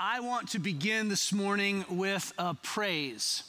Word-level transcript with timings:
I 0.00 0.20
want 0.20 0.50
to 0.50 0.60
begin 0.60 1.08
this 1.08 1.32
morning 1.32 1.84
with 1.90 2.32
a 2.38 2.54
praise 2.54 3.42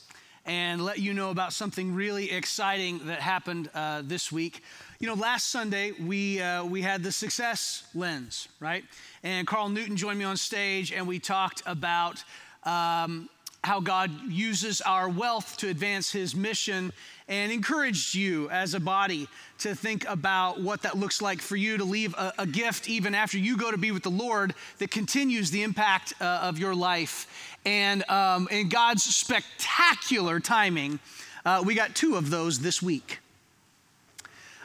and 0.48 0.83
let 0.83 0.98
you 0.98 1.14
know 1.14 1.29
about 1.29 1.54
something 1.54 1.94
really 1.94 2.32
exciting 2.32 3.02
that 3.06 3.20
happened 3.20 3.70
uh, 3.75 4.02
this 4.04 4.32
week. 4.32 4.64
You 5.00 5.06
know, 5.06 5.14
last 5.14 5.50
Sunday 5.50 5.92
we 5.92 6.42
uh, 6.42 6.64
we 6.66 6.82
had 6.82 7.04
the 7.04 7.12
success 7.12 7.83
lens, 7.93 8.48
right? 8.59 8.84
And 9.21 9.46
Carl 9.46 9.70
Newton 9.70 9.96
joined 9.96 10.18
me 10.18 10.25
on 10.25 10.38
stage, 10.38 10.91
and 10.91 11.07
we 11.07 11.20
talked 11.20 11.62
about 11.68 12.23
um, 12.63 13.29
how 13.64 13.80
God 13.80 14.12
uses 14.28 14.82
our 14.82 15.10
wealth 15.10 15.57
to 15.57 15.68
advance 15.68 16.12
His 16.12 16.36
mission 16.36 16.94
and 17.28 17.52
encouraged 17.52 18.16
you 18.16 18.50
as 18.50 18.73
a 18.73 18.80
body 18.80 19.28
to 19.59 19.76
think 19.76 20.08
about 20.08 20.62
what 20.62 20.82
that 20.84 20.98
looks 20.98 21.21
like 21.21 21.41
for 21.41 21.55
you 21.55 21.77
to 21.77 21.84
leave 21.84 22.14
a, 22.16 22.34
a 22.40 22.48
gift 22.48 22.90
even 22.90 23.14
after 23.14 23.38
you 23.38 23.58
go 23.58 23.70
to 23.70 23.77
be 23.77 23.91
with 23.91 24.04
the 24.04 24.09
Lord 24.09 24.55
that 24.80 24.90
continues 24.90 25.52
the 25.52 25.62
impact 25.62 26.14
uh, 26.20 26.40
of 26.44 26.58
your 26.58 26.73
life. 26.73 27.58
And 27.66 28.09
um, 28.09 28.48
in 28.49 28.70
God's 28.70 29.04
spectacular 29.04 30.40
timing, 30.40 30.99
uh, 31.46 31.62
we 31.66 31.76
got 31.76 31.96
two 31.96 32.16
of 32.16 32.30
those 32.30 32.60
this 32.60 32.82
week. 32.82 33.20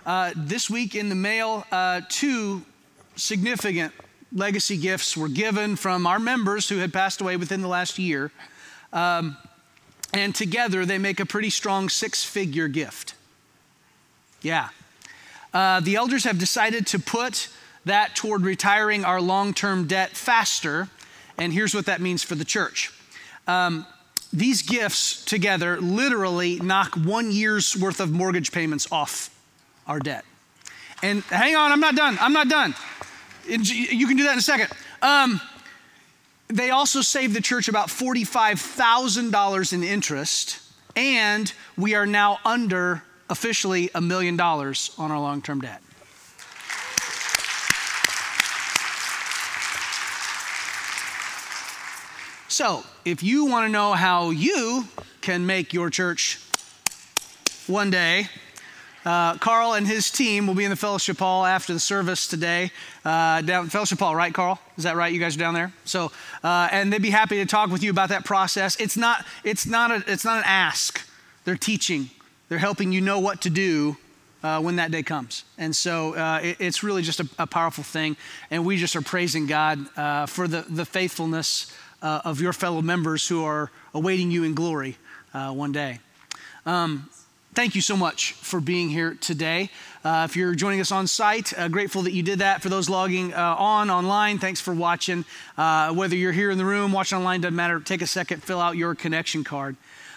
Uh, 0.07 0.33
this 0.37 0.71
week 0.71 0.95
in 0.95 1.09
the 1.09 1.15
mail, 1.15 1.65
uh, 1.73 2.03
two 2.09 2.63
significant 3.17 3.93
legacy 4.33 4.77
gifts 4.77 5.17
were 5.17 5.29
given 5.29 5.77
from 5.77 6.07
our 6.07 6.19
members 6.19 6.69
who 6.69 6.79
had 6.79 6.93
passed 6.93 7.21
away 7.21 7.37
within 7.37 7.61
the 7.61 7.69
last 7.69 7.99
year. 7.99 8.31
Um, 8.95 9.37
and 10.15 10.35
together 10.35 10.87
they 10.87 10.97
make 10.97 11.21
a 11.21 11.27
pretty 11.27 11.51
strong 11.51 11.91
six 11.91 12.25
figure 12.25 12.69
gift. 12.69 13.15
Yeah. 14.41 14.69
Uh, 15.53 15.81
the 15.81 15.97
elders 15.97 16.25
have 16.25 16.39
decided 16.39 16.87
to 16.89 16.99
put 16.99 17.49
that 17.85 18.17
toward 18.17 18.43
retiring 18.43 19.05
our 19.05 19.21
long 19.21 19.53
term 19.53 19.87
debt 19.87 20.11
faster. 20.11 20.89
And 21.37 21.53
here's 21.53 21.75
what 21.75 21.87
that 21.87 22.01
means 22.01 22.23
for 22.23 22.37
the 22.37 22.45
church. 22.45 22.93
Um, 23.47 23.87
these 24.33 24.63
gifts 24.63 25.25
together 25.25 25.81
literally 25.81 26.59
knock 26.61 26.95
one 26.95 27.31
year's 27.31 27.77
worth 27.77 28.01
of 28.01 28.11
mortgage 28.11 28.53
payments 28.53 28.91
off 28.91 29.31
our 29.87 29.99
debt. 29.99 30.25
And 31.03 31.23
hang 31.25 31.55
on, 31.55 31.71
I'm 31.71 31.81
not 31.81 31.95
done. 31.95 32.17
I'm 32.21 32.33
not 32.33 32.49
done. 32.49 32.75
You 33.47 34.07
can 34.07 34.17
do 34.17 34.25
that 34.25 34.33
in 34.33 34.39
a 34.39 34.43
second. 34.43 34.71
Um, 35.03 35.41
they 36.49 36.71
also 36.71 37.01
saved 37.01 37.35
the 37.35 37.41
church 37.41 37.69
about 37.69 37.89
$45,000 37.89 39.73
in 39.73 39.83
interest, 39.83 40.61
and 40.95 41.53
we 41.77 41.95
are 41.95 42.07
now 42.07 42.39
under 42.45 43.03
officially 43.31 43.91
a 43.95 44.01
million 44.01 44.37
dollars 44.37 44.95
on 44.99 45.11
our 45.11 45.19
long 45.19 45.43
term 45.43 45.61
debt. 45.61 45.81
So, 52.49 52.85
if 53.05 53.23
you 53.23 53.47
want 53.47 53.67
to 53.67 53.73
know 53.73 53.95
how 53.95 54.31
you 54.31 54.85
can 55.23 55.45
make 55.45 55.73
your 55.73 55.91
church 55.91 56.39
one 57.67 57.91
day 57.91 58.29
uh, 59.05 59.37
Carl 59.39 59.75
and 59.75 59.87
his 59.87 60.11
team 60.11 60.47
will 60.47 60.55
be 60.55 60.65
in 60.65 60.71
the 60.71 60.77
fellowship 60.77 61.19
hall 61.19 61.45
after 61.45 61.73
the 61.73 61.81
service 61.81 62.27
today. 62.27 62.71
Uh, 63.05 63.43
down 63.43 63.69
fellowship 63.69 63.99
hall, 63.99 64.17
right, 64.17 64.33
Carl? 64.33 64.59
Is 64.77 64.85
that 64.85 64.97
right? 64.97 65.13
You 65.13 65.21
guys 65.21 65.37
are 65.37 65.41
down 65.41 65.55
there. 65.55 65.73
So, 65.85 66.11
uh, 66.43 66.69
and 66.71 66.93
they'd 66.93 67.03
be 67.03 67.11
happy 67.11 67.37
to 67.37 67.47
talk 67.47 67.71
with 67.71 67.83
you 67.83 67.91
about 67.91 68.09
that 68.09 68.25
process. 68.25 68.81
It's 68.81 68.97
not. 68.97 69.25
It's 69.45 69.67
not 69.67 69.91
a. 69.91 70.05
It's 70.07 70.25
not 70.25 70.39
an 70.39 70.45
ask. 70.47 71.07
They're 71.45 71.57
teaching. 71.57 72.11
They're 72.49 72.59
helping 72.59 72.93
you 72.93 73.01
know 73.01 73.21
what 73.21 73.43
to 73.43 73.51
do 73.51 73.97
uh, 74.45 74.61
when 74.61 74.77
that 74.77 74.91
day 74.91 75.03
comes. 75.03 75.45
And 75.57 75.75
so 75.75 76.15
uh, 76.15 76.41
it, 76.43 76.57
it's 76.61 76.83
really 76.83 77.03
just 77.03 77.19
a, 77.19 77.29
a, 77.39 77.47
powerful 77.47 77.83
thing. 77.83 78.17
And 78.51 78.65
we 78.65 78.77
just 78.77 78.95
are 78.95 79.03
praising 79.03 79.47
God 79.47 79.87
uh, 79.97 80.27
for 80.27 80.47
the, 80.47 80.65
the 80.69 80.85
faithfulness 80.85 81.73
uh, 82.03 82.21
of 82.25 82.41
your 82.41 82.53
fellow 82.53 82.83
members 82.83 83.27
who 83.27 83.43
are 83.43 83.71
awaiting 83.95 84.31
you 84.31 84.45
in 84.45 84.55
glory 84.55 84.99
uh, 85.33 85.51
one 85.53 85.73
day. 85.73 85.99
Um, 86.67 87.09
Thank 87.55 87.77
you 87.77 87.83
so 87.83 87.97
much 87.97 88.33
for 88.33 88.61
being 88.61 88.89
here 88.89 89.17
today. 89.21 89.71
Uh, 90.05 90.27
if 90.29 90.35
you're 90.35 90.57
joining 90.57 90.81
us 90.81 90.91
on 90.91 91.07
site, 91.07 91.57
uh, 91.57 91.69
grateful 91.69 92.03
that 92.03 92.13
you 92.13 92.25
did 92.25 92.41
that. 92.41 92.63
For 92.63 92.69
those 92.69 92.91
logging 92.91 93.33
uh, 93.33 93.55
on 93.57 93.91
online, 93.91 94.41
thanks 94.41 94.61
for 94.61 94.75
watching. 94.75 95.25
Uh, 95.57 95.95
whether 95.95 96.17
you're 96.17 96.33
here 96.33 96.51
in 96.51 96.59
the 96.59 96.65
room, 96.65 96.91
watching 96.91 97.19
online, 97.19 97.43
doesn't 97.43 97.55
matter. 97.55 97.79
Take 97.79 98.03
a 98.03 98.09
second, 98.09 98.43
fill 98.43 98.61
out 98.61 98.77
your 98.77 98.97
connection 98.97 99.45
card. 99.45 99.77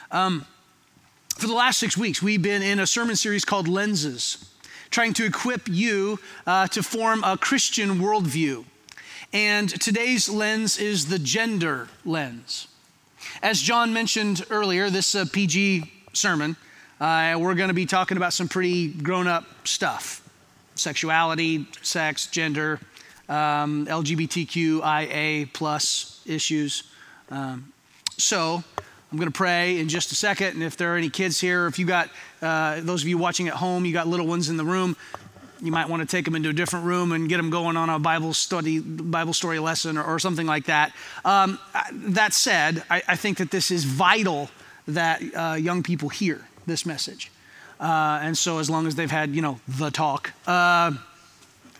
Um, 0.09 0.47
for 1.37 1.45
the 1.45 1.53
last 1.53 1.77
six 1.77 1.95
weeks, 1.95 2.23
we've 2.23 2.41
been 2.41 2.63
in 2.63 2.79
a 2.79 2.87
sermon 2.87 3.15
series 3.15 3.45
called 3.45 3.67
Lenses, 3.67 4.51
trying 4.89 5.13
to 5.13 5.23
equip 5.23 5.69
you 5.69 6.17
uh, 6.47 6.65
to 6.69 6.81
form 6.81 7.23
a 7.23 7.37
Christian 7.37 7.99
worldview. 7.99 8.65
And 9.31 9.69
today's 9.69 10.27
lens 10.27 10.79
is 10.79 11.05
the 11.05 11.19
gender 11.19 11.87
lens. 12.03 12.67
As 13.43 13.61
John 13.61 13.93
mentioned 13.93 14.43
earlier, 14.49 14.89
this 14.89 15.13
uh, 15.13 15.25
PG 15.31 15.91
sermon 16.13 16.57
uh, 16.99 17.37
we're 17.39 17.55
going 17.55 17.67
to 17.67 17.73
be 17.73 17.85
talking 17.85 18.17
about 18.17 18.33
some 18.33 18.47
pretty 18.47 18.87
grown 18.87 19.27
up 19.27 19.45
stuff 19.63 20.23
sexuality, 20.75 21.65
sex, 21.81 22.27
gender, 22.27 22.79
um, 23.29 23.87
LGBTQIA 23.87 25.51
plus 25.51 26.21
issues. 26.25 26.83
Um, 27.31 27.73
so 28.17 28.63
I'm 29.11 29.17
going 29.17 29.27
to 29.27 29.35
pray 29.35 29.79
in 29.79 29.89
just 29.89 30.11
a 30.11 30.15
second. 30.15 30.49
And 30.49 30.63
if 30.63 30.77
there 30.77 30.93
are 30.93 30.97
any 30.97 31.09
kids 31.09 31.39
here, 31.39 31.67
if 31.67 31.79
you 31.79 31.85
got 31.85 32.09
uh, 32.41 32.81
those 32.81 33.01
of 33.01 33.07
you 33.07 33.17
watching 33.17 33.47
at 33.47 33.55
home, 33.55 33.85
you 33.85 33.93
got 33.93 34.07
little 34.07 34.27
ones 34.27 34.49
in 34.49 34.57
the 34.57 34.65
room, 34.65 34.95
you 35.61 35.71
might 35.71 35.89
want 35.89 36.01
to 36.01 36.07
take 36.07 36.25
them 36.25 36.35
into 36.35 36.49
a 36.49 36.53
different 36.53 36.85
room 36.85 37.11
and 37.11 37.27
get 37.27 37.37
them 37.37 37.49
going 37.49 37.75
on 37.77 37.89
a 37.89 37.97
Bible 37.97 38.33
study, 38.33 38.79
Bible 38.79 39.33
story 39.33 39.59
lesson, 39.59 39.97
or, 39.97 40.03
or 40.03 40.19
something 40.19 40.45
like 40.45 40.65
that. 40.65 40.93
Um, 41.25 41.57
that 41.91 42.33
said, 42.33 42.83
I, 42.89 43.01
I, 43.07 43.15
think 43.15 43.39
that 43.39 43.49
this 43.49 43.71
is 43.71 43.83
vital 43.83 44.51
that 44.87 45.21
uh, 45.35 45.55
young 45.55 45.81
people 45.81 46.09
hear 46.09 46.46
this 46.67 46.85
message. 46.85 47.31
Uh, 47.79 48.19
and 48.21 48.37
so, 48.37 48.59
as 48.59 48.69
long 48.69 48.85
as 48.85 48.95
they've 48.95 49.09
had, 49.09 49.31
you 49.31 49.41
know, 49.41 49.59
the 49.67 49.89
talk, 49.89 50.33
uh, 50.47 50.91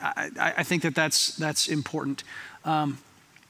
I, 0.01 0.53
I, 0.57 0.63
think 0.63 0.83
that 0.83 0.93
that's, 0.93 1.35
that's 1.35 1.67
important. 1.67 2.23
Um, 2.65 2.99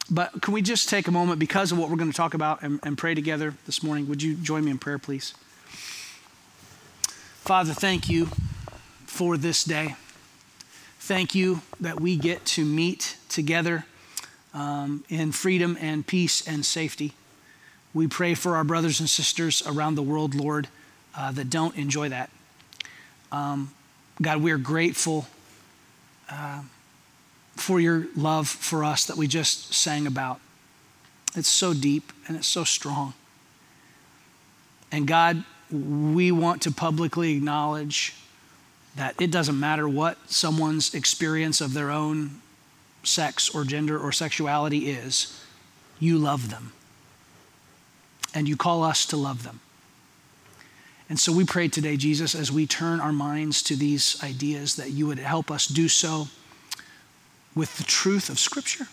but 0.10 0.42
can 0.42 0.54
we 0.54 0.62
just 0.62 0.88
take 0.88 1.08
a 1.08 1.12
moment 1.12 1.40
because 1.40 1.74
of 1.74 1.78
what 1.78 1.90
we're 1.90 1.98
going 1.98 2.12
to 2.12 2.16
talk 2.16 2.34
about 2.34 2.62
and, 2.62 2.80
and 2.84 2.98
pray 2.98 3.14
together 3.14 3.54
this 3.66 3.84
morning? 3.84 4.08
Would 4.08 4.24
you 4.24 4.36
join 4.36 4.64
me 4.64 4.72
in 4.72 4.78
prayer, 4.78 4.98
please? 4.98 5.34
Father, 7.44 7.74
thank 7.74 8.10
you 8.10 8.30
for 9.06 9.36
this 9.36 9.66
day. 9.66 9.96
Thank 11.00 11.36
you 11.36 11.62
that 11.82 12.00
we 12.00 12.16
get 12.16 12.46
to 12.46 12.64
meet 12.64 13.18
together 13.28 13.86
um, 14.54 15.04
in 15.10 15.34
freedom 15.34 15.78
and 15.82 16.08
peace 16.08 16.48
and 16.48 16.66
safety. 16.66 17.14
We 17.94 18.08
pray 18.08 18.36
for 18.36 18.56
our 18.56 18.64
brothers 18.64 19.02
and 19.02 19.10
sisters 19.10 19.62
around 19.66 19.96
the 19.96 20.02
world, 20.02 20.34
Lord 20.34 20.70
uh, 21.18 21.32
that 21.32 21.50
don't 21.50 21.76
enjoy 21.76 22.10
that. 22.10 22.30
Um, 23.32 23.74
God, 24.22 24.42
we're 24.42 24.58
grateful 24.58 25.28
uh, 26.30 26.62
for 27.56 27.80
your 27.80 28.08
love 28.16 28.48
for 28.48 28.84
us 28.84 29.06
that 29.06 29.18
we 29.18 29.28
just 29.28 29.74
sang 29.74 30.08
about. 30.08 30.40
It's 31.36 31.50
so 31.50 31.74
deep 31.74 32.14
and 32.28 32.38
it's 32.38 32.48
so 32.48 32.64
strong. 32.64 33.14
And 34.92 35.08
God, 35.08 35.44
we 35.72 36.32
want 36.32 36.62
to 36.62 36.72
publicly 36.72 37.36
acknowledge 37.36 38.16
that 38.96 39.16
it 39.20 39.32
doesn't 39.32 39.60
matter 39.60 39.88
what 39.88 40.18
someone's 40.32 40.94
experience 40.94 41.62
of 41.62 41.74
their 41.74 41.92
own 41.92 42.42
sex 43.04 43.54
or 43.54 43.64
gender 43.64 43.98
or 43.98 44.12
sexuality 44.12 44.90
is, 44.90 45.44
you 46.00 46.18
love 46.18 46.50
them. 46.50 46.72
And 48.34 48.48
you 48.48 48.58
call 48.58 48.84
us 48.84 49.06
to 49.08 49.18
love 49.18 49.44
them. 49.44 49.60
And 51.10 51.20
so 51.20 51.32
we 51.32 51.46
pray 51.46 51.68
today, 51.68 51.96
Jesus, 51.96 52.36
as 52.36 52.52
we 52.52 52.68
turn 52.68 53.00
our 53.00 53.14
minds 53.14 53.64
to 53.64 53.76
these 53.76 54.22
ideas, 54.24 54.76
that 54.76 54.92
you 54.92 55.08
would 55.08 55.20
help 55.20 55.50
us 55.50 55.66
do 55.66 55.88
so 55.88 56.28
with 57.56 57.78
the 57.78 57.84
truth 57.84 58.30
of 58.30 58.40
Scripture 58.40 58.88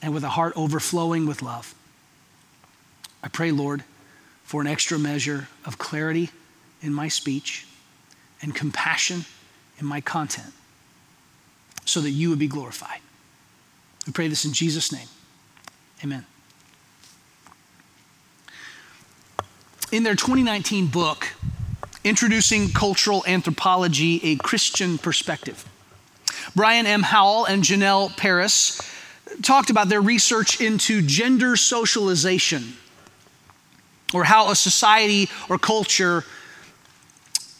and 0.00 0.14
with 0.14 0.24
a 0.24 0.30
heart 0.30 0.54
overflowing 0.56 1.26
with 1.26 1.42
love. 1.42 1.74
I 3.22 3.28
pray, 3.28 3.50
Lord, 3.50 3.84
for 4.44 4.60
an 4.60 4.66
extra 4.66 4.98
measure 4.98 5.48
of 5.64 5.78
clarity 5.78 6.30
in 6.80 6.94
my 6.94 7.08
speech 7.08 7.66
and 8.40 8.54
compassion 8.54 9.24
in 9.78 9.86
my 9.86 10.00
content 10.00 10.52
so 11.84 12.00
that 12.00 12.10
you 12.10 12.30
would 12.30 12.38
be 12.38 12.48
glorified. 12.48 13.00
We 14.06 14.12
pray 14.12 14.28
this 14.28 14.44
in 14.44 14.52
Jesus' 14.52 14.92
name. 14.92 15.08
Amen. 16.04 16.24
In 19.96 20.02
their 20.02 20.14
2019 20.14 20.88
book, 20.88 21.26
Introducing 22.04 22.68
Cultural 22.68 23.24
Anthropology 23.26 24.20
A 24.24 24.36
Christian 24.36 24.98
Perspective, 24.98 25.64
Brian 26.54 26.84
M. 26.84 27.02
Howell 27.02 27.46
and 27.46 27.62
Jenell 27.62 28.14
Paris 28.14 28.78
talked 29.42 29.70
about 29.70 29.88
their 29.88 30.02
research 30.02 30.60
into 30.60 31.00
gender 31.00 31.56
socialization 31.56 32.74
or 34.12 34.24
how 34.24 34.50
a 34.50 34.54
society 34.54 35.30
or 35.48 35.56
culture 35.56 36.24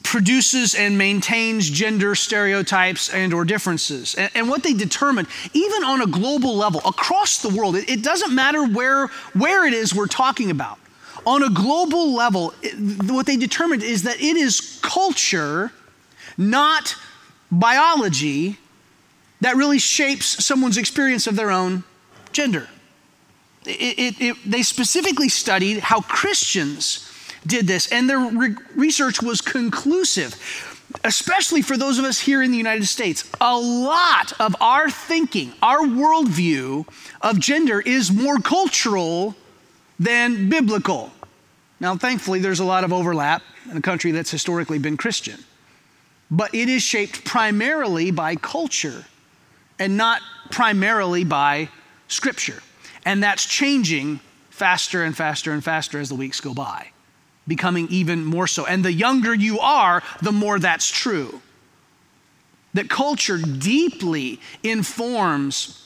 produces 0.02 0.74
and 0.74 0.98
maintains 0.98 1.70
gender 1.70 2.14
stereotypes 2.14 3.08
and 3.08 3.32
or 3.32 3.46
differences 3.46 4.14
and, 4.14 4.30
and, 4.34 4.50
what 4.50 4.62
they 4.62 4.74
determined 4.74 5.26
even 5.54 5.84
on 5.84 6.02
a 6.02 6.06
global 6.06 6.54
level 6.54 6.82
across 6.84 7.38
the 7.38 7.48
world. 7.48 7.76
It, 7.76 7.88
it, 7.88 8.02
doesn't 8.02 8.34
matter 8.34 8.62
where 8.62 9.06
where 9.32 9.66
it 9.66 9.72
is 9.72 9.94
we're 9.94 10.06
talking 10.06 10.50
about 10.50 10.78
on 11.26 11.42
a 11.42 11.50
global 11.50 12.14
level 12.14 12.54
what 13.04 13.26
they 13.26 13.36
determined 13.36 13.82
is 13.82 14.04
that 14.04 14.16
it 14.16 14.36
is 14.36 14.78
culture 14.82 15.72
not 16.38 16.96
biology 17.50 18.56
that 19.40 19.56
really 19.56 19.78
shapes 19.78 20.44
someone's 20.44 20.78
experience 20.78 21.26
of 21.26 21.36
their 21.36 21.50
own 21.50 21.84
gender 22.32 22.68
they 23.64 24.62
specifically 24.62 25.28
studied 25.28 25.78
how 25.80 26.00
christians 26.00 27.06
did 27.46 27.66
this, 27.66 27.90
and 27.92 28.08
their 28.08 28.18
re- 28.18 28.54
research 28.74 29.22
was 29.22 29.40
conclusive, 29.40 30.34
especially 31.04 31.62
for 31.62 31.76
those 31.76 31.98
of 31.98 32.04
us 32.04 32.18
here 32.18 32.42
in 32.42 32.50
the 32.50 32.56
United 32.56 32.86
States. 32.86 33.30
A 33.40 33.56
lot 33.56 34.32
of 34.40 34.56
our 34.60 34.90
thinking, 34.90 35.52
our 35.62 35.80
worldview 35.80 36.86
of 37.22 37.38
gender 37.38 37.80
is 37.80 38.10
more 38.10 38.38
cultural 38.38 39.36
than 39.98 40.48
biblical. 40.48 41.12
Now, 41.78 41.96
thankfully, 41.96 42.40
there's 42.40 42.60
a 42.60 42.64
lot 42.64 42.84
of 42.84 42.92
overlap 42.92 43.42
in 43.70 43.76
a 43.76 43.82
country 43.82 44.10
that's 44.10 44.30
historically 44.30 44.78
been 44.78 44.96
Christian, 44.96 45.44
but 46.30 46.54
it 46.54 46.68
is 46.68 46.82
shaped 46.82 47.24
primarily 47.24 48.10
by 48.10 48.36
culture 48.36 49.04
and 49.78 49.96
not 49.96 50.22
primarily 50.50 51.24
by 51.24 51.68
scripture. 52.08 52.62
And 53.04 53.22
that's 53.22 53.44
changing 53.44 54.20
faster 54.50 55.04
and 55.04 55.16
faster 55.16 55.52
and 55.52 55.62
faster 55.62 56.00
as 56.00 56.08
the 56.08 56.14
weeks 56.14 56.40
go 56.40 56.54
by 56.54 56.88
becoming 57.46 57.86
even 57.90 58.24
more 58.24 58.46
so. 58.46 58.66
And 58.66 58.84
the 58.84 58.92
younger 58.92 59.34
you 59.34 59.60
are, 59.60 60.02
the 60.20 60.32
more 60.32 60.58
that's 60.58 60.90
true. 60.90 61.40
That 62.74 62.90
culture 62.90 63.38
deeply 63.38 64.40
informs 64.62 65.85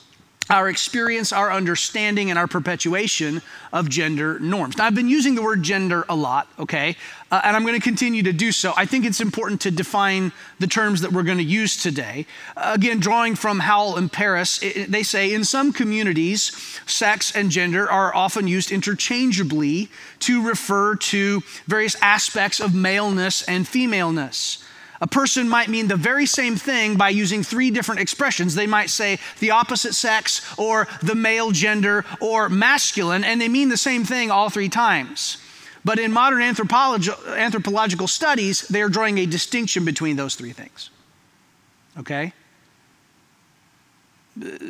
our 0.51 0.67
experience, 0.67 1.31
our 1.31 1.49
understanding, 1.49 2.29
and 2.29 2.37
our 2.37 2.45
perpetuation 2.45 3.41
of 3.71 3.87
gender 3.87 4.37
norms. 4.39 4.77
Now, 4.77 4.85
I've 4.85 4.93
been 4.93 5.07
using 5.07 5.33
the 5.33 5.41
word 5.41 5.63
gender 5.63 6.05
a 6.09 6.15
lot, 6.15 6.49
okay, 6.59 6.97
uh, 7.31 7.39
and 7.45 7.55
I'm 7.55 7.63
going 7.63 7.79
to 7.79 7.81
continue 7.81 8.21
to 8.23 8.33
do 8.33 8.51
so. 8.51 8.73
I 8.75 8.85
think 8.85 9.05
it's 9.05 9.21
important 9.21 9.61
to 9.61 9.71
define 9.71 10.33
the 10.59 10.67
terms 10.67 11.01
that 11.01 11.13
we're 11.13 11.23
going 11.23 11.37
to 11.37 11.43
use 11.43 11.81
today. 11.81 12.25
Uh, 12.57 12.73
again, 12.75 12.99
drawing 12.99 13.35
from 13.35 13.59
Howell 13.59 13.95
and 13.95 14.11
Paris, 14.11 14.61
it, 14.61 14.91
they 14.91 15.03
say 15.03 15.33
in 15.33 15.45
some 15.45 15.71
communities, 15.71 16.51
sex 16.85 17.33
and 17.33 17.49
gender 17.49 17.89
are 17.89 18.13
often 18.13 18.45
used 18.45 18.73
interchangeably 18.73 19.89
to 20.19 20.45
refer 20.45 20.97
to 20.97 21.41
various 21.65 21.95
aspects 22.01 22.59
of 22.59 22.75
maleness 22.75 23.41
and 23.43 23.65
femaleness. 23.65 24.60
A 25.01 25.07
person 25.07 25.49
might 25.49 25.67
mean 25.67 25.87
the 25.87 25.95
very 25.95 26.27
same 26.27 26.55
thing 26.55 26.95
by 26.95 27.09
using 27.09 27.41
three 27.41 27.71
different 27.71 28.01
expressions. 28.01 28.53
They 28.53 28.67
might 28.67 28.91
say 28.91 29.17
the 29.39 29.49
opposite 29.49 29.95
sex 29.95 30.41
or 30.57 30.87
the 31.01 31.15
male 31.15 31.49
gender 31.49 32.05
or 32.19 32.49
masculine, 32.49 33.23
and 33.23 33.41
they 33.41 33.47
mean 33.47 33.69
the 33.69 33.77
same 33.77 34.05
thing 34.05 34.29
all 34.29 34.51
three 34.51 34.69
times. 34.69 35.37
But 35.83 35.97
in 35.97 36.11
modern 36.11 36.41
anthropologi- 36.41 37.35
anthropological 37.35 38.07
studies, 38.07 38.61
they 38.67 38.83
are 38.83 38.89
drawing 38.89 39.17
a 39.17 39.25
distinction 39.25 39.83
between 39.85 40.15
those 40.15 40.35
three 40.35 40.51
things. 40.51 40.91
Okay? 41.97 42.33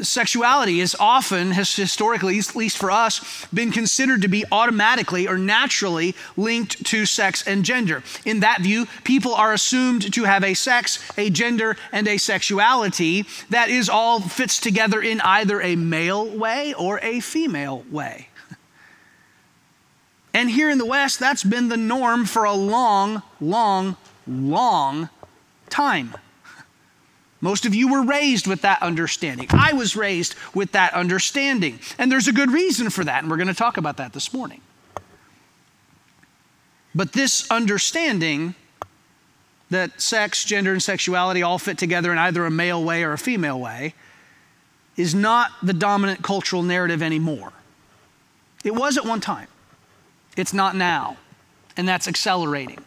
Sexuality 0.01 0.79
is 0.79 0.95
often, 0.99 1.51
has 1.51 1.75
historically, 1.75 2.37
at 2.39 2.55
least 2.55 2.77
for 2.77 2.91
us, 2.91 3.45
been 3.53 3.71
considered 3.71 4.21
to 4.21 4.27
be 4.27 4.45
automatically 4.51 5.27
or 5.27 5.37
naturally 5.37 6.15
linked 6.35 6.83
to 6.85 7.05
sex 7.05 7.45
and 7.47 7.63
gender. 7.63 8.03
In 8.25 8.39
that 8.41 8.61
view, 8.61 8.87
people 9.03 9.33
are 9.33 9.53
assumed 9.53 10.13
to 10.13 10.23
have 10.23 10.43
a 10.43 10.53
sex, 10.53 10.99
a 11.17 11.29
gender, 11.29 11.77
and 11.91 12.07
a 12.07 12.17
sexuality 12.17 13.25
that 13.49 13.69
is 13.69 13.89
all 13.89 14.19
fits 14.19 14.59
together 14.59 15.01
in 15.01 15.21
either 15.21 15.61
a 15.61 15.75
male 15.75 16.25
way 16.25 16.73
or 16.73 16.99
a 17.01 17.19
female 17.19 17.83
way. 17.91 18.27
And 20.33 20.49
here 20.49 20.69
in 20.69 20.77
the 20.77 20.85
West, 20.85 21.19
that's 21.19 21.43
been 21.43 21.67
the 21.67 21.75
norm 21.75 22.23
for 22.23 22.45
a 22.45 22.53
long, 22.53 23.21
long, 23.41 23.97
long 24.25 25.09
time. 25.69 26.15
Most 27.41 27.65
of 27.65 27.73
you 27.73 27.91
were 27.91 28.03
raised 28.03 28.45
with 28.45 28.61
that 28.61 28.81
understanding. 28.83 29.47
I 29.49 29.73
was 29.73 29.95
raised 29.95 30.35
with 30.53 30.71
that 30.73 30.93
understanding. 30.93 31.79
And 31.97 32.11
there's 32.11 32.27
a 32.27 32.31
good 32.31 32.51
reason 32.51 32.91
for 32.91 33.03
that, 33.03 33.23
and 33.23 33.31
we're 33.31 33.37
going 33.37 33.47
to 33.47 33.53
talk 33.53 33.77
about 33.77 33.97
that 33.97 34.13
this 34.13 34.31
morning. 34.31 34.61
But 36.93 37.13
this 37.13 37.49
understanding 37.49 38.53
that 39.71 40.01
sex, 40.01 40.43
gender, 40.45 40.71
and 40.71 40.83
sexuality 40.83 41.41
all 41.41 41.57
fit 41.57 41.77
together 41.77 42.11
in 42.11 42.17
either 42.17 42.45
a 42.45 42.51
male 42.51 42.83
way 42.83 43.03
or 43.03 43.13
a 43.13 43.17
female 43.17 43.59
way 43.59 43.95
is 44.97 45.15
not 45.15 45.51
the 45.63 45.73
dominant 45.73 46.21
cultural 46.21 46.61
narrative 46.61 47.01
anymore. 47.01 47.53
It 48.63 48.75
was 48.75 48.97
at 48.97 49.05
one 49.05 49.21
time, 49.21 49.47
it's 50.37 50.53
not 50.53 50.75
now, 50.75 51.17
and 51.75 51.87
that's 51.87 52.07
accelerating. 52.07 52.83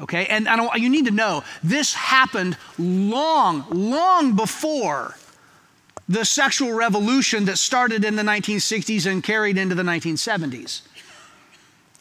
Okay, 0.00 0.26
and 0.26 0.48
I 0.48 0.56
don't, 0.56 0.72
you 0.80 0.88
need 0.88 1.06
to 1.06 1.10
know 1.10 1.42
this 1.62 1.92
happened 1.92 2.56
long, 2.78 3.64
long 3.70 4.36
before 4.36 5.16
the 6.08 6.24
sexual 6.24 6.72
revolution 6.72 7.44
that 7.46 7.58
started 7.58 8.04
in 8.04 8.16
the 8.16 8.22
1960s 8.22 9.10
and 9.10 9.22
carried 9.22 9.58
into 9.58 9.74
the 9.74 9.82
1970s. 9.82 10.82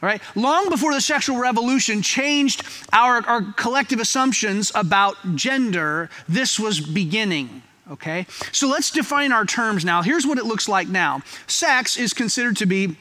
All 0.02 0.08
right, 0.08 0.22
long 0.36 0.70
before 0.70 0.94
the 0.94 1.02
sexual 1.02 1.38
revolution 1.38 2.04
changed 2.04 2.64
our, 2.94 3.26
our 3.26 3.42
collective 3.54 4.00
assumptions 4.00 4.72
about 4.76 5.16
gender, 5.36 6.12
this 6.30 6.60
was 6.60 6.80
beginning. 6.80 7.64
Okay, 7.90 8.28
so 8.52 8.68
let's 8.68 8.92
define 8.92 9.32
our 9.32 9.46
terms 9.46 9.84
now. 9.84 10.04
Here's 10.04 10.28
what 10.28 10.38
it 10.38 10.46
looks 10.46 10.70
like 10.70 10.88
now 10.88 11.22
sex 11.48 11.98
is 11.98 12.14
considered 12.14 12.58
to 12.58 12.68
be 12.68 12.96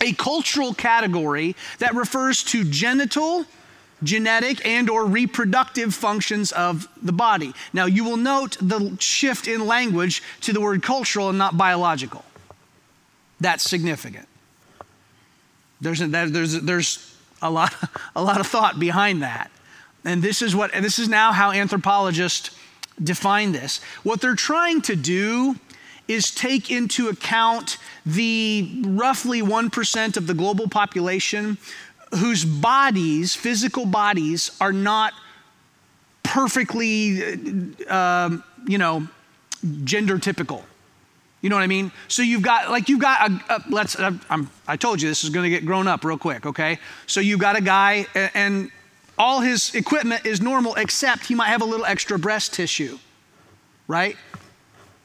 a 0.00 0.14
cultural 0.14 0.72
category 0.72 1.54
that 1.78 1.94
refers 1.94 2.42
to 2.44 2.64
genital 2.64 3.44
genetic 4.02 4.64
and 4.66 4.88
or 4.88 5.04
reproductive 5.04 5.94
functions 5.94 6.52
of 6.52 6.88
the 7.02 7.12
body. 7.12 7.52
Now 7.72 7.86
you 7.86 8.04
will 8.04 8.16
note 8.16 8.56
the 8.60 8.96
shift 8.98 9.46
in 9.46 9.66
language 9.66 10.22
to 10.42 10.52
the 10.52 10.60
word 10.60 10.82
cultural 10.82 11.28
and 11.28 11.38
not 11.38 11.56
biological. 11.56 12.24
That's 13.40 13.64
significant. 13.64 14.28
There's 15.80 16.00
a, 16.00 16.06
there's 16.06 16.60
there's 16.60 17.16
a 17.40 17.50
lot 17.50 17.74
a 18.16 18.22
lot 18.22 18.40
of 18.40 18.46
thought 18.46 18.78
behind 18.78 19.22
that. 19.22 19.50
And 20.04 20.22
this 20.22 20.42
is 20.42 20.56
what 20.56 20.72
this 20.72 20.98
is 20.98 21.08
now 21.08 21.32
how 21.32 21.50
anthropologists 21.50 22.56
define 23.02 23.52
this. 23.52 23.80
What 24.02 24.20
they're 24.20 24.34
trying 24.34 24.82
to 24.82 24.96
do 24.96 25.56
is 26.08 26.30
take 26.32 26.70
into 26.70 27.08
account 27.08 27.78
the 28.04 28.82
roughly 28.84 29.40
1% 29.42 30.16
of 30.16 30.26
the 30.26 30.34
global 30.34 30.68
population 30.68 31.56
whose 32.12 32.44
bodies, 32.44 33.34
physical 33.34 33.86
bodies, 33.86 34.50
are 34.60 34.72
not 34.72 35.12
perfectly, 36.22 37.22
um, 37.88 38.42
you 38.66 38.78
know, 38.78 39.06
gender 39.84 40.18
typical. 40.18 40.64
You 41.42 41.48
know 41.48 41.56
what 41.56 41.62
I 41.62 41.68
mean? 41.68 41.90
So 42.08 42.22
you've 42.22 42.42
got 42.42 42.70
like 42.70 42.88
you've 42.88 43.00
got 43.00 43.30
a, 43.30 43.40
a 43.48 43.64
let's 43.70 43.98
uh, 43.98 44.12
I'm, 44.28 44.50
i 44.68 44.76
told 44.76 45.00
you 45.00 45.08
this 45.08 45.24
is 45.24 45.30
going 45.30 45.44
to 45.44 45.50
get 45.50 45.64
grown 45.64 45.88
up 45.88 46.04
real 46.04 46.18
quick, 46.18 46.44
okay? 46.44 46.78
So 47.06 47.20
you've 47.20 47.40
got 47.40 47.56
a 47.56 47.62
guy 47.62 48.06
and, 48.14 48.30
and 48.34 48.70
all 49.16 49.40
his 49.40 49.74
equipment 49.74 50.26
is 50.26 50.40
normal 50.40 50.74
except 50.74 51.26
he 51.26 51.34
might 51.34 51.48
have 51.48 51.62
a 51.62 51.64
little 51.64 51.86
extra 51.86 52.18
breast 52.18 52.52
tissue, 52.52 52.98
right? 53.88 54.16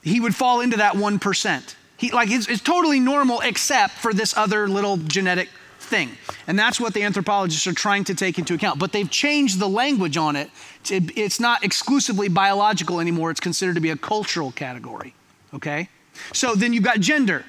He 0.02 0.20
would 0.20 0.36
fall 0.36 0.60
into 0.60 0.78
that 0.78 0.98
one 0.98 1.20
percent. 1.20 1.78
He 1.98 2.12
like 2.12 2.30
it's, 2.30 2.50
it's 2.50 2.62
totally 2.62 3.00
normal 3.00 3.40
except 3.40 3.94
for 3.94 4.14
this 4.14 4.36
other 4.36 4.68
little 4.68 4.98
genetic 4.98 5.48
thing. 5.86 6.18
And 6.48 6.58
that's 6.58 6.80
what 6.80 6.94
the 6.94 7.04
anthropologists 7.04 7.68
are 7.68 7.74
trying 7.74 8.04
to 8.06 8.16
take 8.16 8.38
into 8.38 8.54
account. 8.54 8.80
But 8.80 8.92
they've 8.92 9.10
changed 9.10 9.60
the 9.60 9.70
language 9.70 10.18
on 10.18 10.36
it. 10.36 10.50
It's 10.90 11.40
not 11.40 11.64
exclusively 11.64 12.28
biological 12.28 13.00
anymore, 13.00 13.32
it's 13.32 13.40
considered 13.40 13.76
to 13.76 13.82
be 13.82 13.92
a 13.92 13.98
cultural 13.98 14.52
category. 14.52 15.14
Okay? 15.54 15.90
So 16.34 16.56
then 16.56 16.74
you've 16.74 16.84
got 16.84 17.00
gender. 17.00 17.46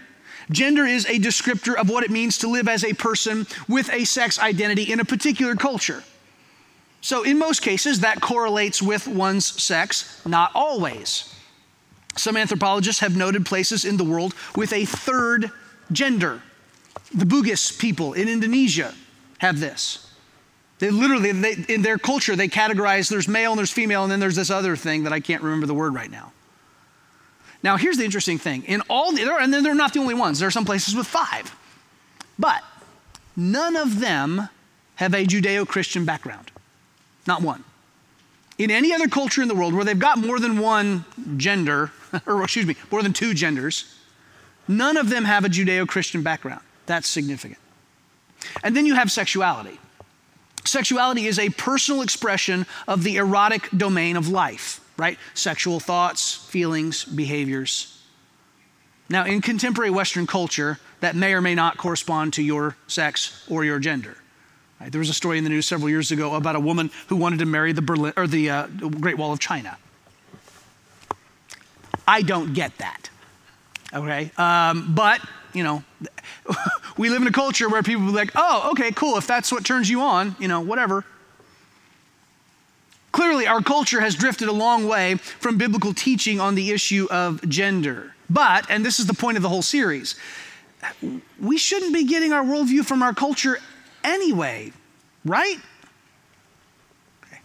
Gender 0.51 0.85
is 0.85 1.07
a 1.07 1.19
descriptor 1.19 1.75
of 1.75 1.91
what 1.91 2.05
it 2.05 2.11
means 2.11 2.39
to 2.39 2.49
live 2.49 2.69
as 2.69 2.85
a 2.85 2.93
person 2.93 3.47
with 3.69 3.93
a 3.93 4.05
sex 4.05 4.39
identity 4.39 4.93
in 4.93 5.01
a 5.01 5.05
particular 5.05 5.57
culture. 5.57 6.05
So, 7.01 7.25
in 7.25 7.39
most 7.39 7.63
cases, 7.63 8.01
that 8.01 8.21
correlates 8.21 8.81
with 8.81 9.07
one's 9.07 9.45
sex, 9.63 10.21
not 10.27 10.51
always. 10.55 11.33
Some 12.17 12.37
anthropologists 12.37 13.01
have 13.01 13.17
noted 13.17 13.45
places 13.45 13.85
in 13.85 13.97
the 13.97 14.05
world 14.05 14.35
with 14.57 14.73
a 14.73 14.85
third 14.87 15.51
gender 15.93 16.43
the 17.17 17.25
Bugis 17.25 17.77
people 17.77 18.13
in 18.13 18.29
Indonesia 18.29 18.95
have 19.39 19.59
this. 19.59 20.03
They 20.79 20.91
literally, 20.91 21.33
they, 21.33 21.57
in 21.69 21.81
their 21.81 21.97
culture, 21.97 22.37
they 22.37 22.49
categorize 22.49 23.09
there's 23.09 23.27
male 23.27 23.53
and 23.53 23.59
there's 23.59 23.73
female, 23.73 24.03
and 24.03 24.13
then 24.13 24.21
there's 24.21 24.37
this 24.37 24.51
other 24.51 24.77
thing 24.77 25.05
that 25.05 25.13
I 25.13 25.21
can't 25.21 25.43
remember 25.43 25.67
the 25.67 25.75
word 25.75 25.95
right 25.95 26.11
now. 26.11 26.33
Now, 27.63 27.79
here's 27.79 27.97
the 27.97 28.05
interesting 28.05 28.37
thing. 28.37 28.65
In 28.65 28.83
all 28.91 29.13
the, 29.13 29.35
and 29.41 29.53
then 29.53 29.63
they're 29.63 29.75
not 29.75 29.95
the 29.95 30.01
only 30.01 30.15
ones. 30.15 30.39
There 30.39 30.47
are 30.47 30.53
some 30.53 30.67
places 30.67 30.95
with 30.95 31.07
five. 31.07 31.57
But 32.39 32.63
none 33.35 33.77
of 33.77 33.99
them 34.01 34.51
have 34.97 35.15
a 35.15 35.25
Judeo 35.25 35.67
Christian 35.67 36.05
background. 36.05 36.51
Not 37.27 37.41
one. 37.41 37.65
In 38.59 38.71
any 38.71 38.93
other 38.93 39.09
culture 39.09 39.41
in 39.41 39.49
the 39.49 39.55
world 39.55 39.73
where 39.75 39.85
they've 39.85 39.99
got 39.99 40.19
more 40.19 40.39
than 40.39 40.59
one 40.59 41.07
gender, 41.39 41.93
or 42.27 42.45
excuse 42.45 42.67
me, 42.67 42.77
more 42.91 43.03
than 43.03 43.15
two 43.15 43.33
genders, 43.33 43.97
none 44.69 44.99
of 44.99 45.09
them 45.09 45.25
have 45.25 45.47
a 45.47 45.49
Judeo 45.49 45.89
Christian 45.89 46.23
background. 46.23 46.61
That's 46.87 47.09
significant. 47.09 47.59
And 48.63 48.77
then 48.77 48.87
you 48.87 48.95
have 48.95 49.11
sexuality. 49.11 49.79
Sexuality 50.65 51.27
is 51.27 51.39
a 51.39 51.51
personal 51.51 52.03
expression 52.03 52.67
of 52.89 53.05
the 53.05 53.17
erotic 53.17 53.69
domain 53.71 54.17
of 54.17 54.29
life, 54.29 54.81
right? 54.97 55.19
Sexual 55.35 55.81
thoughts, 55.81 56.35
feelings, 56.35 57.05
behaviors. 57.05 58.03
Now, 59.09 59.25
in 59.25 59.41
contemporary 59.41 59.91
Western 59.91 60.27
culture, 60.27 60.81
that 61.01 61.15
may 61.15 61.35
or 61.35 61.41
may 61.41 61.55
not 61.55 61.77
correspond 61.77 62.33
to 62.35 62.43
your 62.43 62.77
sex 62.89 63.47
or 63.49 63.65
your 63.65 63.79
gender. 63.79 64.17
Right? 64.81 64.91
There 64.91 64.99
was 64.99 65.09
a 65.09 65.15
story 65.15 65.39
in 65.39 65.45
the 65.45 65.51
news 65.51 65.67
several 65.67 65.89
years 65.89 66.11
ago 66.11 66.35
about 66.35 66.57
a 66.57 66.61
woman 66.61 66.91
who 67.07 67.17
wanted 67.17 67.39
to 67.39 67.47
marry 67.47 67.73
the 67.73 67.83
Berlin 67.83 68.13
or 68.17 68.27
the 68.27 68.51
uh, 68.51 68.67
Great 68.67 69.17
Wall 69.17 69.33
of 69.33 69.39
China. 69.39 69.79
I 72.09 72.23
don't 72.23 72.53
get 72.53 72.77
that. 72.79 73.11
Okay, 73.95 74.31
um, 74.37 74.95
but 74.95 75.21
you 75.57 75.65
know, 75.65 75.83
we 76.97 77.09
live 77.09 77.23
in 77.23 77.29
a 77.29 77.33
culture 77.33 77.69
where 77.69 77.83
people 77.83 78.07
be 78.07 78.13
like, 78.13 78.33
"Oh, 78.35 78.71
okay, 78.73 78.93
cool. 78.93 79.17
If 79.17 79.27
that's 79.27 79.51
what 79.51 79.65
turns 79.65 79.89
you 79.89 80.01
on, 80.03 80.37
you 80.39 80.49
know, 80.49 80.61
whatever." 80.61 81.05
Clearly, 83.13 83.47
our 83.47 83.63
culture 83.63 84.01
has 84.01 84.15
drifted 84.15 84.47
a 84.47 84.53
long 84.53 84.87
way 84.87 85.15
from 85.15 85.57
biblical 85.57 85.95
teaching 85.95 86.39
on 86.39 86.55
the 86.55 86.71
issue 86.71 87.09
of 87.11 87.49
gender. 87.49 88.15
But, 88.29 88.71
and 88.71 88.85
this 88.85 89.01
is 89.01 89.07
the 89.07 89.15
point 89.15 89.39
of 89.39 89.43
the 89.43 89.49
whole 89.49 89.63
series, 89.63 90.17
we 91.41 91.57
shouldn't 91.57 91.95
be 91.95 92.05
getting 92.05 92.35
our 92.35 92.45
worldview 92.45 92.85
from 92.85 93.03
our 93.03 93.15
culture 93.15 93.59
anyway, 94.05 94.73
right? 95.25 95.57
Okay. 97.25 97.41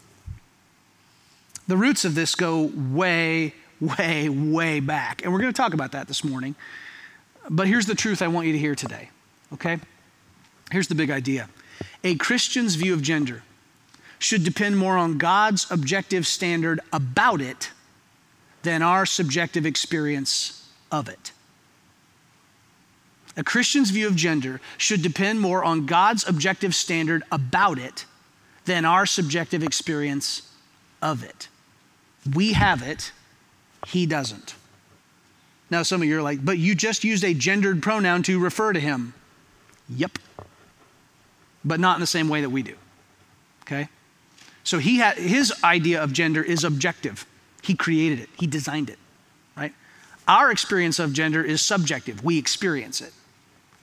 The 1.68 1.78
roots 1.78 2.04
of 2.04 2.16
this 2.16 2.36
go 2.36 2.72
way, 2.76 3.54
way, 3.80 4.28
way 4.28 4.82
back. 4.82 5.24
And 5.24 5.32
we're 5.32 5.40
going 5.40 5.54
to 5.54 5.58
talk 5.58 5.74
about 5.74 5.94
that 5.94 6.10
this 6.10 6.24
morning. 6.24 6.56
But 7.50 7.68
here's 7.68 7.86
the 7.86 7.96
truth 7.96 8.22
I 8.22 8.28
want 8.28 8.48
you 8.48 8.54
to 8.54 8.60
hear 8.60 8.76
today, 8.76 9.10
okay? 9.54 9.80
Here's 10.72 10.88
the 10.88 10.96
big 10.96 11.10
idea 11.10 11.50
a 12.04 12.16
Christian's 12.16 12.76
view 12.76 12.94
of 12.94 13.02
gender 13.02 13.44
should 14.20 14.44
depend 14.44 14.78
more 14.78 14.98
on 14.98 15.18
God's 15.18 15.70
objective 15.72 16.28
standard 16.28 16.80
about 16.94 17.42
it 17.42 17.72
than 18.62 18.82
our 18.84 19.06
subjective 19.06 19.66
experience 19.66 20.70
of 20.92 21.10
it. 21.10 21.32
A 23.38 23.44
Christian's 23.44 23.90
view 23.90 24.08
of 24.08 24.16
gender 24.16 24.62
should 24.78 25.02
depend 25.02 25.40
more 25.40 25.64
on 25.64 25.86
God's 25.86 26.28
objective 26.28 26.76
standard 26.76 27.24
about 27.32 27.80
it 27.80 28.06
than 28.66 28.86
our 28.86 29.06
subjective 29.06 29.64
experience 29.64 30.54
of 31.02 31.24
it. 31.24 31.48
We 32.36 32.54
have 32.54 32.84
it, 32.84 33.12
he 33.88 34.06
doesn't. 34.06 34.54
Now, 35.72 35.84
some 35.84 36.02
of 36.02 36.08
you 36.08 36.20
are 36.20 36.22
like, 36.22 36.44
but 36.44 36.58
you 36.58 36.76
just 36.76 37.04
used 37.04 37.24
a 37.24 37.34
gendered 37.34 37.82
pronoun 37.82 38.24
to 38.24 38.40
refer 38.40 38.74
to 38.74 38.80
him. 38.80 39.14
Yep. 39.90 40.20
But 41.66 41.80
not 41.80 41.96
in 41.96 42.02
the 42.02 42.08
same 42.08 42.30
way 42.30 42.42
that 42.42 42.50
we 42.50 42.62
do. 42.62 42.76
Okay? 43.64 43.88
So 44.64 44.78
he 44.78 44.98
had 44.98 45.18
his 45.18 45.52
idea 45.64 46.04
of 46.04 46.14
gender 46.14 46.44
is 46.44 46.64
objective. 46.64 47.26
He 47.64 47.74
created 47.74 48.20
it, 48.20 48.30
he 48.38 48.48
designed 48.48 48.90
it, 48.90 49.00
right? 49.56 49.74
Our 50.28 50.52
experience 50.52 51.00
of 51.00 51.14
gender 51.14 51.44
is 51.44 51.62
subjective. 51.62 52.24
We 52.24 52.38
experience 52.38 53.02
it 53.02 53.14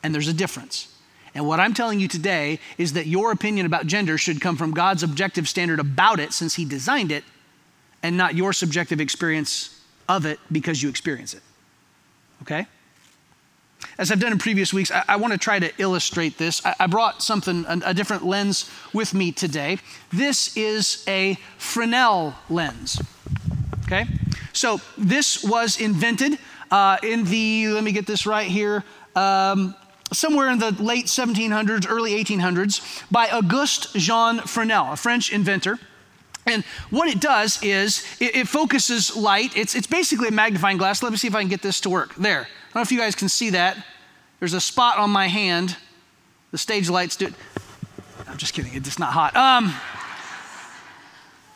and 0.03 0.15
there's 0.15 0.29
a 0.29 0.33
difference. 0.33 0.95
And 1.35 1.47
what 1.47 1.61
I'm 1.61 1.75
telling 1.75 2.01
you 2.01 2.09
today 2.09 2.59
is 2.79 2.95
that 2.95 3.07
your 3.07 3.31
opinion 3.33 3.67
about 3.67 3.87
gender 3.87 4.19
should 4.19 4.41
come 4.41 4.57
from 4.57 4.73
God's 4.73 5.03
objective 5.03 5.49
standard 5.49 5.79
about 5.79 6.21
it 6.21 6.33
since 6.33 6.55
He 6.55 6.65
designed 6.65 7.13
it, 7.13 7.25
and 8.03 8.17
not 8.17 8.35
your 8.35 8.53
subjective 8.53 9.01
experience 9.01 9.81
of 10.09 10.25
it 10.25 10.39
because 10.51 10.83
you 10.83 10.89
experience 10.89 11.35
it. 11.35 11.43
Okay? 12.43 12.67
As 13.97 14.13
I've 14.13 14.21
done 14.21 14.33
in 14.33 14.39
previous 14.39 14.73
weeks, 14.73 14.91
I, 14.91 15.05
I 15.09 15.17
want 15.17 15.33
to 15.33 15.39
try 15.39 15.59
to 15.59 15.73
illustrate 15.79 16.39
this. 16.39 16.65
I, 16.65 16.75
I 16.81 16.87
brought 16.87 17.23
something, 17.23 17.65
a, 17.67 17.81
a, 17.87 17.95
different 17.95 18.25
lens 18.25 18.71
with 18.93 19.15
me 19.15 19.33
today. 19.33 19.79
This 20.13 20.57
is 20.57 21.05
a 21.09 21.37
Fresnel 21.59 22.35
lens. 22.49 23.01
Okay? 23.85 24.07
So 24.53 24.81
this 24.97 25.43
was 25.43 25.81
invented 25.81 26.39
uh, 26.71 26.99
in 27.03 27.25
the, 27.25 27.69
let 27.69 27.85
me 27.85 27.93
get 27.93 28.07
this 28.07 28.27
right 28.27 28.47
here, 28.47 28.85
um, 29.17 29.75
somewhere 30.13 30.49
in 30.51 30.59
the 30.59 30.71
late 30.83 31.07
1700s, 31.07 31.87
early 31.89 32.23
1800s, 32.23 33.05
by 33.11 33.29
Auguste 33.29 33.95
Jean 33.95 34.41
Fresnel, 34.41 34.93
a 34.93 34.97
French 34.97 35.33
inventor. 35.33 35.79
And 36.47 36.65
what 36.91 37.09
it 37.09 37.21
does 37.21 37.63
is 37.63 38.05
it, 38.21 38.35
it, 38.35 38.49
focuses 38.49 39.15
light. 39.15 39.57
It's, 39.57 39.75
it's 39.75 39.87
basically 39.87 40.29
a 40.29 40.33
magnifying 40.33 40.79
glass. 40.79 41.03
Let 41.03 41.13
me 41.13 41.19
see 41.19 41.29
if 41.29 41.35
I 41.35 41.41
can 41.41 41.49
get 41.49 41.61
this 41.61 41.81
to 41.83 41.91
work. 41.91 42.15
There. 42.15 42.41
I 42.41 42.43
don't 42.43 42.77
know 42.77 42.81
if 42.83 42.93
you 42.93 42.99
guys 42.99 43.15
can 43.15 43.29
see 43.29 43.51
that. 43.51 43.77
There's 44.39 44.55
a 44.55 44.61
spot 44.61 44.99
on 44.99 45.11
my 45.11 45.27
hand. 45.27 45.77
The 46.51 46.59
stage 46.59 46.89
lights 46.89 47.17
do 47.17 47.27
it. 47.27 47.35
I'm 48.27 48.39
just 48.39 48.55
kidding. 48.55 48.75
It's 48.75 48.99
not 48.99 49.13
hot. 49.13 49.37
Um, 49.37 49.75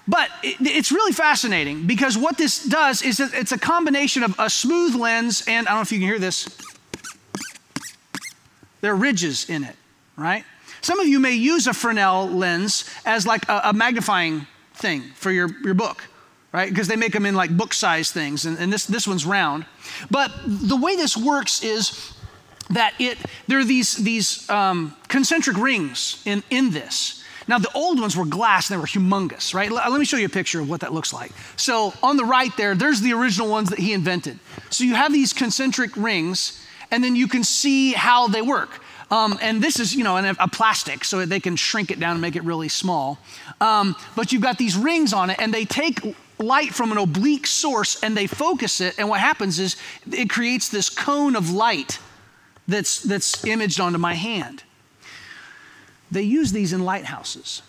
but 0.07 0.29
it, 0.43 0.57
it's 0.61 0.93
really 0.93 1.13
fascinating 1.13 1.87
because 1.87 2.19
what 2.19 2.37
this 2.37 2.63
does 2.65 3.03
is 3.03 3.21
it's 3.21 3.53
a 3.53 3.59
combination 3.59 4.23
of 4.23 4.35
a 4.39 4.51
smooth 4.51 4.95
lens 4.95 5.45
and 5.47 5.67
I 5.67 5.71
don't 5.71 5.79
know 5.79 5.83
if 5.83 5.93
you 5.93 5.99
can 5.99 6.09
hear 6.09 6.19
this 6.19 6.49
there 8.83 8.93
are 8.93 8.97
ridges 8.97 9.49
in 9.49 9.65
it, 9.65 9.77
right? 10.17 10.45
Some 10.83 11.01
of 11.01 11.07
you 11.07 11.21
may 11.21 11.33
use 11.33 11.67
a 11.67 11.73
Fresnel 11.73 12.29
lens 12.29 12.85
as 13.07 13.27
like 13.27 13.49
a, 13.49 13.63
a 13.67 13.73
magnifying 13.73 14.47
thing 14.83 15.01
for 15.15 15.31
your, 15.31 15.49
your 15.63 15.75
book, 15.75 16.05
right? 16.53 16.69
Because 16.69 16.89
they 16.89 16.97
make 16.97 17.13
them 17.13 17.25
in 17.25 17.35
like 17.35 17.57
book 17.57 17.73
size 17.73 18.11
things, 18.13 18.45
and, 18.45 18.59
and 18.59 18.71
this, 18.71 18.85
this 18.85 19.07
one's 19.09 19.25
round. 19.25 19.65
But 20.11 20.31
the 20.45 20.77
way 20.77 20.97
this 20.97 21.17
works 21.17 21.63
is 21.63 22.13
that 22.71 22.95
it 22.99 23.19
there 23.47 23.59
are 23.59 23.65
these, 23.65 23.97
these 23.97 24.49
um, 24.51 24.95
concentric 25.09 25.57
rings 25.57 26.23
in, 26.27 26.43
in 26.51 26.71
this. 26.71 27.23
Now, 27.49 27.59
the 27.59 27.73
old 27.75 28.01
ones 28.01 28.17
were 28.17 28.25
glass 28.25 28.71
and 28.71 28.79
they 28.79 28.81
were 28.81 28.87
humongous, 28.87 29.53
right? 29.53 29.71
Let 29.71 29.99
me 29.99 30.05
show 30.05 30.17
you 30.17 30.27
a 30.27 30.29
picture 30.29 30.61
of 30.61 30.71
what 30.71 30.81
that 30.81 30.93
looks 30.93 31.13
like. 31.13 31.33
So, 31.57 31.93
on 32.03 32.17
the 32.17 32.25
right 32.25 32.57
there, 32.57 32.75
there's 32.75 33.01
the 33.01 33.13
original 33.15 33.49
ones 33.49 33.69
that 33.71 33.79
he 33.79 33.93
invented. 33.93 34.39
So, 34.71 34.85
you 34.85 34.95
have 34.95 35.13
these 35.13 35.33
concentric 35.33 35.97
rings, 35.97 36.65
and 36.91 37.03
then 37.03 37.17
you 37.17 37.27
can 37.27 37.43
see 37.43 37.93
how 37.93 38.29
they 38.29 38.43
work. 38.43 38.81
Um, 39.13 39.39
and 39.43 39.63
this 39.63 39.79
is, 39.79 39.95
you 39.95 40.05
know, 40.05 40.17
a, 40.17 40.49
plastic, 40.49 41.05
so 41.05 41.27
they 41.27 41.39
can 41.39 41.55
shrink 41.55 41.91
it 41.91 42.01
down 42.01 42.13
and 42.13 42.23
make 42.23 42.35
it 42.35 42.45
really 42.45 42.71
small. 42.71 43.19
Um, 43.61 43.95
but 44.17 44.33
you've 44.33 44.41
got 44.41 44.57
these 44.57 44.75
rings 44.75 45.13
on 45.13 45.29
it, 45.29 45.37
and 45.39 45.53
they 45.53 45.67
take 45.67 46.01
light 46.39 46.73
from 46.73 46.93
an 46.93 46.97
oblique 46.97 47.47
source 47.47 48.03
and 48.03 48.17
they 48.17 48.27
focus 48.27 48.81
it. 48.81 48.99
And 48.99 49.11
what 49.11 49.21
happens 49.21 49.59
is 49.59 49.77
it 50.11 50.31
creates 50.31 50.71
this 50.71 50.89
cone 50.89 51.37
of 51.37 51.51
light 51.51 51.99
that's, 52.67 53.03
that's 53.03 53.45
imaged 53.45 53.81
onto 53.81 53.99
my 53.99 54.15
hand. 54.15 54.65
They 56.11 56.23
use 56.23 56.53
these 56.53 56.73
in 56.73 56.83
lighthouses. 56.83 57.63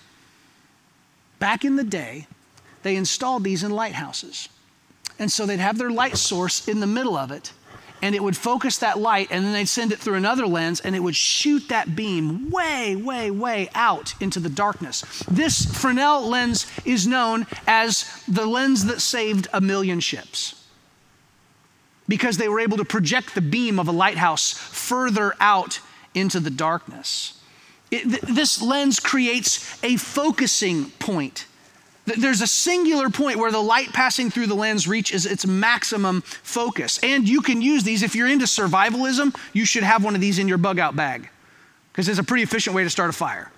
Back 1.39 1.65
in 1.65 1.75
the 1.75 1.83
day, 1.83 2.25
they 2.83 2.95
installed 2.95 3.43
these 3.43 3.63
in 3.63 3.71
lighthouses. 3.71 4.47
And 5.19 5.29
so 5.29 5.45
they'd 5.45 5.59
have 5.59 5.77
their 5.77 5.91
light 5.91 6.17
source 6.17 6.69
in 6.69 6.79
the 6.79 6.87
middle 6.87 7.17
of 7.17 7.31
it 7.31 7.51
and 8.03 8.13
it 8.13 8.21
would 8.21 8.35
focus 8.35 8.79
that 8.79 8.99
light, 8.99 9.29
and 9.31 9.45
then 9.45 9.53
they'd 9.53 9.65
send 9.65 9.93
it 9.93 9.97
through 9.97 10.15
another 10.15 10.45
lens, 10.45 10.81
and 10.81 10.93
it 10.93 10.99
would 10.99 11.15
shoot 11.15 11.69
that 11.69 11.95
beam 11.95 12.51
way, 12.51 12.97
way, 12.97 13.31
way 13.31 13.69
out 13.73 14.13
into 14.19 14.41
the 14.41 14.49
darkness. 14.49 15.23
This 15.31 15.65
Fresnel 15.73 16.27
lens 16.27 16.67
is 16.83 17.07
known 17.07 17.47
as 17.65 18.21
the 18.27 18.45
lens 18.45 18.83
that 18.87 18.99
saved 18.99 19.47
a 19.53 19.61
million 19.61 20.01
ships 20.01 20.67
because 22.05 22.35
they 22.35 22.49
were 22.49 22.59
able 22.59 22.75
to 22.75 22.83
project 22.83 23.35
the 23.35 23.41
beam 23.41 23.79
of 23.79 23.87
a 23.87 23.93
lighthouse 23.93 24.51
further 24.51 25.33
out 25.39 25.79
into 26.13 26.41
the 26.41 26.49
darkness. 26.49 27.39
It, 27.89 28.03
th- 28.03 28.35
this 28.35 28.61
lens 28.61 28.99
creates 28.99 29.81
a 29.81 29.95
focusing 29.95 30.89
point 30.99 31.45
there's 32.05 32.41
a 32.41 32.47
singular 32.47 33.09
point 33.09 33.37
where 33.37 33.51
the 33.51 33.61
light 33.61 33.93
passing 33.93 34.29
through 34.29 34.47
the 34.47 34.55
lens 34.55 34.87
reaches 34.87 35.25
its 35.25 35.45
maximum 35.45 36.21
focus. 36.21 36.99
And 37.01 37.27
you 37.27 37.41
can 37.41 37.61
use 37.61 37.83
these. 37.83 38.03
If 38.03 38.13
you're 38.15 38.27
into 38.27 38.45
survivalism, 38.45 39.35
you 39.53 39.65
should 39.65 39.83
have 39.83 40.03
one 40.03 40.15
of 40.15 40.21
these 40.21 40.37
in 40.37 40.47
your 40.47 40.57
bug 40.57 40.79
out 40.79 40.95
bag 40.95 41.29
because 41.91 42.09
it's 42.09 42.19
a 42.19 42.23
pretty 42.23 42.43
efficient 42.43 42.75
way 42.75 42.83
to 42.83 42.89
start 42.89 43.09
a 43.09 43.13
fire. 43.13 43.51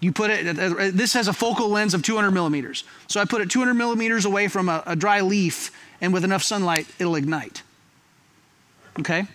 You 0.00 0.12
put 0.12 0.30
it, 0.30 0.58
uh, 0.58 0.62
uh, 0.62 0.90
this 0.94 1.12
has 1.12 1.28
a 1.28 1.32
focal 1.32 1.68
lens 1.68 1.92
of 1.92 2.02
200 2.02 2.30
millimeters. 2.30 2.84
So 3.06 3.20
I 3.20 3.26
put 3.26 3.42
it 3.42 3.50
200 3.50 3.74
millimeters 3.74 4.24
away 4.24 4.48
from 4.48 4.70
a, 4.70 4.82
a 4.86 4.96
dry 4.96 5.20
leaf, 5.20 5.70
and 6.00 6.14
with 6.14 6.24
enough 6.24 6.42
sunlight, 6.42 6.86
it'll 6.98 7.16
ignite. 7.16 7.62
Okay? 8.98 9.26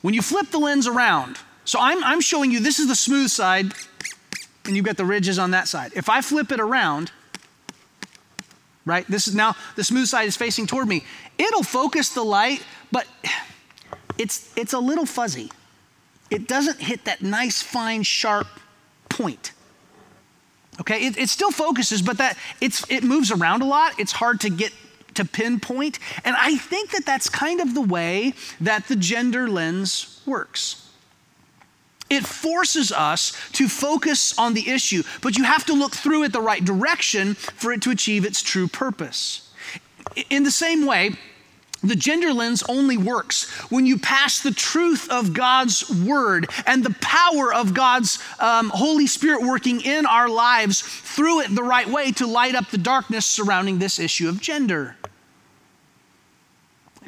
When 0.00 0.14
you 0.14 0.22
flip 0.22 0.50
the 0.50 0.58
lens 0.58 0.86
around, 0.86 1.38
so 1.66 1.78
I'm, 1.78 2.02
I'm 2.02 2.22
showing 2.22 2.50
you 2.50 2.60
this 2.60 2.78
is 2.78 2.88
the 2.88 2.94
smooth 2.94 3.28
side, 3.28 3.74
and 4.64 4.74
you've 4.74 4.86
got 4.86 4.96
the 4.96 5.04
ridges 5.04 5.38
on 5.38 5.50
that 5.50 5.68
side. 5.68 5.92
If 5.94 6.08
I 6.08 6.22
flip 6.22 6.50
it 6.50 6.60
around, 6.60 7.12
right? 8.88 9.06
This 9.08 9.28
is 9.28 9.34
now 9.34 9.54
the 9.76 9.84
smooth 9.84 10.08
side 10.08 10.26
is 10.26 10.36
facing 10.36 10.66
toward 10.66 10.88
me. 10.88 11.04
It'll 11.36 11.62
focus 11.62 12.08
the 12.10 12.24
light, 12.24 12.62
but 12.90 13.06
it's 14.16 14.52
it's 14.56 14.72
a 14.72 14.78
little 14.78 15.06
fuzzy. 15.06 15.50
It 16.30 16.48
doesn't 16.48 16.80
hit 16.80 17.04
that 17.04 17.22
nice 17.22 17.62
fine 17.62 18.02
sharp 18.02 18.48
point. 19.08 19.52
Okay, 20.80 21.06
it, 21.06 21.18
it 21.18 21.28
still 21.28 21.50
focuses, 21.50 22.02
but 22.02 22.18
that 22.18 22.36
it's 22.60 22.88
it 22.90 23.02
moves 23.02 23.30
around 23.30 23.62
a 23.62 23.66
lot. 23.66 23.98
It's 23.98 24.12
hard 24.12 24.40
to 24.40 24.50
get 24.50 24.72
to 25.14 25.24
pinpoint, 25.24 25.98
and 26.24 26.36
I 26.38 26.56
think 26.56 26.90
that 26.90 27.04
that's 27.04 27.28
kind 27.28 27.60
of 27.60 27.74
the 27.74 27.80
way 27.80 28.34
that 28.60 28.86
the 28.88 28.96
gender 28.96 29.48
lens 29.48 30.22
works. 30.24 30.87
It 32.10 32.24
forces 32.24 32.90
us 32.90 33.32
to 33.52 33.68
focus 33.68 34.36
on 34.38 34.54
the 34.54 34.70
issue, 34.70 35.02
but 35.20 35.36
you 35.36 35.44
have 35.44 35.66
to 35.66 35.74
look 35.74 35.94
through 35.94 36.24
it 36.24 36.32
the 36.32 36.40
right 36.40 36.64
direction 36.64 37.34
for 37.34 37.72
it 37.72 37.82
to 37.82 37.90
achieve 37.90 38.24
its 38.24 38.42
true 38.42 38.66
purpose. 38.66 39.50
In 40.30 40.42
the 40.42 40.50
same 40.50 40.86
way, 40.86 41.16
the 41.82 41.94
gender 41.94 42.32
lens 42.32 42.64
only 42.68 42.96
works 42.96 43.48
when 43.70 43.86
you 43.86 43.98
pass 43.98 44.40
the 44.40 44.50
truth 44.50 45.08
of 45.10 45.32
God's 45.32 45.88
word 45.88 46.50
and 46.66 46.82
the 46.82 46.96
power 47.00 47.54
of 47.54 47.72
God's 47.72 48.18
um, 48.40 48.70
Holy 48.70 49.06
Spirit 49.06 49.42
working 49.42 49.80
in 49.82 50.04
our 50.04 50.28
lives 50.28 50.80
through 50.80 51.42
it 51.42 51.54
the 51.54 51.62
right 51.62 51.86
way 51.86 52.10
to 52.12 52.26
light 52.26 52.56
up 52.56 52.70
the 52.70 52.78
darkness 52.78 53.26
surrounding 53.26 53.78
this 53.78 54.00
issue 54.00 54.28
of 54.28 54.40
gender. 54.40 54.96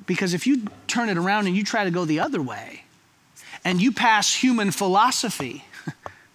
Because 0.07 0.35
if 0.35 0.47
you 0.47 0.67
turn 0.87 1.09
it 1.09 1.17
around 1.17 1.49
and 1.49 1.57
you 1.57 1.65
try 1.65 1.83
to 1.83 1.91
go 1.91 2.05
the 2.05 2.21
other 2.21 2.41
way, 2.41 2.85
and 3.65 3.81
you 3.81 3.93
pass 3.93 4.35
human 4.35 4.71
philosophy 4.71 5.65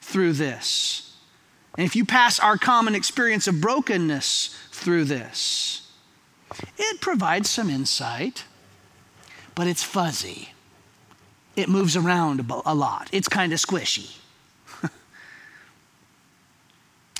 through 0.01 0.33
this, 0.33 1.05
and 1.77 1.85
if 1.85 1.95
you 1.95 2.05
pass 2.05 2.39
our 2.39 2.57
common 2.57 2.95
experience 2.95 3.47
of 3.47 3.59
brokenness 3.59 4.55
through 4.71 5.05
this, 5.05 5.91
it 6.77 7.01
provides 7.01 7.49
some 7.49 7.69
insight, 7.69 8.45
but 9.55 9.67
it's 9.67 9.83
fuzzy. 9.83 10.53
It 11.55 11.69
moves 11.69 11.95
around 11.95 12.49
a 12.65 12.75
lot. 12.75 13.09
It's 13.11 13.27
kind 13.27 13.51
of 13.53 13.59
squishy. 13.59 14.17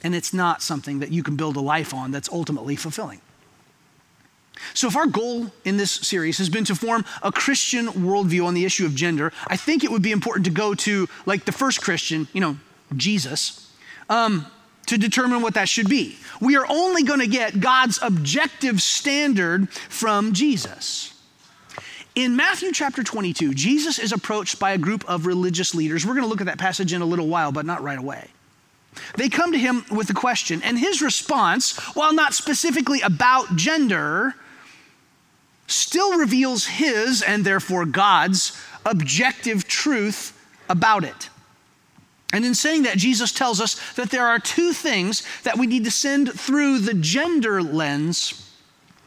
and 0.04 0.14
it's 0.16 0.34
not 0.34 0.62
something 0.62 1.00
that 1.00 1.12
you 1.12 1.24
can 1.24 1.36
build 1.36 1.56
a 1.56 1.62
life 1.62 1.94
on 1.94 2.12
that's 2.12 2.30
ultimately 2.30 2.76
fulfilling. 2.76 3.22
So, 4.74 4.88
if 4.88 4.96
our 4.96 5.06
goal 5.06 5.52
in 5.64 5.78
this 5.78 5.92
series 5.92 6.38
has 6.38 6.50
been 6.50 6.66
to 6.66 6.76
form 6.76 7.06
a 7.22 7.32
Christian 7.32 7.88
worldview 7.88 8.46
on 8.46 8.54
the 8.54 8.66
issue 8.66 8.86
of 8.86 8.96
gender, 8.96 9.32
I 9.48 9.58
think 9.58 9.84
it 9.84 9.92
would 9.92 10.02
be 10.02 10.12
important 10.12 10.46
to 10.46 10.52
go 10.52 10.74
to 10.74 11.08
like 11.26 11.46
the 11.46 11.52
first 11.52 11.82
Christian, 11.82 12.28
you 12.34 12.42
know, 12.42 12.58
Jesus, 12.96 13.72
um, 14.10 14.48
to 14.88 14.98
determine 14.98 15.42
what 15.42 15.56
that 15.56 15.68
should 15.68 15.90
be. 15.90 16.18
We 16.40 16.56
are 16.58 16.66
only 16.70 17.04
going 17.04 17.20
to 17.20 17.28
get 17.28 17.60
God's 17.60 18.00
objective 18.02 18.82
standard 18.82 19.70
from 19.70 20.34
Jesus. 20.34 21.14
In 22.16 22.38
Matthew 22.38 22.72
chapter 22.72 23.04
22, 23.04 23.54
Jesus 23.54 24.00
is 24.00 24.14
approached 24.14 24.58
by 24.58 24.72
a 24.72 24.78
group 24.78 25.04
of 25.10 25.26
religious 25.26 25.76
leaders. 25.76 26.06
We're 26.06 26.14
going 26.14 26.24
to 26.24 26.30
look 26.30 26.40
at 26.40 26.48
that 26.48 26.58
passage 26.58 26.94
in 26.94 27.02
a 27.02 27.06
little 27.06 27.28
while, 27.28 27.52
but 27.52 27.66
not 27.66 27.84
right 27.84 28.00
away. 28.00 28.30
They 29.18 29.28
come 29.28 29.52
to 29.52 29.58
him 29.58 29.84
with 29.92 30.10
a 30.10 30.14
question, 30.14 30.62
and 30.64 30.80
his 30.80 31.02
response, 31.02 31.78
while 31.96 32.14
not 32.14 32.34
specifically 32.34 33.02
about 33.02 33.58
gender, 33.58 34.34
still 35.68 36.18
reveals 36.18 36.66
his 36.68 37.22
and 37.22 37.44
therefore 37.44 37.86
God's 37.86 38.60
objective 38.86 39.68
truth 39.68 40.32
about 40.70 41.04
it. 41.04 41.30
And 42.34 42.44
in 42.44 42.56
saying 42.56 42.84
that, 42.84 42.98
Jesus 42.98 43.32
tells 43.32 43.62
us 43.62 43.80
that 43.94 44.10
there 44.10 44.28
are 44.28 44.40
two 44.40 44.74
things 44.74 45.24
that 45.44 45.58
we 45.58 45.68
need 45.68 45.86
to 45.86 45.92
send 45.92 46.32
through 46.32 46.80
the 46.80 46.94
gender 46.94 47.62
lens 47.62 48.42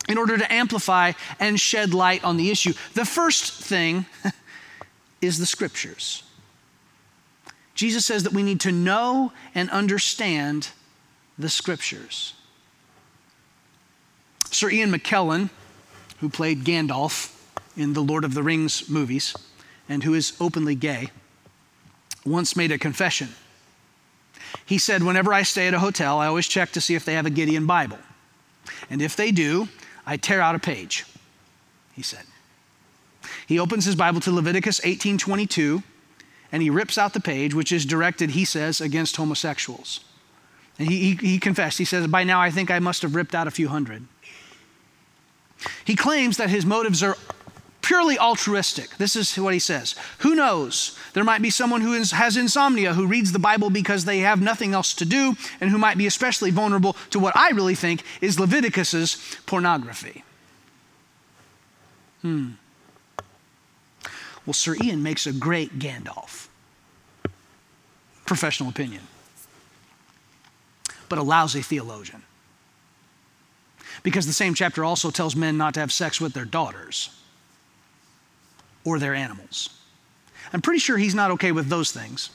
in 0.08 0.16
order 0.16 0.38
to 0.38 0.52
amplify 0.52 1.12
and 1.38 1.60
shed 1.60 1.92
light 1.92 2.24
on 2.24 2.36
the 2.36 2.50
issue. 2.50 2.72
The 2.94 3.04
first 3.04 3.52
thing 3.52 4.06
is 5.20 5.38
the 5.38 5.46
scriptures. 5.46 6.22
Jesus 7.74 8.06
says 8.06 8.22
that 8.22 8.32
we 8.32 8.42
need 8.42 8.60
to 8.60 8.72
know 8.72 9.32
and 9.54 9.70
understand 9.70 10.70
the 11.38 11.48
scriptures. 11.48 12.34
Sir 14.50 14.70
Ian 14.70 14.90
McKellen, 14.90 15.50
who 16.20 16.28
played 16.28 16.64
Gandalf 16.64 17.34
in 17.76 17.92
the 17.92 18.02
Lord 18.02 18.24
of 18.24 18.34
the 18.34 18.42
Rings 18.42 18.88
movies 18.88 19.34
and 19.88 20.02
who 20.02 20.14
is 20.14 20.36
openly 20.40 20.74
gay, 20.74 21.10
once 22.26 22.56
made 22.56 22.72
a 22.72 22.78
confession. 22.78 23.28
He 24.66 24.78
said, 24.78 25.02
Whenever 25.02 25.32
I 25.32 25.42
stay 25.42 25.68
at 25.68 25.74
a 25.74 25.78
hotel, 25.78 26.18
I 26.18 26.26
always 26.26 26.48
check 26.48 26.72
to 26.72 26.80
see 26.80 26.94
if 26.94 27.04
they 27.04 27.14
have 27.14 27.26
a 27.26 27.30
Gideon 27.30 27.66
Bible. 27.66 27.98
And 28.90 29.00
if 29.00 29.16
they 29.16 29.30
do, 29.30 29.68
I 30.06 30.16
tear 30.16 30.40
out 30.40 30.54
a 30.54 30.58
page, 30.58 31.04
he 31.94 32.02
said. 32.02 32.24
He 33.46 33.58
opens 33.58 33.84
his 33.84 33.94
Bible 33.94 34.20
to 34.20 34.32
Leviticus 34.32 34.80
18:22 34.80 35.82
and 36.50 36.62
he 36.62 36.70
rips 36.70 36.96
out 36.96 37.12
the 37.12 37.20
page 37.20 37.54
which 37.54 37.72
is 37.72 37.84
directed 37.84 38.30
he 38.30 38.44
says 38.44 38.80
against 38.80 39.16
homosexuals. 39.16 40.00
And 40.78 40.88
he, 40.88 41.14
he, 41.14 41.28
he 41.32 41.38
confessed. 41.38 41.78
He 41.78 41.84
says, 41.84 42.06
"By 42.06 42.24
now 42.24 42.40
I 42.40 42.50
think 42.50 42.70
I 42.70 42.78
must 42.78 43.02
have 43.02 43.14
ripped 43.14 43.34
out 43.34 43.46
a 43.46 43.50
few 43.50 43.68
hundred." 43.68 44.06
He 45.84 45.96
claims 45.96 46.36
that 46.36 46.50
his 46.50 46.64
motives 46.64 47.02
are 47.02 47.16
purely 47.88 48.18
altruistic. 48.18 48.96
This 48.98 49.16
is 49.16 49.34
what 49.36 49.54
he 49.54 49.58
says. 49.58 49.94
Who 50.18 50.34
knows? 50.34 50.98
There 51.14 51.24
might 51.24 51.40
be 51.40 51.48
someone 51.48 51.80
who 51.80 51.92
has 51.92 52.36
insomnia 52.36 52.92
who 52.92 53.06
reads 53.06 53.32
the 53.32 53.38
Bible 53.38 53.70
because 53.70 54.04
they 54.04 54.18
have 54.18 54.42
nothing 54.42 54.74
else 54.74 54.92
to 54.94 55.06
do 55.06 55.36
and 55.60 55.70
who 55.70 55.78
might 55.78 55.96
be 55.96 56.06
especially 56.06 56.50
vulnerable 56.50 56.96
to 57.10 57.18
what 57.18 57.34
I 57.34 57.50
really 57.50 57.74
think 57.74 58.02
is 58.20 58.38
Leviticus's 58.38 59.38
pornography. 59.46 60.22
Hmm. 62.20 62.50
Well, 64.44 64.52
Sir 64.52 64.76
Ian 64.82 65.02
makes 65.02 65.26
a 65.26 65.32
great 65.32 65.78
Gandalf. 65.78 66.48
Professional 68.26 68.68
opinion. 68.68 69.02
But 71.08 71.18
a 71.18 71.22
lousy 71.22 71.62
theologian. 71.62 72.22
Because 74.02 74.26
the 74.26 74.32
same 74.32 74.54
chapter 74.54 74.84
also 74.84 75.10
tells 75.10 75.34
men 75.34 75.56
not 75.56 75.74
to 75.74 75.80
have 75.80 75.92
sex 75.92 76.20
with 76.20 76.32
their 76.32 76.44
daughters 76.44 77.10
or 78.84 78.98
their 78.98 79.14
animals. 79.14 79.70
I'm 80.52 80.62
pretty 80.62 80.78
sure 80.78 80.96
he's 80.96 81.14
not 81.14 81.30
okay 81.32 81.52
with 81.52 81.68
those 81.68 81.90
things. 81.90 82.30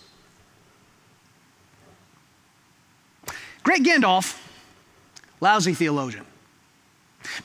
Great 3.64 3.84
Gandalf, 3.84 4.40
lousy 5.40 5.74
theologian. 5.74 6.26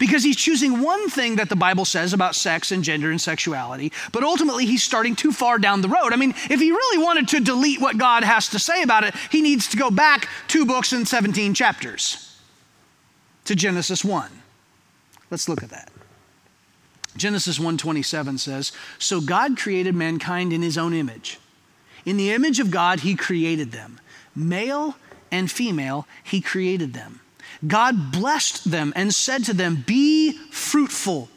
Because 0.00 0.24
he's 0.24 0.36
choosing 0.36 0.82
one 0.82 1.08
thing 1.08 1.36
that 1.36 1.48
the 1.48 1.56
Bible 1.56 1.84
says 1.84 2.12
about 2.12 2.34
sex 2.34 2.72
and 2.72 2.82
gender 2.82 3.12
and 3.12 3.20
sexuality, 3.20 3.92
but 4.10 4.24
ultimately 4.24 4.66
he's 4.66 4.82
starting 4.82 5.14
too 5.14 5.30
far 5.30 5.58
down 5.58 5.82
the 5.82 5.88
road. 5.88 6.12
I 6.12 6.16
mean, 6.16 6.34
if 6.50 6.58
he 6.58 6.72
really 6.72 7.02
wanted 7.02 7.28
to 7.28 7.40
delete 7.40 7.80
what 7.80 7.96
God 7.96 8.24
has 8.24 8.48
to 8.48 8.58
say 8.58 8.82
about 8.82 9.04
it, 9.04 9.14
he 9.30 9.40
needs 9.40 9.68
to 9.68 9.76
go 9.76 9.88
back 9.90 10.28
two 10.48 10.66
books 10.66 10.92
and 10.92 11.06
17 11.06 11.54
chapters 11.54 12.27
to 13.48 13.56
Genesis 13.56 14.04
1. 14.04 14.30
Let's 15.30 15.48
look 15.48 15.62
at 15.62 15.70
that. 15.70 15.90
Genesis 17.16 17.58
1:27 17.58 18.36
says, 18.36 18.72
"So 18.98 19.22
God 19.22 19.56
created 19.56 19.94
mankind 19.94 20.52
in 20.52 20.60
his 20.60 20.76
own 20.76 20.92
image. 20.92 21.38
In 22.04 22.18
the 22.18 22.30
image 22.30 22.60
of 22.60 22.70
God 22.70 23.00
he 23.00 23.14
created 23.14 23.72
them. 23.72 24.00
Male 24.36 24.96
and 25.32 25.50
female 25.50 26.06
he 26.22 26.42
created 26.42 26.92
them. 26.92 27.20
God 27.66 28.12
blessed 28.12 28.70
them 28.70 28.92
and 28.94 29.14
said 29.14 29.46
to 29.46 29.54
them, 29.54 29.82
"Be 29.86 30.32
fruitful 30.50 31.30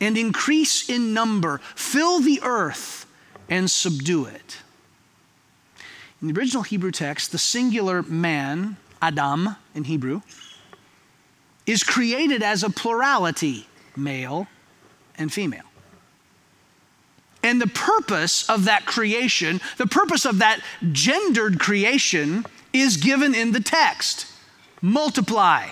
and 0.00 0.16
increase 0.16 0.88
in 0.88 1.12
number, 1.12 1.60
fill 1.74 2.20
the 2.20 2.40
earth 2.42 3.04
and 3.50 3.70
subdue 3.70 4.24
it." 4.24 4.56
In 6.22 6.28
the 6.28 6.40
original 6.40 6.62
Hebrew 6.62 6.90
text, 6.90 7.32
the 7.32 7.38
singular 7.38 8.02
man, 8.02 8.78
Adam 9.02 9.56
in 9.74 9.84
Hebrew, 9.84 10.22
is 11.66 11.84
created 11.84 12.42
as 12.42 12.62
a 12.62 12.70
plurality, 12.70 13.66
male 13.96 14.46
and 15.16 15.32
female. 15.32 15.62
And 17.42 17.60
the 17.60 17.66
purpose 17.68 18.48
of 18.50 18.64
that 18.64 18.84
creation, 18.84 19.60
the 19.78 19.86
purpose 19.86 20.26
of 20.26 20.38
that 20.38 20.60
gendered 20.92 21.58
creation, 21.58 22.44
is 22.72 22.96
given 22.96 23.34
in 23.34 23.52
the 23.52 23.60
text 23.60 24.26
multiply, 24.82 25.68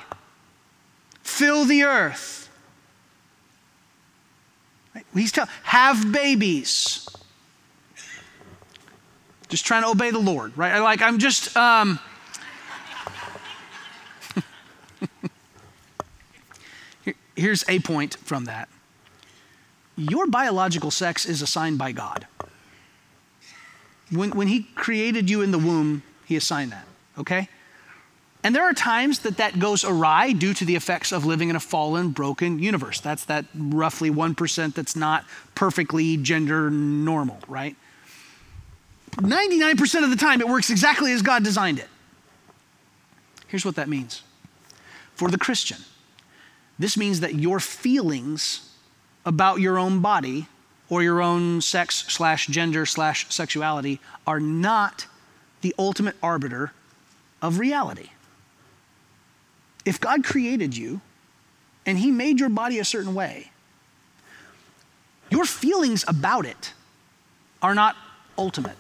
fill 1.23 1.65
the 1.65 1.83
earth. 1.83 2.51
He's 5.15 5.33
telling, 5.33 5.51
have 5.63 6.13
babies. 6.13 7.09
Just 9.49 9.65
trying 9.65 9.83
to 9.83 9.89
obey 9.89 10.11
the 10.11 10.19
Lord, 10.19 10.57
right? 10.59 10.79
Like, 10.81 11.01
I'm 11.01 11.19
just, 11.19 11.57
um, 11.57 11.99
here's 17.39 17.65
a 17.69 17.79
point 17.79 18.17
from 18.17 18.45
that 18.45 18.69
your 19.97 20.29
biological 20.29 20.93
sex 20.93 21.27
is 21.27 21.43
assigned 21.43 21.77
by 21.77 21.91
God. 21.91 22.27
When, 24.13 24.31
when 24.31 24.47
He 24.47 24.63
created 24.77 25.29
you 25.29 25.43
in 25.43 25.51
the 25.51 25.59
womb, 25.59 26.05
He 26.25 26.37
assigned 26.37 26.71
that, 26.71 26.87
okay? 27.19 27.49
And 28.45 28.55
there 28.55 28.63
are 28.63 28.73
times 28.73 29.21
that 29.21 29.39
that 29.39 29.59
goes 29.59 29.85
awry 29.85 30.33
due 30.33 30.55
to 30.55 30.65
the 30.65 30.77
effects 30.77 31.11
of 31.11 31.27
living 31.27 31.51
in 31.51 31.57
a 31.57 31.61
fallen, 31.61 32.11
broken 32.11 32.61
universe. 32.61 33.01
That's 33.01 33.25
that 33.25 33.47
roughly 33.57 34.11
1% 34.11 34.75
that's 34.75 34.95
not 34.95 35.25
perfectly 35.57 36.17
gender 36.17 36.71
normal, 36.71 37.39
right? 37.49 37.75
99% 39.17 40.05
of 40.05 40.11
the 40.11 40.17
time, 40.17 40.41
it 40.41 40.49
works 40.49 40.71
exactly 40.71 41.13
as 41.13 41.23
God 41.23 41.43
designed 41.43 41.81
it. 41.81 41.89
Here's 43.49 43.65
what 43.65 43.75
that 43.75 43.89
means 43.89 44.23
for 45.17 45.29
the 45.29 45.39
Christian 45.39 45.79
this 46.79 46.97
means 46.97 47.21
that 47.21 47.35
your 47.35 47.61
feelings 47.61 48.75
about 49.25 49.61
your 49.61 49.79
own 49.79 50.01
body 50.01 50.47
or 50.89 51.03
your 51.03 51.21
own 51.21 51.61
sex 51.61 52.05
slash 52.09 52.47
gender 52.47 52.87
slash 52.87 53.27
sexuality 53.31 54.01
are 54.27 54.41
not 54.41 55.07
the 55.61 55.75
ultimate 55.79 56.17
arbiter 56.23 56.73
of 57.43 57.59
reality. 57.59 58.11
If 59.85 60.01
God 60.01 60.25
created 60.25 60.77
you 60.77 61.01
and 61.85 61.99
He 61.99 62.11
made 62.11 62.41
your 62.41 62.49
body 62.49 62.79
a 62.79 62.85
certain 62.85 63.15
way, 63.15 63.51
your 65.31 65.45
feelings 65.45 66.05
about 66.09 66.47
it 66.47 66.73
are 67.61 67.75
not 67.75 67.97
ultimate. 68.37 68.77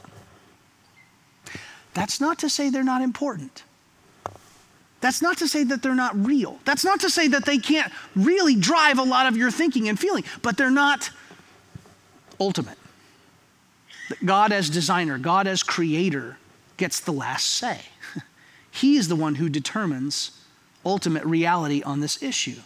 That's 1.94 2.20
not 2.20 2.38
to 2.38 2.48
say 2.48 2.70
they're 2.70 2.84
not 2.84 3.02
important. 3.02 3.64
That's 5.00 5.22
not 5.22 5.38
to 5.38 5.48
say 5.48 5.64
that 5.64 5.82
they're 5.82 5.94
not 5.94 6.16
real. 6.16 6.58
That's 6.64 6.84
not 6.84 7.00
to 7.00 7.10
say 7.10 7.28
that 7.28 7.44
they 7.44 7.58
can't 7.58 7.92
really 8.16 8.56
drive 8.56 8.98
a 8.98 9.04
lot 9.04 9.26
of 9.26 9.36
your 9.36 9.50
thinking 9.50 9.88
and 9.88 9.98
feeling, 9.98 10.24
but 10.42 10.56
they're 10.56 10.70
not 10.70 11.10
ultimate. 12.40 12.78
God, 14.24 14.52
as 14.52 14.70
designer, 14.70 15.18
God, 15.18 15.46
as 15.46 15.62
creator, 15.62 16.38
gets 16.76 17.00
the 17.00 17.12
last 17.12 17.46
say. 17.46 17.80
He 18.70 18.96
is 18.96 19.08
the 19.08 19.16
one 19.16 19.36
who 19.36 19.48
determines 19.48 20.30
ultimate 20.86 21.24
reality 21.24 21.82
on 21.82 21.98
this 21.98 22.22
issue. 22.22 22.60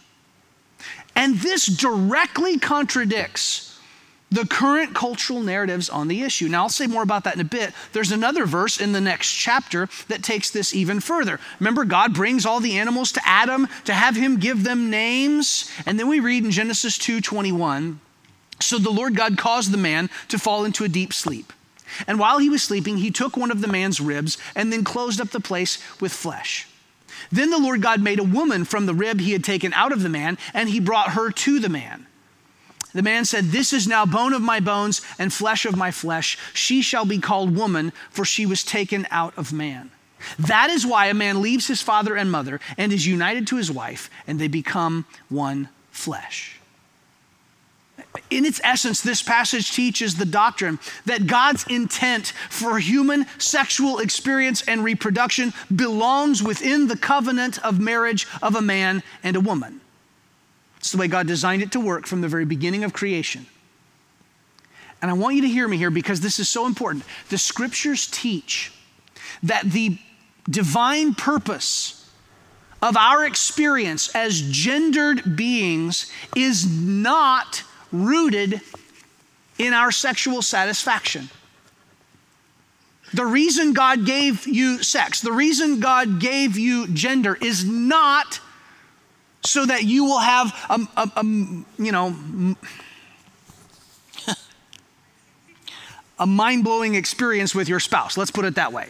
And 1.15 1.37
this 1.37 1.65
directly 1.65 2.59
contradicts 2.59 3.72
the 4.33 4.47
current 4.47 4.95
cultural 4.95 5.41
narratives 5.41 5.89
on 5.89 6.07
the 6.07 6.23
issue. 6.23 6.47
Now, 6.47 6.63
I'll 6.63 6.69
say 6.69 6.87
more 6.87 7.03
about 7.03 7.23
that 7.25 7.35
in 7.35 7.41
a 7.41 7.45
bit. 7.45 7.71
There's 7.91 8.11
another 8.11 8.47
verse 8.47 8.81
in 8.81 8.91
the 8.91 8.99
next 8.99 9.31
chapter 9.31 9.87
that 10.07 10.23
takes 10.23 10.49
this 10.49 10.73
even 10.73 10.99
further. 10.99 11.39
Remember, 11.59 11.85
God 11.85 12.15
brings 12.15 12.43
all 12.43 12.59
the 12.59 12.77
animals 12.77 13.11
to 13.11 13.21
Adam 13.23 13.67
to 13.85 13.93
have 13.93 14.15
him 14.15 14.37
give 14.37 14.63
them 14.63 14.89
names. 14.89 15.69
And 15.85 15.99
then 15.99 16.07
we 16.07 16.19
read 16.19 16.43
in 16.43 16.49
Genesis 16.49 16.97
2 16.97 17.21
21, 17.21 17.99
so 18.59 18.79
the 18.79 18.89
Lord 18.89 19.15
God 19.15 19.37
caused 19.37 19.71
the 19.71 19.77
man 19.77 20.09
to 20.29 20.39
fall 20.39 20.65
into 20.65 20.83
a 20.83 20.89
deep 20.89 21.13
sleep. 21.13 21.53
And 22.07 22.17
while 22.17 22.39
he 22.39 22.49
was 22.49 22.63
sleeping, 22.63 22.97
he 22.97 23.11
took 23.11 23.37
one 23.37 23.51
of 23.51 23.61
the 23.61 23.67
man's 23.67 24.01
ribs 24.01 24.39
and 24.55 24.73
then 24.73 24.83
closed 24.83 25.21
up 25.21 25.29
the 25.29 25.39
place 25.39 25.77
with 26.01 26.11
flesh. 26.11 26.67
Then 27.31 27.51
the 27.51 27.59
Lord 27.59 27.83
God 27.83 28.01
made 28.01 28.19
a 28.19 28.23
woman 28.23 28.65
from 28.65 28.87
the 28.87 28.95
rib 28.95 29.19
he 29.19 29.33
had 29.33 29.43
taken 29.43 29.73
out 29.73 29.91
of 29.91 30.01
the 30.01 30.09
man, 30.09 30.39
and 30.55 30.69
he 30.69 30.79
brought 30.79 31.11
her 31.11 31.29
to 31.29 31.59
the 31.59 31.69
man. 31.69 32.07
The 32.93 33.01
man 33.01 33.25
said, 33.25 33.45
This 33.45 33.73
is 33.73 33.87
now 33.87 34.05
bone 34.05 34.33
of 34.33 34.41
my 34.41 34.59
bones 34.59 35.01
and 35.17 35.33
flesh 35.33 35.65
of 35.65 35.75
my 35.75 35.91
flesh. 35.91 36.37
She 36.53 36.81
shall 36.81 37.05
be 37.05 37.17
called 37.17 37.55
woman, 37.55 37.91
for 38.09 38.23
she 38.23 38.45
was 38.45 38.63
taken 38.63 39.07
out 39.09 39.33
of 39.37 39.51
man. 39.51 39.91
That 40.39 40.69
is 40.69 40.85
why 40.85 41.07
a 41.07 41.13
man 41.13 41.41
leaves 41.41 41.67
his 41.67 41.81
father 41.81 42.15
and 42.15 42.31
mother 42.31 42.59
and 42.77 42.93
is 42.93 43.05
united 43.05 43.47
to 43.47 43.57
his 43.57 43.71
wife, 43.71 44.09
and 44.27 44.39
they 44.39 44.47
become 44.47 45.05
one 45.27 45.69
flesh. 45.91 46.59
In 48.29 48.45
its 48.45 48.61
essence, 48.63 49.01
this 49.01 49.21
passage 49.21 49.71
teaches 49.71 50.15
the 50.15 50.25
doctrine 50.25 50.79
that 51.05 51.27
God's 51.27 51.65
intent 51.67 52.33
for 52.49 52.79
human 52.79 53.25
sexual 53.37 53.99
experience 53.99 54.61
and 54.67 54.83
reproduction 54.83 55.53
belongs 55.75 56.41
within 56.41 56.87
the 56.87 56.97
covenant 56.97 57.63
of 57.65 57.79
marriage 57.79 58.27
of 58.41 58.55
a 58.55 58.61
man 58.61 59.03
and 59.23 59.35
a 59.35 59.41
woman. 59.41 59.81
It's 60.83 60.91
the 60.91 60.97
way 60.97 61.07
God 61.07 61.27
designed 61.27 61.61
it 61.61 61.71
to 61.71 61.79
work 61.79 62.05
from 62.05 62.19
the 62.19 62.27
very 62.27 62.43
beginning 62.43 62.83
of 62.83 62.91
creation. 62.91 63.45
And 65.01 65.09
I 65.09 65.13
want 65.13 65.37
you 65.37 65.41
to 65.43 65.47
hear 65.47 65.65
me 65.65 65.77
here 65.77 65.89
because 65.89 66.19
this 66.19 66.39
is 66.39 66.49
so 66.49 66.65
important. 66.65 67.05
The 67.29 67.37
scriptures 67.37 68.05
teach 68.05 68.73
that 69.43 69.63
the 69.63 69.97
divine 70.49 71.13
purpose 71.13 72.11
of 72.81 72.97
our 72.97 73.23
experience 73.25 74.13
as 74.13 74.41
gendered 74.51 75.37
beings 75.37 76.11
is 76.35 76.69
not 76.69 77.63
rooted 77.93 78.59
in 79.57 79.71
our 79.71 79.89
sexual 79.89 80.41
satisfaction. 80.41 81.29
The 83.13 83.25
reason 83.25 83.71
God 83.71 84.05
gave 84.05 84.45
you 84.45 84.83
sex, 84.83 85.21
the 85.21 85.31
reason 85.31 85.79
God 85.79 86.19
gave 86.19 86.57
you 86.57 86.87
gender 86.87 87.37
is 87.39 87.63
not 87.63 88.41
so 89.45 89.65
that 89.65 89.83
you 89.83 90.05
will 90.05 90.19
have 90.19 90.53
a, 90.69 90.79
a, 90.97 91.11
a 91.17 91.23
you 91.23 91.91
know 91.91 92.55
a 96.19 96.25
mind-blowing 96.25 96.95
experience 96.95 97.53
with 97.53 97.67
your 97.69 97.79
spouse 97.79 98.17
let's 98.17 98.31
put 98.31 98.45
it 98.45 98.55
that 98.55 98.71
way 98.73 98.87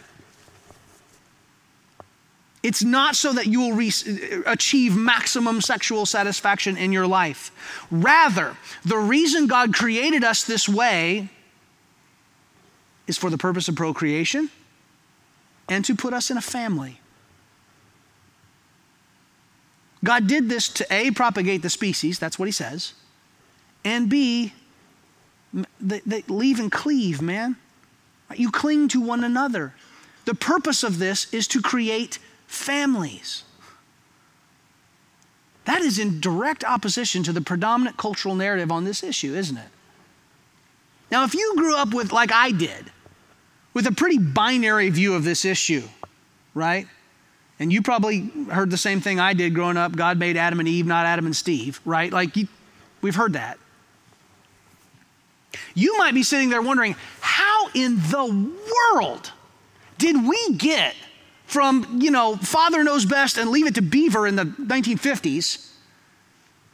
it's 2.63 2.81
not 2.81 3.17
so 3.17 3.33
that 3.33 3.45
you 3.45 3.59
will 3.59 3.73
re- 3.73 3.91
achieve 4.45 4.95
maximum 4.95 5.59
sexual 5.59 6.05
satisfaction 6.05 6.77
in 6.77 6.93
your 6.93 7.05
life. 7.05 7.51
Rather, 7.91 8.55
the 8.85 8.97
reason 8.97 9.47
God 9.47 9.73
created 9.73 10.23
us 10.23 10.45
this 10.45 10.69
way 10.69 11.27
is 13.05 13.17
for 13.17 13.29
the 13.29 13.37
purpose 13.37 13.67
of 13.67 13.75
procreation 13.75 14.49
and 15.67 15.83
to 15.83 15.93
put 15.93 16.13
us 16.13 16.31
in 16.31 16.37
a 16.37 16.41
family. 16.41 17.01
God 20.03 20.27
did 20.27 20.49
this 20.49 20.67
to 20.69 20.93
A, 20.93 21.11
propagate 21.11 21.61
the 21.61 21.69
species, 21.69 22.19
that's 22.19 22.37
what 22.37 22.45
he 22.45 22.51
says, 22.51 22.93
and 23.85 24.09
B, 24.09 24.53
they, 25.79 26.01
they 26.05 26.23
leave 26.27 26.59
and 26.59 26.71
cleave, 26.71 27.21
man. 27.21 27.55
You 28.35 28.49
cling 28.51 28.87
to 28.89 29.01
one 29.01 29.23
another. 29.23 29.73
The 30.25 30.33
purpose 30.33 30.83
of 30.83 30.99
this 30.99 31.31
is 31.33 31.47
to 31.49 31.61
create 31.61 32.19
families. 32.47 33.43
That 35.65 35.81
is 35.81 35.99
in 35.99 36.19
direct 36.19 36.63
opposition 36.63 37.23
to 37.23 37.33
the 37.33 37.41
predominant 37.41 37.97
cultural 37.97 38.35
narrative 38.35 38.71
on 38.71 38.83
this 38.83 39.03
issue, 39.03 39.33
isn't 39.33 39.57
it? 39.57 39.69
Now, 41.11 41.23
if 41.23 41.33
you 41.33 41.53
grew 41.55 41.75
up 41.75 41.93
with, 41.93 42.11
like 42.11 42.31
I 42.31 42.51
did, 42.51 42.91
with 43.73 43.85
a 43.87 43.91
pretty 43.91 44.17
binary 44.17 44.89
view 44.89 45.13
of 45.13 45.23
this 45.23 45.45
issue, 45.45 45.83
right? 46.53 46.87
And 47.59 47.71
you 47.71 47.81
probably 47.81 48.31
heard 48.51 48.69
the 48.69 48.77
same 48.77 48.99
thing 48.99 49.19
I 49.19 49.33
did 49.33 49.53
growing 49.53 49.77
up 49.77 49.95
God 49.95 50.17
made 50.17 50.37
Adam 50.37 50.59
and 50.59 50.67
Eve, 50.67 50.85
not 50.85 51.05
Adam 51.05 51.25
and 51.25 51.35
Steve, 51.35 51.79
right? 51.85 52.11
Like, 52.11 52.35
you, 52.35 52.47
we've 53.01 53.15
heard 53.15 53.33
that. 53.33 53.57
You 55.75 55.97
might 55.97 56.13
be 56.13 56.23
sitting 56.23 56.49
there 56.49 56.61
wondering, 56.61 56.95
how 57.21 57.69
in 57.73 57.97
the 57.97 58.51
world 58.95 59.31
did 59.97 60.27
we 60.27 60.55
get 60.55 60.95
from, 61.45 61.99
you 62.01 62.11
know, 62.11 62.35
Father 62.35 62.83
Knows 62.83 63.05
Best 63.05 63.37
and 63.37 63.49
Leave 63.51 63.67
It 63.67 63.75
to 63.75 63.81
Beaver 63.81 64.25
in 64.27 64.35
the 64.35 64.45
1950s 64.45 65.69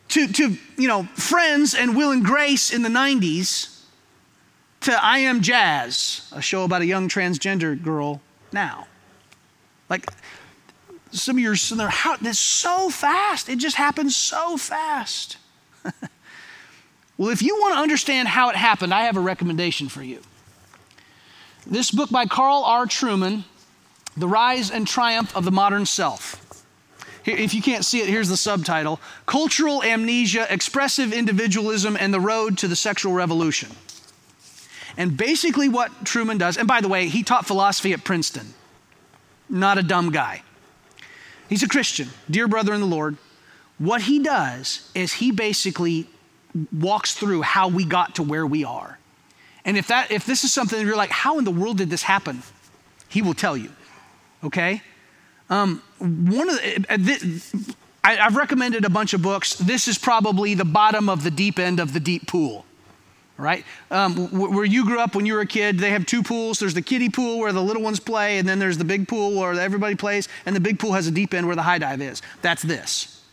to, 0.09 0.27
to 0.27 0.57
you 0.77 0.87
know, 0.87 1.03
Friends 1.13 1.75
and 1.75 1.95
Will 1.95 2.11
and 2.11 2.23
Grace 2.23 2.71
in 2.71 2.81
the 2.81 2.89
90s 2.89 3.83
to 4.81 5.03
I 5.03 5.19
Am 5.19 5.41
Jazz, 5.41 6.31
a 6.33 6.41
show 6.41 6.63
about 6.63 6.81
a 6.81 6.85
young 6.85 7.09
transgender 7.09 7.81
girl 7.81 8.21
now? 8.53 8.87
Like, 9.89 10.09
some 11.12 11.38
of 11.38 11.39
you 11.39 11.52
are 11.52 11.88
how, 11.88 12.17
this 12.17 12.39
so 12.39 12.89
fast. 12.89 13.50
It 13.50 13.58
just 13.58 13.76
happens 13.76 14.15
so 14.15 14.58
fast. 14.58 15.38
well, 17.17 17.30
if 17.30 17.41
you 17.41 17.56
want 17.56 17.76
to 17.76 17.80
understand 17.80 18.28
how 18.28 18.50
it 18.50 18.56
happened, 18.56 18.93
I 18.93 19.04
have 19.04 19.17
a 19.17 19.22
recommendation 19.22 19.89
for 19.89 20.04
you. 20.04 20.22
This 21.65 21.91
book 21.91 22.10
by 22.10 22.26
Carl 22.26 22.63
R. 22.63 22.86
Trueman, 22.86 23.43
The 24.17 24.28
Rise 24.28 24.72
and 24.72 24.88
Triumph 24.88 25.36
of 25.36 25.45
the 25.45 25.52
Modern 25.52 25.86
Self. 25.86 26.45
If 27.26 27.54
you 27.54 27.62
can't 27.62 27.86
see 27.86 28.02
it, 28.02 28.08
here's 28.08 28.30
the 28.30 28.38
subtitle 28.38 29.00
Cultural 29.26 29.84
Amnesia, 29.84 30.48
Expressive 30.50 31.13
Individualism, 31.13 31.98
and 32.00 32.13
the 32.13 32.19
Road 32.19 32.58
to 32.60 32.67
the 32.67 32.76
Sexual 32.76 33.13
Revolution. 33.13 33.69
And 34.98 35.15
basically, 35.15 35.69
what 35.69 35.91
Trueman 36.04 36.39
does, 36.39 36.58
and 36.58 36.67
by 36.67 36.82
the 36.82 36.88
way, 36.88 37.08
he 37.08 37.24
taught 37.24 37.45
philosophy 37.45 37.93
at 37.93 38.04
Princeton, 38.04 38.54
not 39.50 39.78
a 39.78 39.84
dumb 39.84 40.12
guy. 40.12 40.43
He's 41.49 41.63
a 41.63 41.67
Christian, 41.67 42.09
dear 42.29 42.47
brother 42.47 42.73
in 42.73 42.79
the 42.79 42.88
Lord. 42.88 43.17
What 43.79 44.03
he 44.03 44.19
does 44.19 44.89
is 44.93 45.13
he 45.13 45.31
basically 45.31 46.07
walks 46.71 47.15
through 47.15 47.41
how 47.41 47.67
we 47.67 47.85
got 47.85 48.15
to 48.15 48.23
where 48.23 48.45
we 48.45 48.63
are. 48.63 48.99
And 49.65 49.77
if 49.77 49.88
that 49.88 50.12
if 50.12 50.25
this 50.25 50.43
is 50.43 50.53
something 50.53 50.79
you're 50.85 50.95
like, 50.95 51.09
how 51.09 51.38
in 51.38 51.45
the 51.45 51.51
world 51.51 51.77
did 51.77 51.89
this 51.89 52.03
happen? 52.03 52.43
He 53.07 53.21
will 53.21 53.33
tell 53.33 53.57
you. 53.57 53.71
Okay? 54.43 54.81
Um, 55.49 55.81
one 55.99 56.49
of 56.49 56.55
the, 56.57 56.85
uh, 56.89 57.73
I, 58.03 58.17
I've 58.19 58.35
recommended 58.35 58.85
a 58.85 58.89
bunch 58.89 59.13
of 59.13 59.21
books. 59.21 59.55
This 59.55 59.88
is 59.88 59.97
probably 59.97 60.53
the 60.53 60.65
bottom 60.65 61.09
of 61.09 61.23
the 61.23 61.31
deep 61.31 61.59
end 61.59 61.79
of 61.79 61.93
the 61.93 61.99
deep 61.99 62.27
pool 62.27 62.65
right? 63.39 63.63
Um, 63.89 64.28
where 64.32 64.65
you 64.65 64.86
grew 64.86 64.99
up 64.99 65.15
when 65.15 65.25
you 65.25 65.34
were 65.34 65.39
a 65.39 65.47
kid, 65.47 65.80
they 65.80 65.91
have 65.91 66.06
two 66.06 66.21
pools. 66.21 66.60
There's 66.60 66.73
the 66.73 66.82
kiddie 66.82 67.10
pool 67.10 67.39
where 67.39 67.54
the 67.54 67.63
little 67.63 67.82
ones 67.82 67.99
play, 67.99 68.38
and 68.38 68.47
then 68.47 68.60
there's 68.60 68.78
the 68.78 68.84
big 68.84 69.08
pool 69.08 69.39
where 69.39 69.54
everybody 69.54 69.95
plays, 69.95 70.28
and 70.45 70.56
the 70.56 70.60
big 70.60 70.78
pool 70.78 70.91
has 70.93 71.08
a 71.08 71.12
deep 71.12 71.34
end 71.34 71.47
where 71.47 71.56
the 71.56 71.63
high 71.63 71.80
dive 71.80 72.02
is. 72.02 72.21
That's 72.41 72.62
this, 72.62 73.23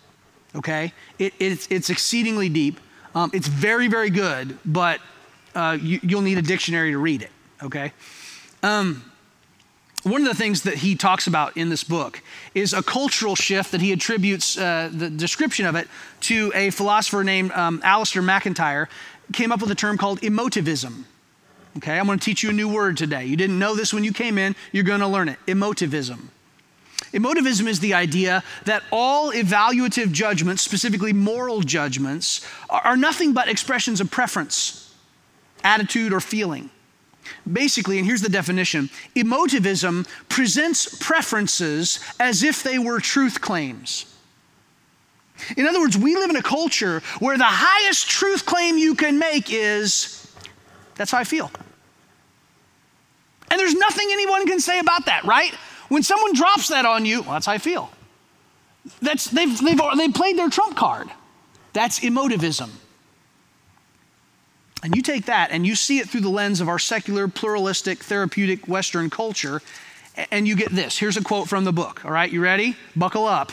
okay? 0.55 0.93
It, 1.19 1.35
it's, 1.39 1.67
it's 1.71 1.91
exceedingly 1.91 2.49
deep. 2.49 2.81
Um, 3.15 3.31
it's 3.35 3.49
very, 3.49 3.89
very 3.89 4.11
good, 4.11 4.59
but 4.65 5.01
uh, 5.55 5.77
you, 5.81 6.01
will 6.05 6.23
need 6.23 6.39
a 6.39 6.43
dictionary 6.43 6.93
to 6.93 6.99
read 6.99 7.23
it, 7.23 7.31
okay? 7.63 7.93
Um, 8.63 9.11
one 10.07 10.23
of 10.23 10.29
the 10.29 10.35
things 10.35 10.63
that 10.63 10.75
he 10.75 10.95
talks 10.95 11.27
about 11.27 11.57
in 11.57 11.69
this 11.69 11.83
book 11.83 12.23
is 12.55 12.73
a 12.73 12.81
cultural 12.81 13.35
shift 13.35 13.73
that 13.73 13.81
he 13.81 13.91
attributes 13.91 14.57
uh, 14.57 14.89
the 14.93 15.11
description 15.11 15.67
of 15.67 15.75
it 15.75 15.89
to 16.21 16.53
a 16.55 16.71
philosopher 16.71 17.25
named 17.25 17.51
um, 17.51 17.81
Alasdair 17.81 18.23
MacIntyre 18.23 18.89
came 19.33 19.53
up 19.53 19.61
with 19.61 19.71
a 19.71 19.75
term 19.75 19.97
called 19.99 20.21
emotivism 20.21 21.05
okay 21.77 21.99
i'm 21.99 22.07
going 22.07 22.19
to 22.19 22.25
teach 22.25 22.43
you 22.43 22.51
a 22.51 22.53
new 22.53 22.69
word 22.69 22.97
today 22.97 23.25
you 23.25 23.37
didn't 23.37 23.59
know 23.59 23.75
this 23.75 23.93
when 23.93 24.05
you 24.05 24.13
came 24.13 24.39
in 24.39 24.55
you're 24.73 24.85
going 24.85 25.01
to 25.01 25.09
learn 25.09 25.29
it 25.29 25.39
emotivism 25.47 26.29
Emotivism 27.13 27.67
is 27.67 27.81
the 27.81 27.95
idea 27.95 28.43
that 28.65 28.83
all 28.91 29.33
evaluative 29.33 30.13
judgments, 30.13 30.63
specifically 30.63 31.13
moral 31.13 31.61
judgments, 31.61 32.47
are 32.69 32.97
nothing 32.97 33.33
but 33.33 33.49
expressions 33.49 34.01
of 34.01 34.11
preference, 34.11 34.95
attitude, 35.63 36.13
or 36.13 36.21
feeling. 36.21 36.69
Basically, 37.51 37.99
and 37.99 38.07
here's 38.07 38.23
the 38.23 38.29
definition 38.29 38.91
emotivism 39.15 40.07
presents 40.29 40.97
preferences 41.01 42.01
as 42.21 42.43
if 42.43 42.63
they 42.63 42.79
were 42.79 43.01
truth 43.01 43.41
claims. 43.41 44.16
In 45.57 45.67
other 45.67 45.81
words, 45.81 45.97
we 45.97 46.15
live 46.15 46.31
in 46.31 46.37
a 46.37 46.43
culture 46.43 47.03
where 47.19 47.37
the 47.37 47.45
highest 47.45 48.09
truth 48.09 48.47
claim 48.47 48.79
you 48.79 48.95
can 48.95 49.19
make 49.19 49.53
is 49.53 50.35
that's 50.95 51.11
how 51.11 51.19
I 51.19 51.25
feel. 51.25 51.51
And 53.51 53.61
there's 53.61 53.75
nothing 53.75 54.09
anyone 54.11 54.47
can 54.47 54.61
say 54.61 54.79
about 54.79 55.07
that, 55.07 55.25
right? 55.25 55.53
When 55.89 56.03
someone 56.03 56.35
drops 56.35 56.69
that 56.69 56.85
on 56.85 57.07
you, 57.07 57.23
well, 57.23 57.33
that's 57.33 57.47
how 57.47 57.53
I 57.53 57.59
feel. 57.59 57.91
That's, 59.01 59.27
they've, 59.27 59.61
they've, 59.63 59.81
they've 59.97 60.15
played 60.15 60.39
their 60.39 60.51
trump 60.51 60.77
card. 60.77 61.09
That's 61.73 62.01
emotivism. 62.01 62.71
And 64.83 64.95
you 64.95 65.03
take 65.03 65.27
that 65.27 65.51
and 65.51 65.67
you 65.67 65.75
see 65.75 65.99
it 65.99 66.09
through 66.09 66.21
the 66.21 66.29
lens 66.29 66.61
of 66.61 66.69
our 66.69 66.79
secular, 66.79 67.29
pluralistic, 67.29 68.03
therapeutic 68.05 68.69
Western 68.69 69.11
culture, 69.11 69.63
and 70.31 70.47
you 70.47 70.57
get 70.57 70.71
this. 70.71 70.99
Here's 70.99 71.17
a 71.17 71.23
quote 71.23 71.49
from 71.49 71.65
the 71.65 71.73
book. 71.73 72.05
All 72.05 72.11
right, 72.11 72.31
you 72.31 72.43
ready? 72.43 72.77
Buckle 72.95 73.27
up. 73.27 73.53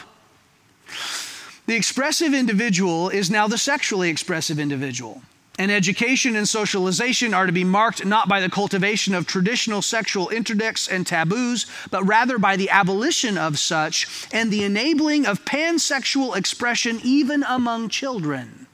The 1.66 1.76
expressive 1.76 2.34
individual 2.34 3.10
is 3.10 3.32
now 3.32 3.48
the 3.48 3.58
sexually 3.58 4.10
expressive 4.10 4.60
individual. 4.60 5.22
And 5.60 5.72
education 5.72 6.36
and 6.36 6.50
socialization 6.50 7.34
are 7.34 7.46
to 7.46 7.52
be 7.52 7.64
marked 7.64 8.06
not 8.06 8.28
by 8.28 8.42
the 8.42 8.50
cultivation 8.50 9.14
of 9.14 9.28
traditional 9.28 9.82
sexual 9.84 10.30
interdicts 10.30 10.88
and 10.88 11.06
taboos, 11.06 11.68
but 11.92 12.04
rather 12.04 12.40
by 12.40 12.56
the 12.56 12.72
abolition 12.72 13.38
of 13.38 13.60
such 13.60 14.28
and 14.34 14.52
the 14.52 14.64
enabling 14.64 15.28
of 15.28 15.46
pansexual 15.46 16.36
expression 16.36 17.00
even 17.04 17.44
among 17.44 17.90
children. 17.90 18.66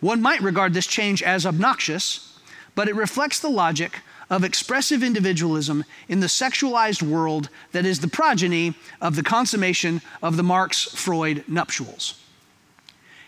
One 0.00 0.22
might 0.22 0.40
regard 0.40 0.72
this 0.72 0.86
change 0.86 1.22
as 1.22 1.44
obnoxious, 1.44 2.38
but 2.74 2.88
it 2.88 2.94
reflects 2.94 3.40
the 3.40 3.50
logic 3.50 4.00
of 4.32 4.42
expressive 4.44 5.02
individualism 5.02 5.84
in 6.08 6.20
the 6.20 6.26
sexualized 6.26 7.02
world 7.02 7.50
that 7.72 7.84
is 7.84 8.00
the 8.00 8.08
progeny 8.08 8.74
of 8.98 9.14
the 9.14 9.22
consummation 9.22 10.00
of 10.22 10.38
the 10.38 10.42
Marx 10.42 10.84
Freud 10.84 11.44
nuptials. 11.46 12.18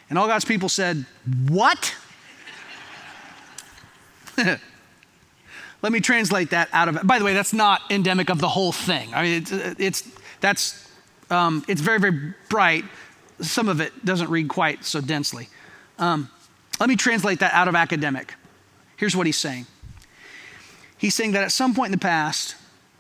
And 0.09 0.19
all 0.19 0.27
God's 0.27 0.47
people 0.47 0.71
said, 0.71 1.05
What? 1.47 1.95
Let 4.39 5.93
me 5.93 6.01
translate 6.01 6.51
that 6.51 6.71
out 6.73 6.89
of 6.89 6.97
it. 6.97 7.07
By 7.07 7.19
the 7.19 7.25
way, 7.27 7.35
that's 7.35 7.53
not 7.53 7.83
endemic 7.91 8.31
of 8.31 8.39
the 8.39 8.49
whole 8.49 8.73
thing. 8.73 9.13
I 9.13 9.23
mean, 9.23 9.43
it's, 9.43 9.53
it's 9.53 10.09
that's 10.41 10.91
um, 11.29 11.63
it's 11.69 11.83
very 11.83 12.01
very 12.01 12.33
bright. 12.49 12.85
Some 13.43 13.69
of 13.69 13.83
it 13.83 14.07
doesn't 14.07 14.31
read 14.31 14.49
quite 14.49 14.87
so 14.87 15.03
densely. 15.03 15.51
Um, 15.99 16.31
let 16.81 16.89
me 16.89 16.97
translate 16.97 17.41
that 17.41 17.53
out 17.53 17.69
of 17.69 17.75
academic. 17.75 18.33
Here's 18.97 19.15
what 19.15 19.27
he's 19.27 19.37
saying. 19.37 19.67
He's 20.97 21.15
saying 21.15 21.33
that 21.33 21.43
at 21.43 21.53
some 21.53 21.75
point 21.75 21.89
in 21.89 21.93
the 21.93 22.03
past, 22.03 22.57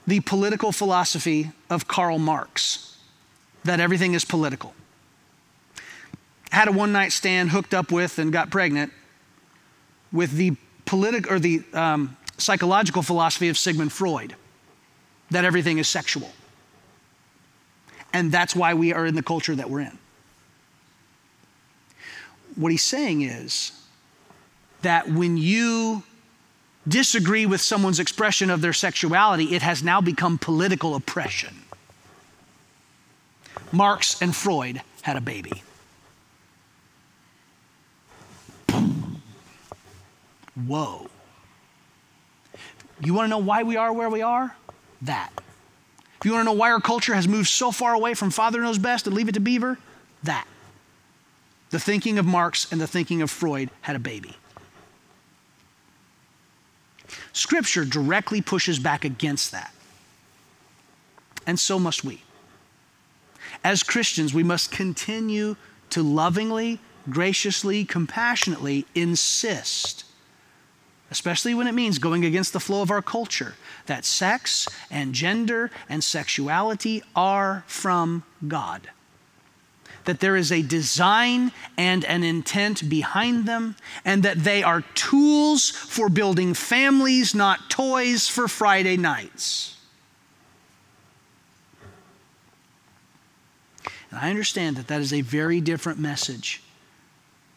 the 0.07 0.20
political 0.20 0.72
philosophy 0.72 1.52
of 1.70 1.88
Karl 1.88 2.18
Marx, 2.18 2.98
that 3.64 3.80
everything 3.80 4.14
is 4.14 4.24
political, 4.24 4.74
had 6.50 6.68
a 6.68 6.72
one 6.72 6.92
night 6.92 7.12
stand, 7.12 7.50
hooked 7.50 7.74
up 7.74 7.90
with, 7.90 8.18
and 8.18 8.33
got 8.33 8.50
pregnant 8.50 8.92
with 10.12 10.33
the 10.33 10.57
political 10.85 11.33
or 11.33 11.38
the 11.38 11.62
um, 11.72 12.16
psychological 12.38 13.02
philosophy 13.02 13.48
of 13.48 13.59
Sigmund 13.59 13.92
Freud 13.92 14.35
that 15.30 15.44
everything 15.44 15.78
is 15.78 15.88
sexual. 15.88 16.30
And 18.12 18.30
that's 18.30 18.54
why 18.54 18.74
we 18.74 18.92
are 18.92 19.07
in 19.07 19.16
the 19.16 19.22
culture 19.22 19.54
that 19.54 19.68
we're 19.68 19.80
in. 19.80 19.98
What 22.54 22.70
he's 22.70 22.85
saying 22.85 23.22
is 23.22 23.72
that 24.83 25.09
when 25.09 25.37
you 25.37 26.04
disagree 26.87 27.47
with 27.47 27.61
someone's 27.61 28.01
expression 28.01 28.51
of 28.51 28.61
their 28.61 28.73
sexuality, 28.73 29.55
it 29.55 29.62
has 29.62 29.83
now 29.83 30.01
become 30.01 30.38
political 30.38 30.94
oppression. 30.94 31.62
Marx 33.73 34.20
and 34.23 34.35
Freud 34.35 34.83
had 35.03 35.16
a 35.16 35.20
baby. 35.20 35.62
Whoa. 40.66 41.09
You 43.03 43.14
want 43.14 43.27
to 43.27 43.31
know 43.31 43.38
why 43.38 43.64
we 43.64 43.77
are 43.77 43.92
where 43.92 44.09
we 44.09 44.23
are? 44.23 44.55
That. 45.03 45.31
If 46.20 46.25
you 46.25 46.33
want 46.33 46.42
to 46.42 46.53
know 46.53 46.59
why 46.59 46.70
our 46.70 46.81
culture 46.81 47.14
has 47.14 47.27
moved 47.27 47.49
so 47.49 47.70
far 47.70 47.92
away 47.92 48.14
from 48.14 48.31
Father 48.31 48.62
Knows 48.62 48.79
Best 48.79 49.07
and 49.07 49.14
Leave 49.14 49.29
It 49.29 49.33
to 49.33 49.40
Beaver? 49.40 49.79
That. 50.23 50.47
The 51.70 51.81
thinking 51.81 52.18
of 52.18 52.25
Marx 52.25 52.70
and 52.70 52.81
the 52.81 52.87
thinking 52.87 53.20
of 53.20 53.31
Freud 53.31 53.68
had 53.83 53.97
a 53.97 53.99
baby. 53.99 54.37
Scripture 57.35 57.85
directly 57.85 58.40
pushes 58.40 58.79
back 58.79 59.05
against 59.05 59.53
that. 59.53 59.75
And 61.47 61.61
so 61.61 61.79
must 61.79 62.03
we. 62.03 62.23
As 63.62 63.83
Christians, 63.83 64.33
we 64.33 64.42
must 64.42 64.70
continue 64.70 65.57
to 65.90 66.03
lovingly, 66.03 66.81
graciously, 67.11 67.85
compassionately 67.85 68.87
insist 68.94 70.05
especially 71.14 71.55
when 71.55 71.68
it 71.68 71.73
means 71.73 72.01
going 72.01 72.25
against 72.25 72.53
the 72.53 72.59
flow 72.59 72.83
of 72.83 72.90
our 72.90 73.01
culture, 73.01 73.55
that 73.87 74.05
sex 74.05 74.66
and 74.90 75.14
gender 75.14 75.70
and 75.88 76.03
sexuality 76.03 77.05
are 77.14 77.62
from 77.68 78.25
God. 78.49 78.90
That 80.05 80.21
there 80.21 80.37
is 80.37 80.53
a 80.53 80.62
design 80.62 81.51
and 81.79 82.05
an 82.05 82.23
intent 82.25 82.88
behind 82.88 83.47
them, 83.47 83.77
and 84.05 84.23
that 84.23 84.45
they 84.45 84.62
are 84.62 84.83
tools 84.95 85.71
for 85.71 86.09
building 86.09 86.55
families, 86.55 87.35
not 87.35 87.71
toys 87.71 88.29
for 88.29 88.47
Friday 88.47 88.97
nights. 88.97 89.77
And 94.11 94.21
I 94.21 94.31
understand 94.31 94.77
that 94.77 94.87
that 94.88 95.01
is 95.01 95.12
a 95.12 95.23
very 95.23 95.61
different 95.61 95.99
message 95.99 96.62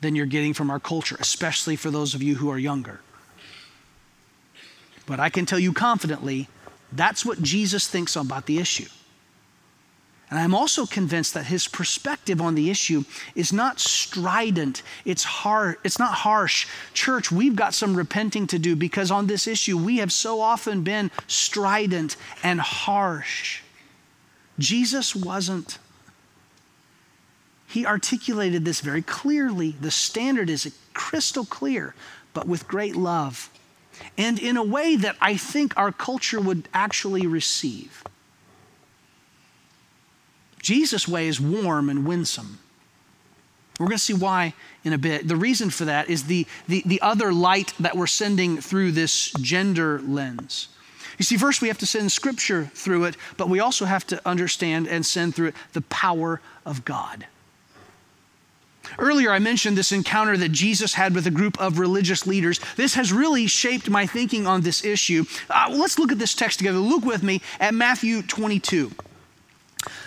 than 0.01 0.15
you're 0.15 0.25
getting 0.25 0.53
from 0.53 0.69
our 0.69 0.79
culture, 0.79 1.17
especially 1.19 1.75
for 1.75 1.91
those 1.91 2.15
of 2.15 2.23
you 2.23 2.35
who 2.35 2.49
are 2.49 2.57
younger. 2.57 3.01
But 5.05 5.19
I 5.19 5.29
can 5.29 5.45
tell 5.45 5.59
you 5.59 5.73
confidently 5.73 6.47
that's 6.91 7.25
what 7.25 7.41
Jesus 7.41 7.87
thinks 7.87 8.15
about 8.15 8.45
the 8.45 8.59
issue. 8.59 8.89
And 10.29 10.39
I'm 10.39 10.53
also 10.53 10.85
convinced 10.85 11.33
that 11.35 11.45
his 11.45 11.67
perspective 11.67 12.41
on 12.41 12.55
the 12.55 12.69
issue 12.69 13.05
is 13.33 13.53
not 13.53 13.79
strident. 13.79 14.83
It's 15.05 15.23
hard, 15.23 15.77
it's 15.85 15.99
not 15.99 16.13
harsh. 16.13 16.67
Church, 16.93 17.31
we've 17.31 17.55
got 17.55 17.73
some 17.73 17.95
repenting 17.95 18.45
to 18.47 18.59
do 18.59 18.75
because 18.75 19.09
on 19.09 19.27
this 19.27 19.47
issue 19.47 19.77
we 19.77 19.97
have 19.97 20.11
so 20.11 20.41
often 20.41 20.83
been 20.83 21.11
strident 21.27 22.17
and 22.43 22.59
harsh. 22.59 23.61
Jesus 24.59 25.15
wasn't. 25.15 25.77
He 27.67 27.85
articulated 27.85 28.65
this 28.65 28.81
very 28.81 29.01
clearly. 29.01 29.75
The 29.79 29.91
standard 29.91 30.49
is 30.49 30.73
crystal 30.93 31.45
clear, 31.45 31.95
but 32.33 32.47
with 32.47 32.67
great 32.67 32.95
love 32.95 33.49
and 34.17 34.39
in 34.39 34.57
a 34.57 34.63
way 34.63 34.95
that 34.95 35.15
I 35.21 35.37
think 35.37 35.75
our 35.77 35.91
culture 35.91 36.39
would 36.39 36.67
actually 36.73 37.27
receive. 37.27 38.03
Jesus' 40.67 41.07
way 41.07 41.29
is 41.29 41.39
warm 41.39 41.89
and 41.89 42.05
winsome. 42.05 42.59
We're 43.79 43.85
going 43.85 43.97
to 43.97 44.03
see 44.03 44.13
why 44.13 44.53
in 44.83 44.91
a 44.91 44.97
bit. 44.97 45.25
The 45.25 45.37
reason 45.37 45.69
for 45.69 45.85
that 45.85 46.09
is 46.09 46.25
the, 46.25 46.45
the, 46.67 46.83
the 46.85 47.01
other 47.01 47.31
light 47.31 47.73
that 47.79 47.95
we're 47.95 48.05
sending 48.05 48.59
through 48.59 48.91
this 48.91 49.31
gender 49.39 50.01
lens. 50.01 50.67
You 51.17 51.23
see, 51.23 51.37
first 51.37 51.61
we 51.61 51.69
have 51.69 51.77
to 51.77 51.85
send 51.85 52.11
scripture 52.11 52.69
through 52.73 53.05
it, 53.05 53.15
but 53.37 53.47
we 53.47 53.61
also 53.61 53.85
have 53.85 54.05
to 54.07 54.21
understand 54.27 54.89
and 54.89 55.05
send 55.05 55.35
through 55.35 55.47
it 55.47 55.55
the 55.71 55.83
power 55.83 56.41
of 56.65 56.83
God. 56.83 57.25
Earlier, 58.99 59.31
I 59.31 59.39
mentioned 59.39 59.77
this 59.77 59.93
encounter 59.93 60.35
that 60.35 60.51
Jesus 60.51 60.95
had 60.95 61.15
with 61.15 61.27
a 61.27 61.31
group 61.31 61.57
of 61.61 61.79
religious 61.79 62.27
leaders. 62.27 62.59
This 62.75 62.95
has 62.95 63.13
really 63.13 63.47
shaped 63.47 63.89
my 63.89 64.05
thinking 64.05 64.45
on 64.45 64.61
this 64.61 64.83
issue. 64.83 65.23
Uh, 65.49 65.69
let's 65.71 65.97
look 65.97 66.11
at 66.11 66.19
this 66.19 66.35
text 66.35 66.57
together. 66.59 66.79
Look 66.79 67.05
with 67.05 67.23
me 67.23 67.41
at 67.61 67.73
Matthew 67.73 68.21
22. 68.21 68.91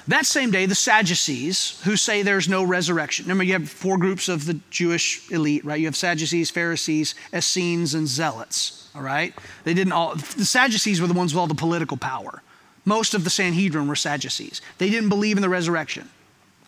That 0.08 0.26
same 0.26 0.50
day, 0.50 0.66
the 0.66 0.74
Sadducees, 0.74 1.80
who 1.84 1.96
say 1.96 2.22
there's 2.22 2.48
no 2.48 2.64
resurrection. 2.64 3.26
Remember, 3.26 3.44
you 3.44 3.52
have 3.52 3.68
four 3.68 3.98
groups 3.98 4.28
of 4.28 4.46
the 4.46 4.58
Jewish 4.70 5.30
elite, 5.30 5.64
right? 5.64 5.78
You 5.78 5.86
have 5.86 5.96
Sadducees, 5.96 6.50
Pharisees, 6.50 7.14
Essenes, 7.34 7.94
and 7.94 8.08
Zealots, 8.08 8.90
all 8.94 9.02
right? 9.02 9.34
They 9.64 9.74
didn't 9.74 9.92
all, 9.92 10.14
the 10.14 10.44
Sadducees 10.44 11.00
were 11.00 11.06
the 11.06 11.14
ones 11.14 11.34
with 11.34 11.40
all 11.40 11.46
the 11.46 11.54
political 11.54 11.96
power. 11.96 12.42
Most 12.84 13.14
of 13.14 13.24
the 13.24 13.30
Sanhedrin 13.30 13.86
were 13.88 13.96
Sadducees. 13.96 14.62
They 14.78 14.90
didn't 14.90 15.10
believe 15.10 15.36
in 15.36 15.42
the 15.42 15.48
resurrection. 15.48 16.08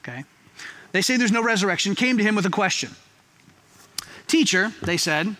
Okay? 0.00 0.24
They 0.92 1.02
say 1.02 1.16
there's 1.16 1.32
no 1.32 1.42
resurrection, 1.42 1.94
came 1.94 2.18
to 2.18 2.24
him 2.24 2.34
with 2.34 2.46
a 2.46 2.50
question. 2.50 2.90
Teacher, 4.26 4.72
they 4.82 4.96
said, 4.96 5.36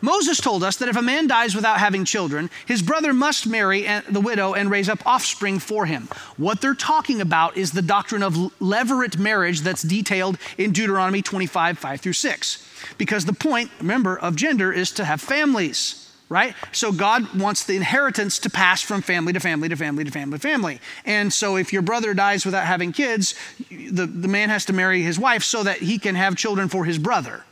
Moses 0.00 0.38
told 0.38 0.62
us 0.62 0.76
that 0.76 0.88
if 0.88 0.96
a 0.96 1.02
man 1.02 1.26
dies 1.26 1.54
without 1.54 1.78
having 1.78 2.04
children, 2.04 2.50
his 2.66 2.82
brother 2.82 3.12
must 3.12 3.46
marry 3.46 3.86
the 4.08 4.20
widow 4.20 4.54
and 4.54 4.70
raise 4.70 4.88
up 4.88 5.04
offspring 5.06 5.58
for 5.58 5.86
him. 5.86 6.08
What 6.36 6.60
they're 6.60 6.74
talking 6.74 7.20
about 7.20 7.56
is 7.56 7.72
the 7.72 7.82
doctrine 7.82 8.22
of 8.22 8.34
levirate 8.60 9.18
marriage 9.18 9.60
that's 9.60 9.82
detailed 9.82 10.38
in 10.56 10.72
Deuteronomy 10.72 11.22
25, 11.22 11.78
5 11.78 12.00
through 12.00 12.12
6. 12.12 12.94
Because 12.96 13.24
the 13.24 13.32
point, 13.32 13.70
remember, 13.80 14.18
of 14.18 14.36
gender 14.36 14.72
is 14.72 14.92
to 14.92 15.04
have 15.04 15.20
families 15.20 16.04
right? 16.28 16.54
So 16.72 16.92
God 16.92 17.34
wants 17.34 17.64
the 17.64 17.76
inheritance 17.76 18.38
to 18.40 18.50
pass 18.50 18.82
from 18.82 19.02
family 19.02 19.32
to 19.32 19.40
family 19.40 19.68
to 19.68 19.76
family 19.76 20.04
to 20.04 20.10
family 20.10 20.38
to 20.38 20.42
family. 20.42 20.80
And 21.04 21.32
so 21.32 21.56
if 21.56 21.72
your 21.72 21.82
brother 21.82 22.14
dies 22.14 22.44
without 22.44 22.66
having 22.66 22.92
kids, 22.92 23.34
the, 23.70 24.06
the 24.06 24.28
man 24.28 24.50
has 24.50 24.64
to 24.66 24.72
marry 24.72 25.02
his 25.02 25.18
wife 25.18 25.42
so 25.42 25.62
that 25.62 25.78
he 25.78 25.98
can 25.98 26.14
have 26.14 26.36
children 26.36 26.68
for 26.68 26.84
his 26.84 26.98
brother. 26.98 27.44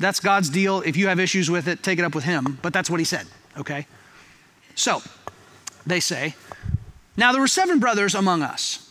That's 0.00 0.18
God's 0.18 0.48
deal. 0.48 0.80
If 0.80 0.96
you 0.96 1.08
have 1.08 1.20
issues 1.20 1.50
with 1.50 1.68
it, 1.68 1.82
take 1.82 1.98
it 1.98 2.04
up 2.04 2.14
with 2.14 2.24
him. 2.24 2.58
But 2.62 2.72
that's 2.72 2.88
what 2.88 3.00
he 3.00 3.04
said, 3.04 3.26
okay? 3.58 3.86
So, 4.74 5.02
they 5.86 6.00
say, 6.00 6.34
Now 7.18 7.32
there 7.32 7.40
were 7.40 7.46
seven 7.46 7.78
brothers 7.78 8.14
among 8.14 8.42
us. 8.42 8.90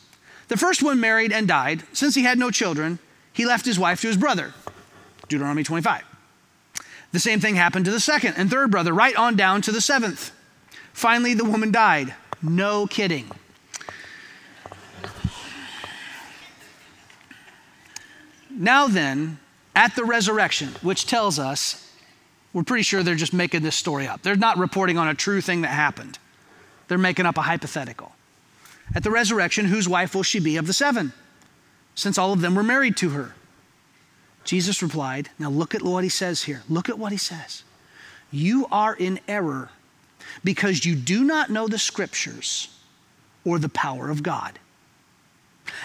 The 0.50 0.58
first 0.58 0.84
one 0.84 1.00
married 1.00 1.32
and 1.32 1.48
died. 1.48 1.84
Since 1.94 2.14
he 2.14 2.24
had 2.24 2.38
no 2.38 2.52
children, 2.52 3.00
he 3.34 3.46
left 3.46 3.66
his 3.66 3.80
wife 3.80 4.02
to 4.02 4.08
his 4.08 4.18
brother. 4.18 4.54
Deuteronomy 5.28 5.64
25. 5.64 6.04
The 7.12 7.20
same 7.20 7.40
thing 7.40 7.56
happened 7.56 7.86
to 7.86 7.92
the 7.92 8.00
second 8.00 8.36
and 8.38 8.50
third 8.50 8.70
brother, 8.70 8.94
right 8.94 9.16
on 9.16 9.36
down 9.36 9.64
to 9.64 9.72
the 9.72 9.82
seventh. 9.82 10.32
Finally, 10.94 11.34
the 11.34 11.46
woman 11.46 11.72
died. 11.72 12.14
No 12.44 12.86
kidding. 12.86 13.32
Now 18.52 18.88
then, 18.88 19.40
at 19.76 19.96
the 19.96 20.04
resurrection, 20.04 20.70
which 20.82 21.06
tells 21.06 21.40
us, 21.40 21.86
we're 22.54 22.64
pretty 22.64 22.84
sure 22.84 23.04
they're 23.04 23.16
just 23.16 23.34
making 23.34 23.62
this 23.62 23.76
story 23.76 24.08
up. 24.08 24.22
They're 24.22 24.36
not 24.36 24.58
reporting 24.58 24.98
on 24.98 25.08
a 25.08 25.14
true 25.14 25.42
thing 25.42 25.62
that 25.62 25.70
happened, 25.70 26.20
they're 26.88 26.98
making 26.98 27.26
up 27.26 27.38
a 27.38 27.44
hypothetical. 27.44 28.14
At 28.96 29.04
the 29.04 29.12
resurrection, 29.12 29.66
whose 29.66 29.88
wife 29.88 30.16
will 30.16 30.24
she 30.24 30.40
be 30.40 30.58
of 30.58 30.66
the 30.66 30.74
seven? 30.74 31.14
Since 31.94 32.18
all 32.18 32.34
of 32.34 32.42
them 32.42 32.56
were 32.56 32.64
married 32.64 32.98
to 32.98 33.10
her. 33.10 33.36
Jesus 34.44 34.82
replied, 34.82 35.30
Now 35.38 35.50
look 35.50 35.76
at 35.76 35.84
what 35.84 36.04
he 36.04 36.10
says 36.10 36.44
here. 36.44 36.64
Look 36.68 36.90
at 36.90 36.98
what 36.98 37.12
he 37.12 37.18
says. 37.18 37.64
You 38.32 38.68
are 38.72 38.96
in 38.96 39.20
error 39.28 39.70
because 40.44 40.86
you 40.86 40.96
do 40.96 41.24
not 41.24 41.50
know 41.50 41.68
the 41.68 41.78
scriptures 41.78 42.76
or 43.46 43.60
the 43.60 43.70
power 43.70 44.10
of 44.10 44.24
God. 44.24 44.58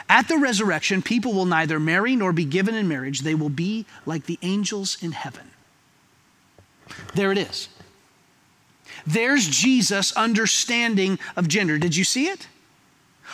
At 0.09 0.29
the 0.29 0.37
resurrection, 0.37 1.03
people 1.03 1.33
will 1.33 1.47
neither 1.47 1.81
marry 1.81 2.17
nor 2.17 2.33
be 2.33 2.45
given 2.45 2.75
in 2.75 2.89
marriage. 2.89 3.21
They 3.21 3.35
will 3.35 3.49
be 3.49 3.87
like 4.07 4.27
the 4.27 4.39
angels 4.43 4.99
in 5.03 5.13
heaven. 5.13 5.51
There 7.15 7.33
it 7.33 7.39
is. 7.39 7.69
There's 9.07 9.47
Jesus' 9.49 10.13
understanding 10.13 11.19
of 11.37 11.49
gender. 11.49 11.79
Did 11.79 11.97
you 11.97 12.05
see 12.05 12.27
it? 12.29 12.49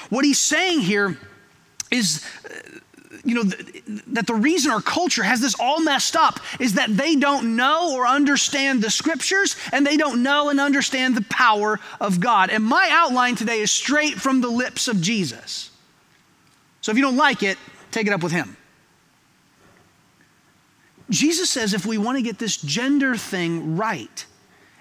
What 0.09 0.25
he's 0.25 0.39
saying 0.39 0.81
here 0.81 1.19
is, 1.91 2.25
uh, 2.45 2.79
you 3.25 3.35
know, 3.35 3.43
that 3.43 4.27
the 4.27 4.35
reason 4.35 4.71
our 4.71 4.81
culture 4.81 5.23
has 5.23 5.41
this 5.41 5.55
all 5.59 5.81
messed 5.81 6.17
up 6.17 6.41
is 6.59 6.75
that 6.75 6.97
they 6.97 7.17
don't 7.17 7.57
know 7.57 7.95
or 7.95 8.07
understand 8.07 8.83
the 8.83 8.91
scriptures 8.91 9.57
and 9.73 9.87
they 9.87 9.97
don't 9.97 10.23
know 10.23 10.49
and 10.49 10.59
understand 10.59 11.17
the 11.17 11.25
power 11.25 11.79
of 12.01 12.21
God. 12.21 12.51
And 12.51 12.65
my 12.65 12.89
outline 12.91 13.35
today 13.35 13.61
is 13.61 13.71
straight 13.71 14.15
from 14.15 14.41
the 14.41 14.49
lips 14.49 14.89
of 14.89 15.01
Jesus. 15.01 15.70
So 16.81 16.93
if 16.93 16.99
you 16.99 17.03
don't 17.03 17.17
like 17.17 17.43
it, 17.43 17.59
take 17.91 18.07
it 18.07 18.13
up 18.13 18.23
with 18.23 18.33
him. 18.33 18.57
Jesus 21.11 21.51
says 21.51 21.75
if 21.75 21.85
we 21.85 21.99
want 21.99 22.19
to 22.19 22.23
get 22.23 22.39
this 22.39 22.57
gender 22.57 23.17
thing 23.17 23.77
right 23.77 24.25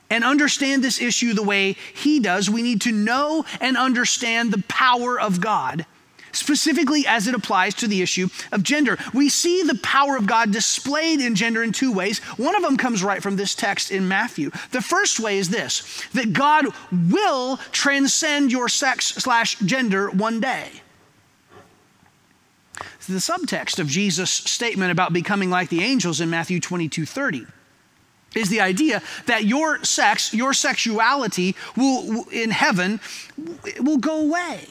and 0.10 0.24
understand 0.24 0.84
this 0.84 1.02
issue 1.02 1.34
the 1.34 1.44
way 1.44 1.76
he 1.94 2.20
does, 2.20 2.50
we 2.50 2.62
need 2.62 2.82
to 2.82 2.92
know 2.92 3.46
and 3.60 3.76
understand 3.76 4.52
the 4.52 4.64
power 4.68 5.20
of 5.20 5.42
God, 5.42 5.86
specifically 6.32 7.06
as 7.08 7.28
it 7.28 7.34
applies 7.34 7.74
to 7.76 7.88
the 7.88 8.02
issue 8.04 8.28
of 8.52 8.62
gender. 8.62 8.98
We 9.14 9.30
see 9.30 9.64
the 9.64 9.80
power 9.82 10.16
of 10.18 10.28
God 10.28 10.52
displayed 10.52 11.20
in 11.20 11.34
gender 11.34 11.64
in 11.64 11.72
two 11.72 11.92
ways. 11.92 12.20
One 12.38 12.56
of 12.56 12.62
them 12.62 12.78
comes 12.78 13.04
right 13.04 13.22
from 13.22 13.36
this 13.36 13.56
text 13.56 13.90
in 13.90 14.08
Matthew. 14.08 14.52
The 14.72 14.82
first 14.82 15.20
way 15.20 15.40
is 15.40 15.50
this 15.50 16.04
that 16.14 16.34
God 16.34 16.68
will 16.92 17.58
transcend 17.72 18.52
your 18.52 18.70
sex 18.70 19.08
slash 19.08 19.58
gender 19.60 20.12
one 20.12 20.40
day 20.40 20.70
the 23.08 23.16
subtext 23.16 23.80
of 23.80 23.88
Jesus' 23.88 24.32
statement 24.32 24.92
about 24.92 25.14
becoming 25.14 25.50
like 25.50 25.70
the 25.70 25.84
angels 25.84 26.22
in 26.22 26.30
Matthew 26.30 26.60
22 26.60 27.06
30 27.06 27.46
is 28.36 28.50
the 28.50 28.62
idea 28.62 29.02
that 29.26 29.46
your 29.46 29.84
sex, 29.84 30.34
your 30.34 30.54
sexuality 30.54 31.56
will 31.76 32.26
in 32.32 32.52
heaven 32.52 33.00
will 33.80 33.98
go 33.98 34.22
away. 34.22 34.68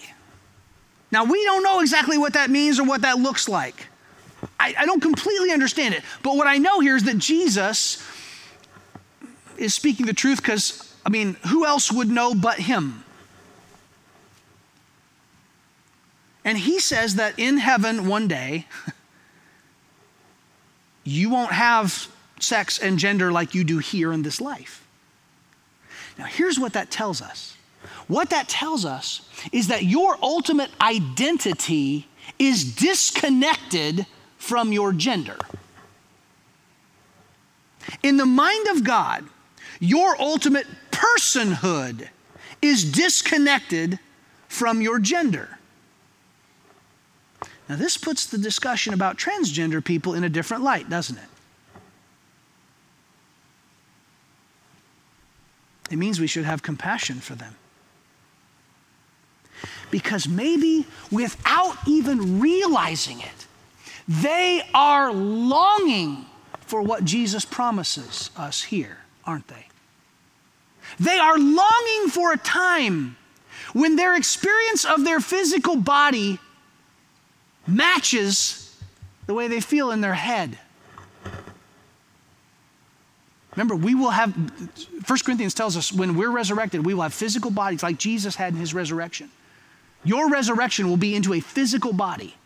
Now 1.11 1.25
we 1.25 1.43
don't 1.45 1.65
know 1.65 1.81
exactly 1.81 2.19
what 2.19 2.35
that 2.35 2.51
means 2.51 2.79
or 2.79 2.85
what 2.85 3.03
that 3.03 3.19
looks 3.19 3.49
like. 3.49 3.87
I, 4.61 4.75
I 4.79 4.87
don't 4.87 5.01
completely 5.01 5.51
understand 5.51 5.95
it, 5.95 6.03
but 6.23 6.37
what 6.37 6.47
I 6.47 6.59
know 6.59 6.79
here 6.81 6.95
is 6.95 7.05
that 7.05 7.19
Jesus 7.19 8.07
is 9.57 9.75
speaking 9.75 10.07
the 10.07 10.15
truth 10.15 10.41
because 10.41 10.95
I 11.05 11.11
mean, 11.11 11.37
who 11.49 11.65
else 11.65 11.91
would 11.91 12.09
know 12.09 12.35
but 12.35 12.59
him? 12.59 13.03
And 16.49 16.57
he 16.57 16.81
says 16.81 17.17
that 17.17 17.39
in 17.39 17.59
heaven 17.59 18.07
one 18.09 18.27
day, 18.27 18.65
you 21.05 21.29
won't 21.29 21.53
have 21.53 22.09
sex 22.41 22.79
and 22.79 22.99
gender 22.99 23.31
like 23.31 23.55
you 23.55 23.65
do 23.65 23.77
here 23.77 24.15
in 24.15 24.23
this 24.23 24.41
life. 24.41 24.89
Now, 26.17 26.25
here's 26.25 26.59
what 26.59 26.73
that 26.73 26.91
tells 26.91 27.21
us 27.21 27.55
what 28.07 28.31
that 28.31 28.49
tells 28.49 28.87
us 28.87 29.29
is 29.53 29.69
that 29.69 29.83
your 29.83 30.17
ultimate 30.23 30.71
identity 30.81 32.09
is 32.39 32.75
disconnected 32.75 34.07
from 34.39 34.73
your 34.73 34.95
gender. 34.95 35.37
In 38.03 38.17
the 38.17 38.25
mind 38.25 38.69
of 38.69 38.85
God, 38.85 39.27
your 39.81 40.19
ultimate 40.19 40.67
personhood 40.93 42.09
is 42.63 42.91
disconnected 42.91 43.99
from 44.49 44.81
your 44.81 44.99
gender. 44.99 45.58
Now, 47.69 47.77
this 47.77 47.99
puts 47.99 48.27
the 48.27 48.39
discussion 48.39 48.95
about 48.95 49.19
transgender 49.19 49.85
people 49.85 50.15
in 50.15 50.25
a 50.25 50.29
different 50.29 50.63
light, 50.63 50.89
doesn't 50.89 51.19
it? 51.19 51.29
It 55.91 55.97
means 55.97 56.21
we 56.21 56.27
should 56.27 56.45
have 56.45 56.63
compassion 56.63 57.21
for 57.21 57.35
them. 57.35 57.57
Because 59.91 60.29
maybe 60.29 60.87
without 61.11 61.77
even 61.87 62.41
realizing 62.41 63.21
it, 63.21 63.47
they 64.07 64.63
are 64.75 65.13
longing 65.13 66.27
for 66.61 66.83
what 66.83 67.05
Jesus 67.05 67.45
promises 67.45 68.31
us 68.37 68.63
here, 68.63 68.99
aren't 69.25 69.49
they? 69.49 69.67
They 71.01 71.19
are 71.19 71.39
longing 71.39 72.09
for 72.11 72.33
a 72.33 72.39
time 72.39 73.17
when 73.73 73.97
their 73.97 74.15
experience 74.15 74.85
of 74.85 75.05
their 75.05 75.21
physical 75.21 75.77
body 75.77 76.39
matches 77.69 78.77
the 79.27 79.35
way 79.35 79.47
they 79.47 79.61
feel 79.61 79.91
in 79.91 80.01
their 80.01 80.15
head. 80.15 80.59
Remember, 83.53 83.75
we 83.75 83.95
will 83.95 84.11
have, 84.11 84.35
1 84.35 85.19
Corinthians 85.25 85.53
tells 85.53 85.77
us 85.77 85.93
when 85.93 86.17
we're 86.17 86.31
resurrected, 86.31 86.87
we 86.87 86.95
will 86.95 87.03
have 87.03 87.13
physical 87.13 87.51
bodies 87.51 87.83
like 87.83 87.99
Jesus 87.99 88.37
had 88.37 88.53
in 88.53 88.59
his 88.61 88.73
resurrection. 88.73 89.31
Your 90.05 90.31
resurrection 90.31 90.89
will 90.89 90.97
be 90.97 91.15
into 91.15 91.35
a 91.35 91.41
physical 91.41 91.93
body. 91.93 92.37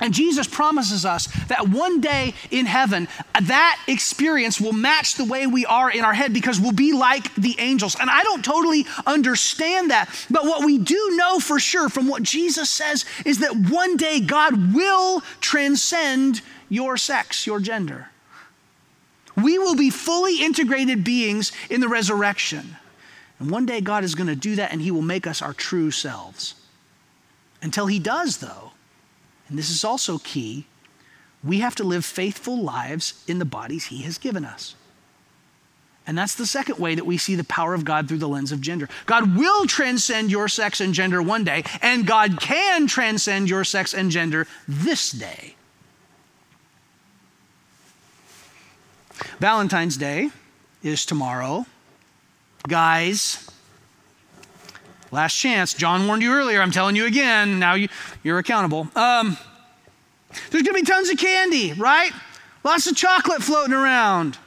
And 0.00 0.14
Jesus 0.14 0.46
promises 0.46 1.04
us 1.04 1.26
that 1.48 1.68
one 1.68 2.00
day 2.00 2.34
in 2.50 2.64
heaven, 2.64 3.06
that 3.40 3.82
experience 3.86 4.60
will 4.60 4.72
match 4.72 5.14
the 5.14 5.24
way 5.24 5.46
we 5.46 5.66
are 5.66 5.90
in 5.90 6.04
our 6.04 6.14
head 6.14 6.32
because 6.32 6.58
we'll 6.58 6.72
be 6.72 6.92
like 6.92 7.34
the 7.34 7.56
angels. 7.58 7.96
And 8.00 8.08
I 8.08 8.22
don't 8.22 8.44
totally 8.44 8.86
understand 9.06 9.90
that. 9.90 10.08
But 10.30 10.44
what 10.44 10.64
we 10.64 10.78
do 10.78 11.16
know 11.16 11.38
for 11.38 11.60
sure 11.60 11.90
from 11.90 12.08
what 12.08 12.22
Jesus 12.22 12.70
says 12.70 13.04
is 13.26 13.40
that 13.40 13.54
one 13.54 13.98
day 13.98 14.20
God 14.20 14.74
will 14.74 15.20
transcend 15.40 16.40
your 16.70 16.96
sex, 16.96 17.46
your 17.46 17.60
gender. 17.60 18.08
We 19.36 19.58
will 19.58 19.76
be 19.76 19.90
fully 19.90 20.42
integrated 20.42 21.04
beings 21.04 21.52
in 21.68 21.80
the 21.80 21.88
resurrection. 21.88 22.76
And 23.38 23.50
one 23.50 23.66
day 23.66 23.80
God 23.80 24.04
is 24.04 24.14
going 24.14 24.26
to 24.28 24.36
do 24.36 24.56
that 24.56 24.72
and 24.72 24.80
He 24.80 24.90
will 24.90 25.02
make 25.02 25.26
us 25.26 25.42
our 25.42 25.52
true 25.52 25.90
selves. 25.90 26.54
Until 27.62 27.86
He 27.86 27.98
does, 27.98 28.38
though, 28.38 28.72
and 29.50 29.58
this 29.58 29.68
is 29.68 29.84
also 29.84 30.18
key, 30.18 30.64
we 31.44 31.60
have 31.60 31.74
to 31.74 31.84
live 31.84 32.04
faithful 32.04 32.62
lives 32.62 33.22
in 33.26 33.38
the 33.38 33.44
bodies 33.44 33.86
He 33.86 34.02
has 34.02 34.16
given 34.16 34.44
us. 34.44 34.76
And 36.06 36.16
that's 36.16 36.34
the 36.34 36.46
second 36.46 36.78
way 36.78 36.94
that 36.94 37.06
we 37.06 37.18
see 37.18 37.34
the 37.34 37.44
power 37.44 37.74
of 37.74 37.84
God 37.84 38.08
through 38.08 38.18
the 38.18 38.28
lens 38.28 38.52
of 38.52 38.60
gender. 38.60 38.88
God 39.06 39.36
will 39.36 39.66
transcend 39.66 40.30
your 40.30 40.48
sex 40.48 40.80
and 40.80 40.94
gender 40.94 41.22
one 41.22 41.44
day, 41.44 41.64
and 41.82 42.06
God 42.06 42.40
can 42.40 42.86
transcend 42.86 43.50
your 43.50 43.64
sex 43.64 43.92
and 43.92 44.10
gender 44.10 44.46
this 44.66 45.10
day. 45.10 45.54
Valentine's 49.38 49.96
Day 49.96 50.30
is 50.82 51.04
tomorrow. 51.04 51.66
Guys, 52.66 53.49
last 55.10 55.34
chance. 55.36 55.74
John 55.74 56.06
warned 56.06 56.22
you 56.22 56.32
earlier. 56.32 56.60
I'm 56.60 56.70
telling 56.70 56.96
you 56.96 57.06
again. 57.06 57.58
Now 57.58 57.74
you, 57.74 57.88
you're 58.22 58.38
accountable. 58.38 58.88
Um, 58.94 59.36
there's 60.50 60.62
going 60.62 60.64
to 60.64 60.72
be 60.74 60.82
tons 60.82 61.08
of 61.08 61.18
candy, 61.18 61.72
right? 61.72 62.12
Lots 62.62 62.86
of 62.86 62.96
chocolate 62.96 63.42
floating 63.42 63.74
around. 63.74 64.38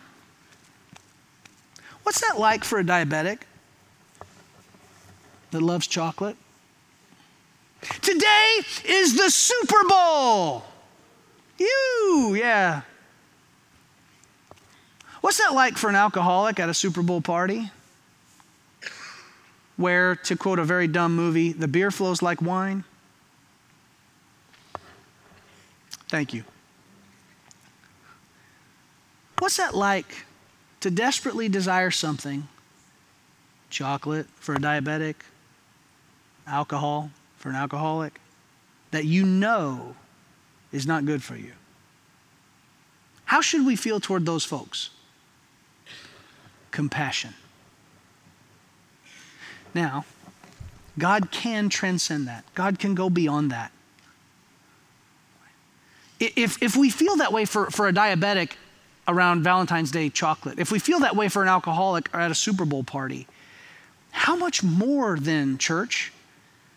What's 2.03 2.21
that 2.21 2.39
like 2.39 2.63
for 2.63 2.79
a 2.79 2.83
diabetic 2.83 3.39
that 5.51 5.61
loves 5.61 5.87
chocolate? 5.87 6.37
Today 8.01 8.59
is 8.85 9.17
the 9.17 9.29
Super 9.29 9.83
Bowl. 9.87 10.63
You, 11.57 12.35
yeah. 12.37 12.81
What's 15.21 15.37
that 15.37 15.53
like 15.53 15.77
for 15.77 15.89
an 15.89 15.95
alcoholic 15.95 16.59
at 16.59 16.69
a 16.69 16.73
Super 16.73 17.01
Bowl 17.01 17.21
party? 17.21 17.71
Where, 19.75 20.15
to 20.15 20.35
quote 20.35 20.59
a 20.59 20.63
very 20.63 20.87
dumb 20.87 21.15
movie, 21.15 21.51
the 21.51 21.67
beer 21.67 21.91
flows 21.91 22.21
like 22.21 22.41
wine? 22.41 22.83
Thank 26.07 26.33
you. 26.33 26.43
What's 29.39 29.57
that 29.57 29.75
like 29.75 30.25
to 30.81 30.91
desperately 30.91 31.49
desire 31.49 31.91
something 31.91 32.47
chocolate 33.69 34.27
for 34.35 34.53
a 34.53 34.59
diabetic, 34.59 35.15
alcohol 36.45 37.09
for 37.37 37.49
an 37.49 37.55
alcoholic 37.55 38.19
that 38.91 39.05
you 39.05 39.25
know 39.25 39.95
is 40.71 40.85
not 40.85 41.05
good 41.05 41.23
for 41.23 41.35
you? 41.35 41.53
How 43.25 43.41
should 43.41 43.65
we 43.65 43.75
feel 43.75 43.99
toward 43.99 44.25
those 44.25 44.45
folks? 44.45 44.91
compassion. 46.73 47.33
Now, 49.73 50.05
God 50.97 51.31
can 51.31 51.69
transcend 51.69 52.27
that, 52.27 52.43
God 52.53 52.79
can 52.79 52.95
go 52.95 53.09
beyond 53.09 53.51
that. 53.51 53.71
If, 56.19 56.61
if 56.61 56.77
we 56.77 56.89
feel 56.89 57.17
that 57.17 57.33
way 57.33 57.43
for, 57.45 57.69
for 57.69 57.87
a 57.87 57.93
diabetic 57.93 58.51
around 59.07 59.43
Valentine's 59.43 59.91
Day 59.91 60.09
chocolate, 60.09 60.57
if 60.59 60.71
we 60.71 60.79
feel 60.79 60.99
that 60.99 61.15
way 61.15 61.27
for 61.27 61.41
an 61.41 61.49
alcoholic 61.49 62.13
or 62.13 62.19
at 62.19 62.31
a 62.31 62.35
Super 62.35 62.63
Bowl 62.63 62.83
party, 62.83 63.27
how 64.11 64.35
much 64.35 64.63
more 64.63 65.17
then, 65.19 65.57
church, 65.57 66.13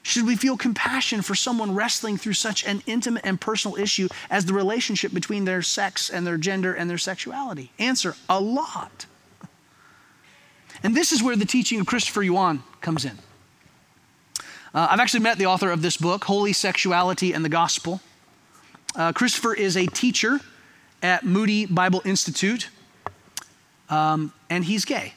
should 0.02 0.26
we 0.26 0.36
feel 0.36 0.56
compassion 0.56 1.20
for 1.20 1.34
someone 1.34 1.74
wrestling 1.74 2.16
through 2.16 2.32
such 2.32 2.64
an 2.64 2.82
intimate 2.86 3.26
and 3.26 3.40
personal 3.40 3.76
issue 3.76 4.08
as 4.30 4.46
the 4.46 4.54
relationship 4.54 5.12
between 5.12 5.44
their 5.44 5.62
sex 5.62 6.08
and 6.08 6.26
their 6.26 6.38
gender 6.38 6.72
and 6.72 6.88
their 6.88 6.98
sexuality? 6.98 7.72
Answer 7.78 8.14
a 8.28 8.40
lot. 8.40 9.06
And 10.82 10.94
this 10.94 11.12
is 11.12 11.22
where 11.22 11.36
the 11.36 11.46
teaching 11.46 11.80
of 11.80 11.86
Christopher 11.86 12.22
Yuan 12.22 12.62
comes 12.80 13.04
in. 13.04 13.18
Uh, 14.74 14.88
I've 14.90 15.00
actually 15.00 15.20
met 15.20 15.38
the 15.38 15.46
author 15.46 15.70
of 15.70 15.82
this 15.82 15.96
book, 15.96 16.24
Holy 16.24 16.52
Sexuality 16.52 17.32
and 17.32 17.44
the 17.44 17.48
Gospel. 17.48 18.00
Uh, 18.94 19.12
Christopher 19.12 19.54
is 19.54 19.76
a 19.76 19.86
teacher 19.86 20.40
at 21.02 21.24
Moody 21.24 21.66
Bible 21.66 22.02
Institute, 22.04 22.68
um, 23.88 24.32
and 24.50 24.64
he's 24.64 24.84
gay. 24.84 25.14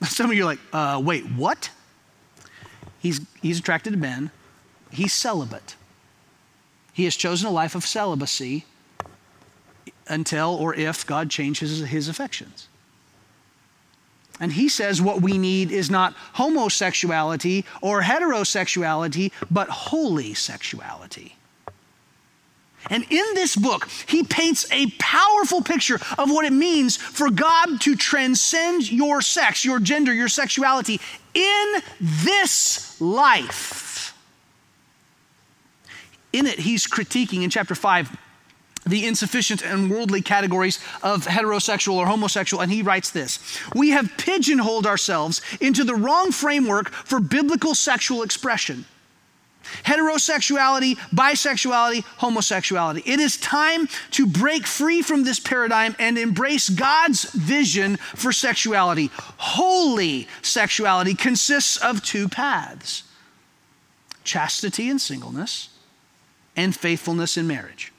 Some 0.02 0.30
of 0.30 0.36
you 0.36 0.42
are 0.42 0.46
like, 0.46 0.58
uh, 0.72 1.00
wait, 1.04 1.24
what? 1.24 1.70
He's, 2.98 3.20
he's 3.40 3.60
attracted 3.60 3.92
to 3.92 3.98
men, 3.98 4.30
he's 4.90 5.12
celibate. 5.12 5.76
He 6.92 7.04
has 7.04 7.14
chosen 7.14 7.46
a 7.46 7.50
life 7.50 7.74
of 7.74 7.84
celibacy 7.84 8.64
until 10.08 10.54
or 10.54 10.74
if 10.74 11.06
God 11.06 11.28
changes 11.28 11.80
his 11.80 12.08
affections. 12.08 12.68
And 14.38 14.52
he 14.52 14.68
says 14.68 15.00
what 15.00 15.22
we 15.22 15.38
need 15.38 15.70
is 15.70 15.90
not 15.90 16.14
homosexuality 16.34 17.64
or 17.80 18.02
heterosexuality, 18.02 19.32
but 19.50 19.68
holy 19.68 20.34
sexuality. 20.34 21.36
And 22.88 23.04
in 23.10 23.24
this 23.34 23.56
book, 23.56 23.88
he 24.06 24.22
paints 24.22 24.70
a 24.70 24.86
powerful 24.98 25.62
picture 25.62 25.98
of 26.18 26.30
what 26.30 26.44
it 26.44 26.52
means 26.52 26.96
for 26.96 27.30
God 27.30 27.80
to 27.80 27.96
transcend 27.96 28.90
your 28.92 29.20
sex, 29.20 29.64
your 29.64 29.80
gender, 29.80 30.12
your 30.12 30.28
sexuality 30.28 31.00
in 31.34 31.82
this 32.00 33.00
life. 33.00 34.16
In 36.32 36.46
it, 36.46 36.60
he's 36.60 36.86
critiquing 36.86 37.42
in 37.42 37.50
chapter 37.50 37.74
5 37.74 38.16
the 38.86 39.06
insufficient 39.06 39.62
and 39.62 39.90
worldly 39.90 40.22
categories 40.22 40.78
of 41.02 41.26
heterosexual 41.26 41.94
or 41.94 42.06
homosexual, 42.06 42.62
and 42.62 42.72
he 42.72 42.82
writes 42.82 43.10
this 43.10 43.60
We 43.74 43.90
have 43.90 44.16
pigeonholed 44.16 44.86
ourselves 44.86 45.40
into 45.60 45.84
the 45.84 45.94
wrong 45.94 46.32
framework 46.32 46.90
for 46.90 47.20
biblical 47.20 47.74
sexual 47.74 48.22
expression 48.22 48.86
heterosexuality, 49.84 50.96
bisexuality, 51.14 52.04
homosexuality. 52.18 53.02
It 53.04 53.20
is 53.20 53.36
time 53.36 53.88
to 54.12 54.26
break 54.26 54.66
free 54.66 55.02
from 55.02 55.24
this 55.24 55.40
paradigm 55.40 55.96
and 55.98 56.18
embrace 56.18 56.68
God's 56.68 57.24
vision 57.32 57.96
for 57.96 58.32
sexuality. 58.32 59.10
Holy 59.16 60.28
sexuality 60.42 61.14
consists 61.14 61.76
of 61.76 62.02
two 62.02 62.28
paths 62.28 63.02
chastity 64.24 64.90
and 64.90 65.00
singleness, 65.00 65.68
and 66.56 66.74
faithfulness 66.74 67.36
in 67.36 67.46
marriage. 67.46 67.92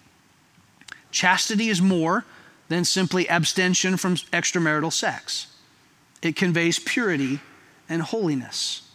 Chastity 1.18 1.70
is 1.70 1.82
more 1.82 2.26
than 2.70 2.86
simply 2.86 3.28
abstention 3.28 3.98
from 3.98 4.18
extramarital 4.18 4.94
sex, 4.94 5.48
it 6.22 6.36
conveys 6.36 6.78
purity 6.78 7.40
and 7.90 8.04
holiness. 8.04 8.88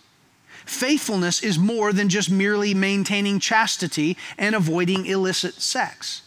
Faithfulness 0.64 1.42
is 1.42 1.58
more 1.58 1.92
than 1.92 2.08
just 2.08 2.30
merely 2.30 2.74
maintaining 2.74 3.40
chastity 3.40 4.16
and 4.38 4.54
avoiding 4.54 5.04
illicit 5.04 5.54
sex. 5.54 6.22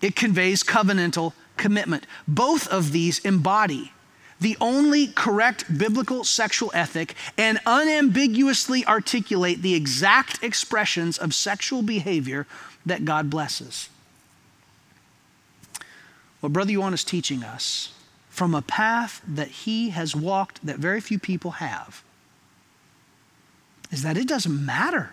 It 0.00 0.14
conveys 0.14 0.62
covenantal 0.62 1.32
commitment. 1.56 2.06
Both 2.28 2.68
of 2.68 2.92
these 2.92 3.18
embody 3.18 3.92
the 4.40 4.56
only 4.60 5.08
correct 5.08 5.76
biblical 5.76 6.22
sexual 6.22 6.70
ethic 6.72 7.16
and 7.36 7.58
unambiguously 7.66 8.86
articulate 8.86 9.62
the 9.62 9.74
exact 9.74 10.40
expressions 10.44 11.18
of 11.18 11.34
sexual 11.34 11.82
behavior 11.82 12.46
that 12.86 13.04
God 13.04 13.28
blesses. 13.28 13.88
What 16.40 16.52
Brother 16.52 16.72
Yuan 16.72 16.94
is 16.94 17.04
teaching 17.04 17.42
us 17.42 17.92
from 18.28 18.54
a 18.54 18.62
path 18.62 19.20
that 19.26 19.48
he 19.48 19.90
has 19.90 20.14
walked 20.14 20.64
that 20.64 20.78
very 20.78 21.00
few 21.00 21.18
people 21.18 21.52
have 21.52 22.04
is 23.90 24.02
that 24.02 24.16
it 24.16 24.28
doesn't 24.28 24.64
matter 24.64 25.10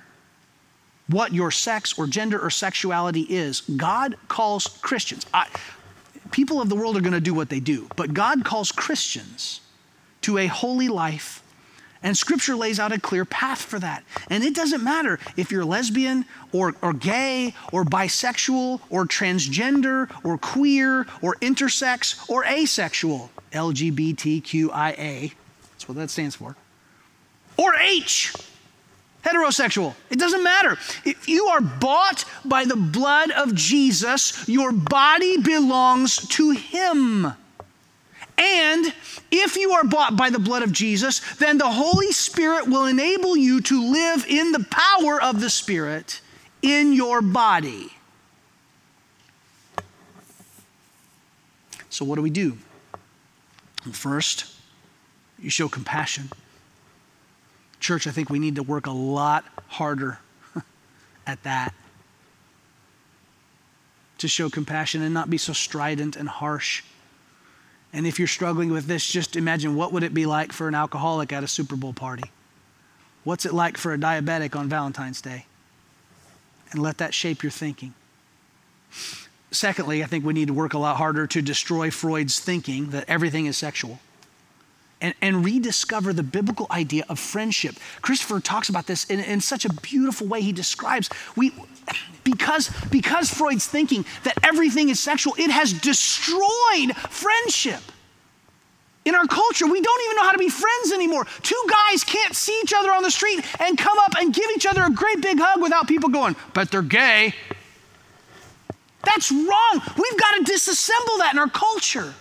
what 1.07 1.33
your 1.33 1.51
sex 1.51 1.97
or 1.97 2.07
gender 2.07 2.39
or 2.39 2.49
sexuality 2.49 3.21
is. 3.21 3.61
God 3.61 4.17
calls 4.27 4.67
Christians. 4.81 5.25
I, 5.33 5.47
people 6.31 6.61
of 6.61 6.69
the 6.69 6.75
world 6.75 6.97
are 6.97 7.01
going 7.01 7.13
to 7.13 7.19
do 7.21 7.33
what 7.33 7.49
they 7.49 7.59
do, 7.59 7.87
but 7.95 8.13
God 8.13 8.43
calls 8.43 8.71
Christians 8.71 9.61
to 10.21 10.37
a 10.37 10.47
holy 10.47 10.87
life 10.87 11.41
and 12.05 12.15
scripture 12.15 12.55
lays 12.55 12.79
out 12.79 12.91
a 12.91 12.99
clear 12.99 13.25
path 13.25 13.59
for 13.59 13.79
that. 13.79 14.03
And 14.29 14.43
it 14.43 14.53
doesn't 14.53 14.83
matter 14.83 15.19
if 15.35 15.51
you're 15.51 15.65
lesbian 15.65 16.25
or, 16.53 16.75
or 16.83 16.93
gay 16.93 17.55
or 17.73 17.83
bisexual 17.83 18.79
or 18.91 19.05
transgender 19.05 20.09
or 20.23 20.37
queer 20.37 21.07
or 21.23 21.35
intersex 21.41 22.29
or 22.29 22.45
asexual. 22.45 23.31
LGBTQIA. 23.51 25.33
That's 25.71 25.89
what 25.89 25.97
that 25.97 26.11
stands 26.11 26.35
for. 26.35 26.55
Or 27.57 27.73
H. 27.75 28.33
Heterosexual. 29.23 29.95
It 30.11 30.19
doesn't 30.19 30.43
matter. 30.43 30.77
If 31.05 31.27
you 31.27 31.45
are 31.45 31.61
bought 31.61 32.25
by 32.43 32.65
the 32.65 32.75
blood 32.75 33.31
of 33.31 33.55
Jesus, 33.55 34.47
your 34.47 34.71
body 34.71 35.41
belongs 35.41 36.27
to 36.27 36.51
Him. 36.51 37.33
And 38.37 38.93
if 39.31 39.55
you 39.55 39.71
are 39.71 39.83
bought 39.83 40.17
by 40.17 40.29
the 40.29 40.39
blood 40.39 40.63
of 40.63 40.71
Jesus, 40.71 41.19
then 41.35 41.57
the 41.57 41.71
Holy 41.71 42.11
Spirit 42.11 42.67
will 42.67 42.85
enable 42.85 43.37
you 43.37 43.61
to 43.61 43.91
live 43.91 44.25
in 44.27 44.51
the 44.51 44.65
power 44.69 45.21
of 45.21 45.39
the 45.39 45.49
Spirit 45.49 46.21
in 46.61 46.93
your 46.93 47.21
body. 47.21 47.91
So, 51.89 52.03
what 52.03 52.15
do 52.15 52.21
we 52.21 52.29
do? 52.29 52.57
First, 53.91 54.53
you 55.39 55.49
show 55.49 55.69
compassion. 55.69 56.29
Church, 57.79 58.07
I 58.07 58.11
think 58.11 58.29
we 58.29 58.39
need 58.39 58.55
to 58.55 58.63
work 58.63 58.87
a 58.87 58.91
lot 58.91 59.45
harder 59.67 60.19
at 61.27 61.41
that. 61.43 61.73
To 64.17 64.27
show 64.27 64.49
compassion 64.49 65.01
and 65.01 65.13
not 65.13 65.29
be 65.29 65.37
so 65.37 65.53
strident 65.53 66.15
and 66.15 66.27
harsh 66.27 66.83
And 67.95 68.05
if 68.05 68.19
you're 68.19 68.27
struggling 68.27 68.71
with 68.71 68.87
this, 68.87 69.07
just 69.07 69.37
imagine 69.37 69.73
what 69.73 69.93
would 69.93 70.03
it 70.03 70.13
be 70.13 70.25
like 70.25 70.51
for 70.51 70.67
an 70.67 70.75
alcoholic 70.75 71.31
at 71.31 71.45
a 71.45 71.47
Super 71.47 71.77
Bowl 71.77 71.93
party? 71.93 72.29
What's 73.23 73.45
it 73.45 73.53
like 73.53 73.77
for 73.77 73.93
a 73.93 73.97
diabetic 73.97 74.53
on 74.53 74.67
Valentine's 74.67 75.21
Day? 75.21 75.45
And 76.71 76.81
let 76.81 76.97
that 76.97 77.13
shape 77.13 77.41
your 77.41 77.51
thinking. 77.51 77.93
Secondly, 79.49 80.03
I 80.03 80.07
think 80.07 80.25
we 80.25 80.33
need 80.33 80.49
to 80.49 80.53
work 80.53 80.73
a 80.73 80.77
lot 80.77 80.97
harder 80.97 81.25
to 81.25 81.41
destroy 81.41 81.89
Freud's 81.89 82.37
thinking 82.41 82.89
that 82.89 83.05
everything 83.07 83.45
is 83.45 83.55
sexual 83.55 84.01
and, 85.01 85.13
and 85.21 85.45
rediscover 85.45 86.13
the 86.13 86.23
biblical 86.23 86.67
idea 86.71 87.05
of 87.09 87.19
friendship. 87.19 87.75
Christopher 88.01 88.39
talks 88.39 88.69
about 88.69 88.87
this 88.87 89.05
in, 89.05 89.19
in 89.19 89.41
such 89.41 89.65
a 89.65 89.73
beautiful 89.73 90.27
way. 90.27 90.41
He 90.41 90.51
describes 90.51 91.09
we 91.35 91.51
because, 92.23 92.69
because 92.89 93.29
Freud's 93.29 93.67
thinking 93.67 94.05
that 94.23 94.37
everything 94.43 94.89
is 94.89 94.99
sexual, 94.99 95.35
it 95.37 95.51
has 95.51 95.73
destroyed 95.73 96.95
friendship. 97.09 97.81
In 99.05 99.13
our 99.13 99.27
culture, 99.27 99.67
we 99.67 99.79
don't 99.79 100.01
even 100.05 100.15
know 100.15 100.23
how 100.23 100.31
to 100.31 100.39
be 100.39 100.49
friends 100.49 100.91
anymore. 100.91 101.25
Two 101.43 101.63
guys 101.69 102.03
can't 102.03 102.35
see 102.35 102.59
each 102.63 102.73
other 102.75 102.91
on 102.91 103.03
the 103.03 103.11
street 103.11 103.45
and 103.61 103.77
come 103.77 103.97
up 103.99 104.15
and 104.17 104.33
give 104.33 104.49
each 104.55 104.65
other 104.65 104.83
a 104.83 104.89
great 104.89 105.21
big 105.21 105.37
hug 105.39 105.61
without 105.61 105.87
people 105.87 106.09
going, 106.09 106.35
but 106.55 106.71
they're 106.71 106.81
gay. 106.81 107.35
That's 109.03 109.31
wrong. 109.31 109.81
We've 109.95 110.19
got 110.19 110.45
to 110.45 110.51
disassemble 110.51 111.19
that 111.19 111.29
in 111.33 111.39
our 111.39 111.49
culture. 111.49 112.15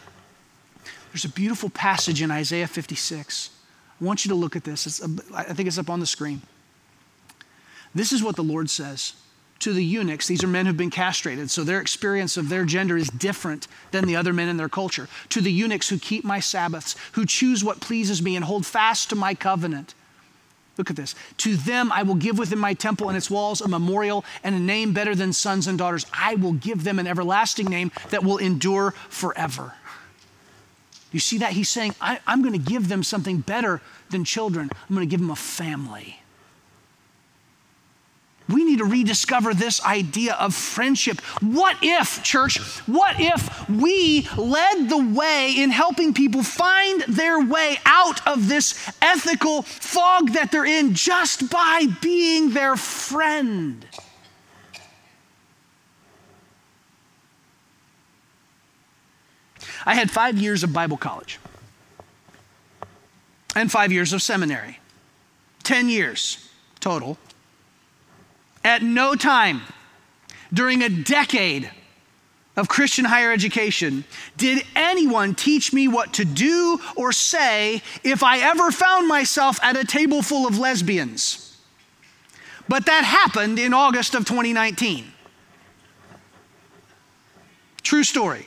There's 1.15 1.25
a 1.25 1.29
beautiful 1.29 1.71
passage 1.71 2.23
in 2.23 2.33
Isaiah 2.33 2.67
56. 2.67 3.51
I 4.01 4.05
want 4.05 4.25
you 4.25 4.31
to 4.31 4.35
look 4.35 4.57
at 4.57 4.65
this. 4.65 4.85
It's, 4.85 5.01
I 5.33 5.45
think 5.45 5.69
it's 5.69 5.79
up 5.79 5.89
on 5.89 6.01
the 6.01 6.07
screen. 6.07 6.43
This 7.95 8.11
is 8.11 8.21
what 8.21 8.35
the 8.35 8.43
Lord 8.43 8.69
says 8.69 9.12
to 9.61 9.73
the 9.73 9.85
eunuchs. 9.85 10.27
These 10.27 10.43
are 10.43 10.49
men 10.49 10.67
who've 10.67 10.77
been 10.77 10.91
castrated, 10.91 11.53
so 11.53 11.62
their 11.62 11.81
experience 11.81 12.37
of 12.37 12.49
their 12.49 12.65
gender 12.65 12.97
is 12.97 13.07
different 13.11 13.69
than 13.93 14.07
the 14.07 14.17
other 14.17 14.33
men 14.33 14.49
in 14.49 14.57
their 14.57 14.69
culture. 14.69 15.09
To 15.29 15.41
the 15.41 15.53
eunuchs 15.53 15.89
who 15.89 16.01
keep 16.01 16.25
my 16.25 16.41
Sabbaths, 16.41 16.97
who 17.12 17.25
choose 17.25 17.62
what 17.62 17.81
pleases 17.81 18.21
me 18.21 18.35
and 18.35 18.45
hold 18.45 18.67
fast 18.67 19.09
to 19.11 19.15
my 19.15 19.35
covenant. 19.37 19.95
Look 20.77 20.91
at 20.91 20.97
this. 20.97 21.15
To 21.39 21.55
them 21.55 21.93
I 21.93 22.03
will 22.03 22.17
give 22.17 22.39
within 22.39 22.59
my 22.59 22.75
temple 22.75 23.09
and 23.09 23.17
its 23.17 23.31
walls 23.31 23.61
a 23.61 23.69
memorial 23.69 24.25
and 24.43 24.57
a 24.57 24.59
name 24.59 24.93
better 24.93 25.15
than 25.15 25.33
sons 25.33 25.69
and 25.69 25.79
daughters. 25.79 26.07
I 26.12 26.35
will 26.35 26.55
give 26.55 26.83
them 26.83 26.99
an 26.99 27.07
everlasting 27.07 27.67
name 27.67 27.93
that 28.11 28.25
will 28.25 28.39
endure 28.39 28.91
forever. 29.09 29.75
You 31.15 31.21
see 31.21 31.39
that? 31.39 31.53
He's 31.53 31.69
saying, 31.69 31.95
I, 32.01 32.19
am 32.27 32.43
going 32.43 32.55
to 32.55 32.59
give 32.59 32.89
them 32.89 33.05
something 33.05 33.39
better 33.39 33.81
than 34.11 34.25
children. 34.25 34.69
I'm 34.73 34.97
going 34.97 35.09
to 35.09 35.11
give 35.11 35.21
them 35.21 35.31
a 35.31 35.37
family. 35.37 36.19
We 38.49 38.65
need 38.65 38.79
to 38.79 38.85
rediscover 38.85 39.55
this 39.55 39.81
idea 39.85 40.35
of 40.35 40.57
friendship. 40.57 41.21
What 41.41 41.77
if, 41.83 42.21
church, 42.25 42.59
what 42.89 43.15
if 43.21 43.71
we 43.71 44.27
led 44.37 44.89
the 44.89 45.15
way 45.15 45.55
in 45.57 45.71
helping 45.71 46.15
people 46.15 46.43
find 46.43 47.03
their 47.03 47.41
way 47.41 47.79
out 47.87 48.27
of 48.27 48.49
this 48.49 48.75
ethical 49.01 49.62
fog 49.62 50.33
that 50.33 50.51
they're 50.51 50.67
in 50.67 50.95
just 50.95 51.49
by 51.49 51.87
being 52.03 52.51
their 52.51 52.75
friend? 52.75 53.87
I 59.87 59.95
had 59.95 60.11
five 60.11 60.39
years 60.39 60.62
of 60.62 60.72
Bible 60.72 60.97
college 60.97 61.39
and 63.55 63.70
five 63.70 63.93
years 63.93 64.12
of 64.12 64.22
seminary, 64.22 64.80
10 65.62 65.89
years 65.89 66.49
total. 66.80 67.18
At 68.64 68.82
no 68.82 69.14
time 69.14 69.62
during 70.53 70.82
a 70.82 70.89
decade 70.89 71.70
of 72.57 72.68
Christian 72.68 73.05
higher 73.05 73.32
education 73.32 74.05
did 74.37 74.64
anyone 74.76 75.35
teach 75.35 75.72
me 75.72 75.89
what 75.89 76.14
to 76.14 76.24
do 76.24 76.80
or 76.97 77.12
say 77.12 77.82
if 78.03 78.22
I 78.22 78.39
ever 78.39 78.70
found 78.70 79.09
myself 79.09 79.59
at 79.62 79.76
a 79.76 79.85
table 79.85 80.22
full 80.22 80.47
of 80.47 80.59
lesbians. 80.59 81.57
But 82.68 82.87
that 82.87 83.05
happened 83.05 83.59
in 83.59 83.74
August 83.74 84.14
of 84.14 84.24
2019. 84.24 85.12
True 87.82 88.05
story. 88.05 88.47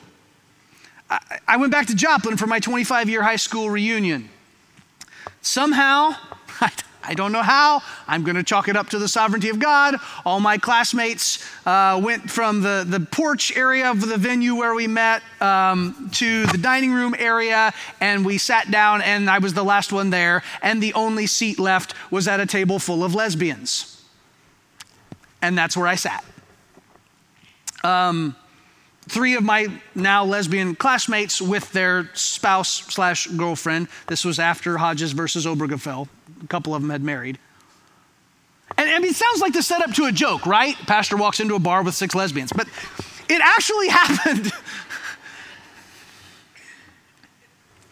I, 1.09 1.57
went 1.57 1.71
back 1.71 1.87
to 1.87 1.95
Joplin 1.95 2.37
for 2.37 2.47
my 2.47 2.59
25 2.59 3.09
year 3.09 3.23
high 3.23 3.37
school 3.37 3.69
reunion. 3.69 4.29
Somehow, 5.41 6.15
I 7.03 7.13
don't 7.13 7.31
know 7.31 7.41
how. 7.41 7.81
I'm 8.07 8.23
going 8.23 8.35
to 8.35 8.43
chalk 8.43 8.67
it 8.67 8.75
up 8.75 8.89
to 8.89 8.99
the 8.99 9.07
sovereignty 9.07 9.47
of 9.47 9.59
God. 9.59 9.95
All 10.25 10.41
my 10.41 10.57
classmates 10.57 11.45
uh, 11.65 11.99
went 12.03 12.29
from 12.29 12.61
the, 12.61 12.85
the 12.85 12.99
porch 12.99 13.55
area 13.55 13.89
of 13.89 14.05
the 14.05 14.17
venue 14.17 14.55
where 14.55 14.75
we 14.75 14.87
met 14.87 15.23
um, 15.39 16.09
to 16.15 16.45
the 16.47 16.57
dining 16.57 16.91
room 16.91 17.15
area, 17.17 17.73
and 18.01 18.25
we 18.25 18.37
sat 18.37 18.69
down, 18.69 19.01
and 19.01 19.29
I 19.29 19.37
was 19.37 19.53
the 19.53 19.63
last 19.63 19.93
one 19.93 20.09
there, 20.09 20.43
and 20.61 20.83
the 20.83 20.93
only 20.95 21.27
seat 21.27 21.59
left 21.59 21.93
was 22.11 22.27
at 22.27 22.41
a 22.41 22.45
table 22.45 22.77
full 22.77 23.05
of 23.05 23.15
lesbians. 23.15 24.03
And 25.41 25.57
that's 25.57 25.77
where 25.77 25.87
I 25.87 25.95
sat. 25.95 26.25
Um, 27.83 28.35
three 29.07 29.35
of 29.35 29.43
my 29.43 29.67
now 29.95 30.23
lesbian 30.23 30.75
classmates 30.75 31.41
with 31.41 31.71
their 31.71 32.09
spouse 32.13 32.69
slash 32.69 33.27
girlfriend. 33.27 33.87
This 34.07 34.25
was 34.25 34.39
after 34.39 34.77
Hodges 34.77 35.11
versus 35.11 35.45
Obergefell. 35.45 36.07
A 36.43 36.47
couple 36.47 36.75
of 36.75 36.81
them 36.81 36.89
had 36.89 37.03
married. 37.03 37.39
And, 38.77 39.03
it 39.03 39.15
sounds 39.15 39.41
like 39.41 39.53
the 39.53 39.63
setup 39.63 39.93
to 39.93 40.05
a 40.05 40.11
joke, 40.11 40.45
right? 40.45 40.75
Pastor 40.75 41.17
walks 41.17 41.39
into 41.39 41.55
a 41.55 41.59
bar 41.59 41.83
with 41.83 41.95
six 41.95 42.13
lesbians, 42.13 42.51
but 42.53 42.67
it 43.29 43.41
actually 43.41 43.87
happened. 43.89 44.51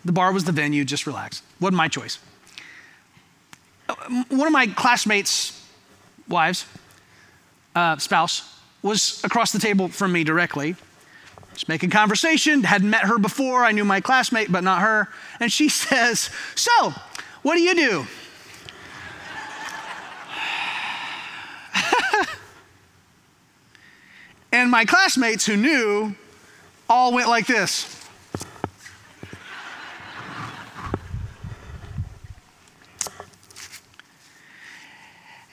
the 0.03 0.11
bar 0.11 0.31
was 0.31 0.43
the 0.43 0.51
venue, 0.51 0.83
just 0.83 1.07
relax. 1.07 1.41
Wasn't 1.59 1.77
my 1.77 1.87
choice. 1.87 2.19
One 4.29 4.47
of 4.47 4.53
my 4.53 4.67
classmates' 4.67 5.65
wives, 6.27 6.65
uh, 7.73 7.97
spouse, 7.97 8.59
was 8.81 9.23
across 9.23 9.51
the 9.51 9.59
table 9.59 9.87
from 9.87 10.11
me 10.11 10.23
directly. 10.23 10.75
Just 11.55 11.67
making 11.69 11.89
conversation, 11.89 12.63
hadn't 12.63 12.89
met 12.89 13.05
her 13.05 13.17
before. 13.17 13.63
I 13.63 13.71
knew 13.71 13.85
my 13.85 14.01
classmate, 14.01 14.51
but 14.51 14.61
not 14.63 14.81
her. 14.81 15.07
And 15.39 15.49
she 15.51 15.69
says, 15.83 16.29
So, 16.53 16.93
what 17.41 17.55
do 17.55 17.61
you 17.61 17.73
do? 17.73 18.05
and 24.51 24.69
my 24.69 24.83
classmates 24.83 25.45
who 25.45 25.55
knew 25.55 26.13
all 26.89 27.13
went 27.13 27.29
like 27.29 27.47
this. 27.47 28.05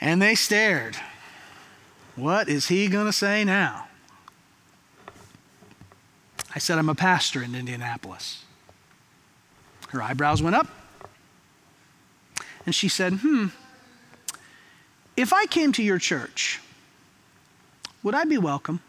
And 0.00 0.20
they 0.20 0.34
stared. 0.34 0.96
What 2.16 2.48
is 2.48 2.66
he 2.66 2.88
going 2.88 3.06
to 3.06 3.12
say 3.12 3.44
now? 3.44 3.86
I 6.54 6.58
said, 6.58 6.78
I'm 6.78 6.88
a 6.88 6.94
pastor 6.94 7.42
in 7.42 7.54
Indianapolis. 7.54 8.44
Her 9.88 10.02
eyebrows 10.02 10.42
went 10.42 10.56
up. 10.56 10.68
And 12.64 12.74
she 12.74 12.88
said, 12.88 13.14
Hmm, 13.22 13.48
if 15.16 15.32
I 15.32 15.46
came 15.46 15.72
to 15.72 15.82
your 15.82 15.98
church, 15.98 16.60
would 18.02 18.14
I 18.14 18.24
be 18.24 18.38
welcome? 18.38 18.80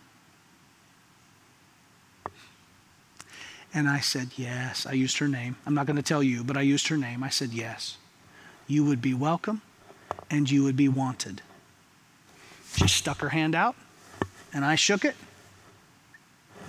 And 3.73 3.89
I 3.89 3.99
said, 3.99 4.29
Yes. 4.35 4.85
I 4.85 4.93
used 4.93 5.17
her 5.17 5.27
name. 5.27 5.55
I'm 5.65 5.73
not 5.73 5.85
going 5.85 5.95
to 5.95 6.03
tell 6.03 6.21
you, 6.21 6.43
but 6.43 6.57
I 6.57 6.61
used 6.61 6.87
her 6.89 6.97
name. 6.97 7.23
I 7.23 7.29
said, 7.29 7.51
Yes. 7.51 7.97
You 8.67 8.85
would 8.85 9.01
be 9.01 9.13
welcome 9.13 9.61
and 10.29 10.49
you 10.49 10.63
would 10.63 10.77
be 10.77 10.87
wanted. 10.87 11.41
She 12.75 12.87
stuck 12.87 13.19
her 13.19 13.29
hand 13.29 13.55
out 13.55 13.75
and 14.53 14.63
I 14.63 14.75
shook 14.75 15.03
it 15.03 15.15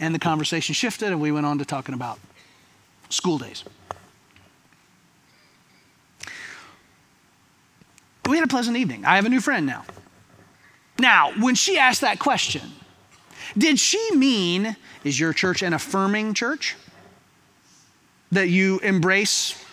and 0.00 0.14
the 0.14 0.18
conversation 0.18 0.74
shifted, 0.74 1.08
and 1.08 1.20
we 1.20 1.32
went 1.32 1.46
on 1.46 1.58
to 1.58 1.64
talking 1.64 1.94
about 1.94 2.18
school 3.08 3.38
days. 3.38 3.64
We 8.28 8.36
had 8.36 8.44
a 8.44 8.48
pleasant 8.48 8.76
evening. 8.76 9.04
I 9.04 9.16
have 9.16 9.26
a 9.26 9.28
new 9.28 9.40
friend 9.40 9.66
now. 9.66 9.84
Now, 10.98 11.32
when 11.40 11.54
she 11.54 11.78
asked 11.78 12.00
that 12.00 12.18
question, 12.18 12.62
did 13.56 13.78
she 13.78 14.14
mean, 14.14 14.76
is 15.02 15.18
your 15.18 15.32
church 15.32 15.62
an 15.62 15.72
affirming 15.72 16.34
church? 16.34 16.76
That 18.32 18.48
you 18.48 18.78
embrace 18.80 19.63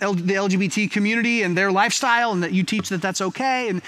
The 0.00 0.34
LGBT 0.34 0.90
community 0.90 1.42
and 1.42 1.56
their 1.56 1.70
lifestyle, 1.70 2.32
and 2.32 2.42
that 2.42 2.52
you 2.52 2.62
teach 2.62 2.88
that 2.88 3.00
that's 3.00 3.20
okay? 3.20 3.68
And 3.68 3.82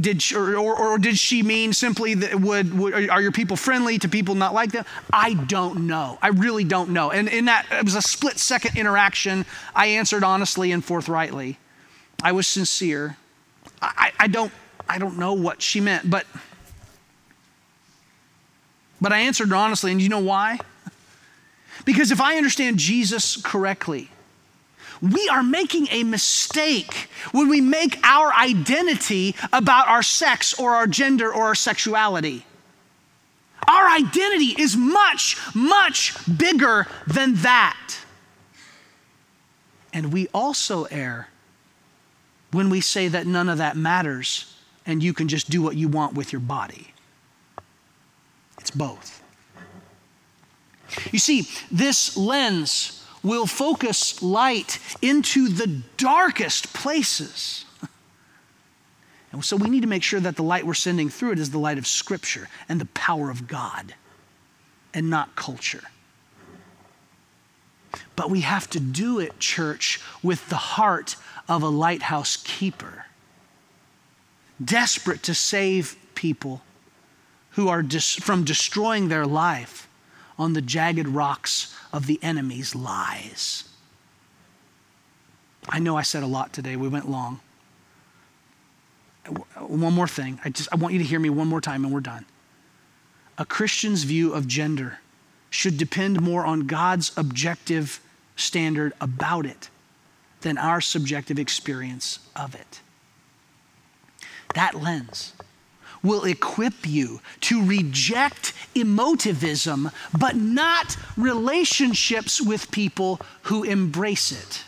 did 0.00 0.22
she, 0.22 0.34
or, 0.36 0.56
or, 0.56 0.76
or, 0.76 0.98
did 0.98 1.18
she 1.18 1.42
mean 1.42 1.72
simply 1.72 2.14
that 2.14 2.40
would, 2.40 2.78
would, 2.78 3.10
are 3.10 3.20
your 3.20 3.32
people 3.32 3.56
friendly 3.56 3.98
to 3.98 4.08
people 4.08 4.34
not 4.34 4.54
like 4.54 4.72
them? 4.72 4.84
I 5.12 5.34
don't 5.34 5.86
know. 5.86 6.18
I 6.22 6.28
really 6.28 6.64
don't 6.64 6.90
know. 6.90 7.10
And 7.10 7.28
in 7.28 7.46
that 7.46 7.66
it 7.70 7.84
was 7.84 7.94
a 7.94 8.02
split 8.02 8.38
second 8.38 8.76
interaction. 8.76 9.44
I 9.74 9.86
answered 9.86 10.24
honestly 10.24 10.72
and 10.72 10.84
forthrightly. 10.84 11.58
I 12.22 12.32
was 12.32 12.46
sincere. 12.46 13.16
I, 13.80 14.12
I 14.18 14.26
don't 14.26 14.52
I 14.88 14.98
don't 14.98 15.18
know 15.18 15.34
what 15.34 15.60
she 15.62 15.80
meant, 15.80 16.08
but 16.08 16.26
but 19.00 19.12
I 19.12 19.20
answered 19.20 19.52
honestly, 19.52 19.92
and 19.92 20.02
you 20.02 20.08
know 20.08 20.18
why? 20.18 20.58
Because 21.84 22.10
if 22.10 22.20
I 22.20 22.36
understand 22.36 22.78
Jesus 22.78 23.36
correctly, 23.36 24.10
we 25.00 25.28
are 25.28 25.42
making 25.42 25.88
a 25.90 26.02
mistake 26.04 27.08
when 27.32 27.48
we 27.48 27.60
make 27.60 27.98
our 28.02 28.32
identity 28.34 29.34
about 29.52 29.88
our 29.88 30.02
sex 30.02 30.58
or 30.58 30.74
our 30.74 30.86
gender 30.86 31.32
or 31.32 31.44
our 31.44 31.54
sexuality. 31.54 32.44
Our 33.68 33.88
identity 33.88 34.60
is 34.60 34.76
much, 34.76 35.36
much 35.54 36.14
bigger 36.38 36.86
than 37.06 37.34
that. 37.36 37.98
And 39.92 40.12
we 40.12 40.28
also 40.28 40.84
err 40.84 41.28
when 42.50 42.70
we 42.70 42.80
say 42.80 43.08
that 43.08 43.26
none 43.26 43.48
of 43.48 43.58
that 43.58 43.76
matters 43.76 44.54
and 44.86 45.02
you 45.02 45.12
can 45.12 45.28
just 45.28 45.50
do 45.50 45.60
what 45.60 45.76
you 45.76 45.86
want 45.86 46.14
with 46.14 46.32
your 46.32 46.40
body. 46.40 46.92
It's 48.58 48.70
both. 48.70 49.22
You 51.12 51.18
see, 51.18 51.46
this 51.70 52.16
lens 52.16 52.97
will 53.22 53.46
focus 53.46 54.22
light 54.22 54.78
into 55.02 55.48
the 55.48 55.82
darkest 55.96 56.72
places. 56.72 57.64
And 59.30 59.44
so 59.44 59.56
we 59.56 59.68
need 59.68 59.82
to 59.82 59.86
make 59.88 60.02
sure 60.02 60.20
that 60.20 60.36
the 60.36 60.42
light 60.42 60.64
we're 60.64 60.72
sending 60.72 61.10
through 61.10 61.32
it 61.32 61.38
is 61.38 61.50
the 61.50 61.58
light 61.58 61.76
of 61.76 61.86
Scripture 61.86 62.48
and 62.66 62.80
the 62.80 62.86
power 62.86 63.28
of 63.28 63.46
God 63.46 63.94
and 64.94 65.10
not 65.10 65.36
culture. 65.36 65.82
But 68.16 68.30
we 68.30 68.40
have 68.40 68.68
to 68.70 68.80
do 68.80 69.18
it, 69.18 69.38
church, 69.38 70.00
with 70.22 70.48
the 70.48 70.56
heart 70.56 71.16
of 71.48 71.62
a 71.62 71.68
lighthouse 71.68 72.36
keeper, 72.36 73.04
desperate 74.64 75.22
to 75.24 75.34
save 75.34 75.96
people 76.14 76.62
who 77.50 77.68
are 77.68 77.82
dis- 77.82 78.16
from 78.16 78.44
destroying 78.44 79.08
their 79.08 79.26
life 79.26 79.88
on 80.38 80.52
the 80.52 80.62
jagged 80.62 81.08
rocks 81.08 81.74
of 81.92 82.06
the 82.06 82.18
enemy's 82.22 82.74
lies. 82.74 83.64
I 85.68 85.78
know 85.78 85.96
I 85.96 86.02
said 86.02 86.22
a 86.22 86.26
lot 86.26 86.52
today. 86.52 86.76
We 86.76 86.88
went 86.88 87.08
long. 87.08 87.40
One 89.58 89.92
more 89.92 90.08
thing. 90.08 90.40
I 90.44 90.48
just 90.48 90.68
I 90.72 90.76
want 90.76 90.94
you 90.94 90.98
to 91.00 91.04
hear 91.04 91.20
me 91.20 91.28
one 91.28 91.48
more 91.48 91.60
time 91.60 91.84
and 91.84 91.92
we're 91.92 92.00
done. 92.00 92.24
A 93.36 93.44
Christian's 93.44 94.04
view 94.04 94.32
of 94.32 94.46
gender 94.46 94.98
should 95.50 95.76
depend 95.76 96.20
more 96.20 96.44
on 96.44 96.66
God's 96.66 97.12
objective 97.16 98.00
standard 98.36 98.92
about 99.00 99.46
it 99.46 99.68
than 100.40 100.56
our 100.56 100.80
subjective 100.80 101.38
experience 101.38 102.20
of 102.34 102.54
it. 102.54 102.80
That 104.54 104.74
lens 104.74 105.34
will 106.02 106.24
equip 106.24 106.86
you 106.86 107.20
to 107.42 107.64
reject 107.64 108.52
emotivism, 108.74 109.92
but 110.18 110.36
not 110.36 110.96
relationships 111.16 112.40
with 112.40 112.70
people 112.70 113.20
who 113.42 113.64
embrace 113.64 114.32
it. 114.32 114.64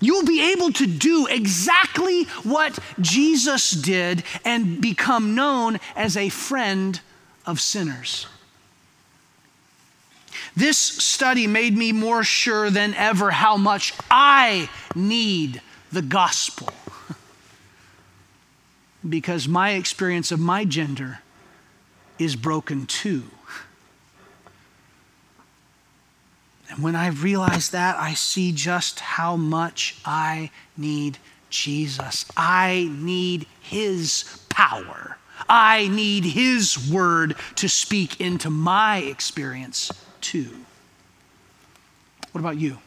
You'll 0.00 0.26
be 0.26 0.52
able 0.52 0.72
to 0.72 0.86
do 0.86 1.26
exactly 1.28 2.24
what 2.42 2.78
Jesus 3.00 3.70
did 3.70 4.22
and 4.44 4.80
become 4.80 5.34
known 5.34 5.78
as 5.96 6.16
a 6.16 6.28
friend 6.28 7.00
of 7.46 7.60
sinners. 7.60 8.26
This 10.56 10.78
study 10.78 11.46
made 11.46 11.76
me 11.76 11.92
more 11.92 12.22
sure 12.22 12.70
than 12.70 12.94
ever 12.94 13.30
how 13.30 13.56
much 13.56 13.92
I 14.10 14.68
need 14.94 15.60
the 15.90 16.02
gospel 16.02 16.68
because 19.08 19.46
my 19.46 19.70
experience 19.70 20.32
of 20.32 20.40
my 20.40 20.64
gender 20.64 21.20
is 22.18 22.36
broken 22.36 22.86
too. 22.86 23.24
And 26.70 26.82
when 26.82 26.96
I 26.96 27.08
realize 27.08 27.70
that, 27.70 27.96
I 27.96 28.14
see 28.14 28.52
just 28.52 29.00
how 29.00 29.36
much 29.36 29.96
I 30.04 30.50
need 30.76 31.18
Jesus. 31.50 32.24
I 32.36 32.90
need 32.92 33.46
His 33.60 34.24
power. 34.48 35.18
I 35.48 35.88
need 35.88 36.24
His 36.24 36.90
word 36.90 37.36
to 37.56 37.68
speak 37.68 38.20
into 38.20 38.50
my 38.50 38.98
experience 38.98 39.92
too. 40.20 40.50
What 42.32 42.40
about 42.40 42.58
you? 42.58 42.78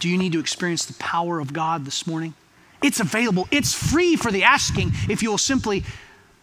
Do 0.00 0.08
you 0.08 0.16
need 0.16 0.32
to 0.32 0.40
experience 0.40 0.84
the 0.86 0.94
power 0.94 1.40
of 1.40 1.52
God 1.52 1.84
this 1.84 2.06
morning? 2.06 2.34
It's 2.82 3.00
available, 3.00 3.48
it's 3.50 3.74
free 3.74 4.16
for 4.16 4.30
the 4.30 4.44
asking 4.44 4.92
if 5.08 5.22
you 5.22 5.30
will 5.30 5.38
simply 5.38 5.84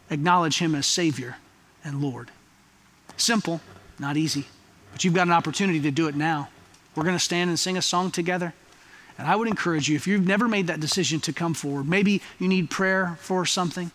acknowledge 0.09 0.59
Him 0.59 0.75
as 0.75 0.85
Savior 0.85 1.37
and 1.83 2.01
Lord. 2.01 2.31
Simple, 3.17 3.61
not 3.99 4.17
easy, 4.17 4.45
but 4.91 5.03
you've 5.03 5.13
got 5.13 5.27
an 5.27 5.33
opportunity 5.33 5.79
to 5.81 5.91
do 5.91 6.07
it 6.07 6.15
now. 6.15 6.49
We're 6.95 7.03
going 7.03 7.15
to 7.15 7.23
stand 7.23 7.49
and 7.49 7.59
sing 7.59 7.77
a 7.77 7.81
song 7.81 8.11
together. 8.11 8.53
And 9.17 9.27
I 9.27 9.35
would 9.35 9.47
encourage 9.47 9.87
you, 9.87 9.95
if 9.95 10.07
you've 10.07 10.27
never 10.27 10.47
made 10.47 10.67
that 10.67 10.79
decision, 10.79 11.21
to 11.21 11.33
come 11.33 11.53
forward. 11.53 11.87
Maybe 11.87 12.21
you 12.37 12.47
need 12.49 12.69
prayer 12.69 13.17
for 13.21 13.45
something. 13.45 13.91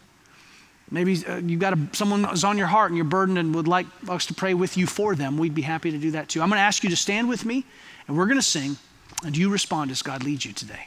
Maybe 0.90 1.24
uh, 1.26 1.36
you've 1.36 1.60
got 1.60 1.74
a, 1.74 1.78
someone 1.92 2.24
is 2.32 2.42
on 2.42 2.58
your 2.58 2.66
heart 2.66 2.90
and 2.90 2.96
you're 2.96 3.04
burdened 3.04 3.38
and 3.38 3.54
would 3.54 3.68
like 3.68 3.86
us 4.08 4.26
to 4.26 4.34
pray 4.34 4.54
with 4.54 4.76
you 4.76 4.86
for 4.86 5.14
them. 5.14 5.36
We'd 5.36 5.54
be 5.54 5.62
happy 5.62 5.90
to 5.90 5.98
do 5.98 6.10
that 6.12 6.28
too. 6.28 6.42
I'm 6.42 6.48
going 6.48 6.56
to 6.56 6.62
ask 6.62 6.82
you 6.82 6.90
to 6.90 6.96
stand 6.96 7.28
with 7.28 7.44
me 7.44 7.64
and 8.08 8.16
we're 8.16 8.26
going 8.26 8.38
to 8.38 8.42
sing. 8.42 8.76
And 9.24 9.36
you 9.36 9.50
respond 9.50 9.90
as 9.90 10.02
God 10.02 10.24
leads 10.24 10.46
you 10.46 10.52
today. 10.52 10.86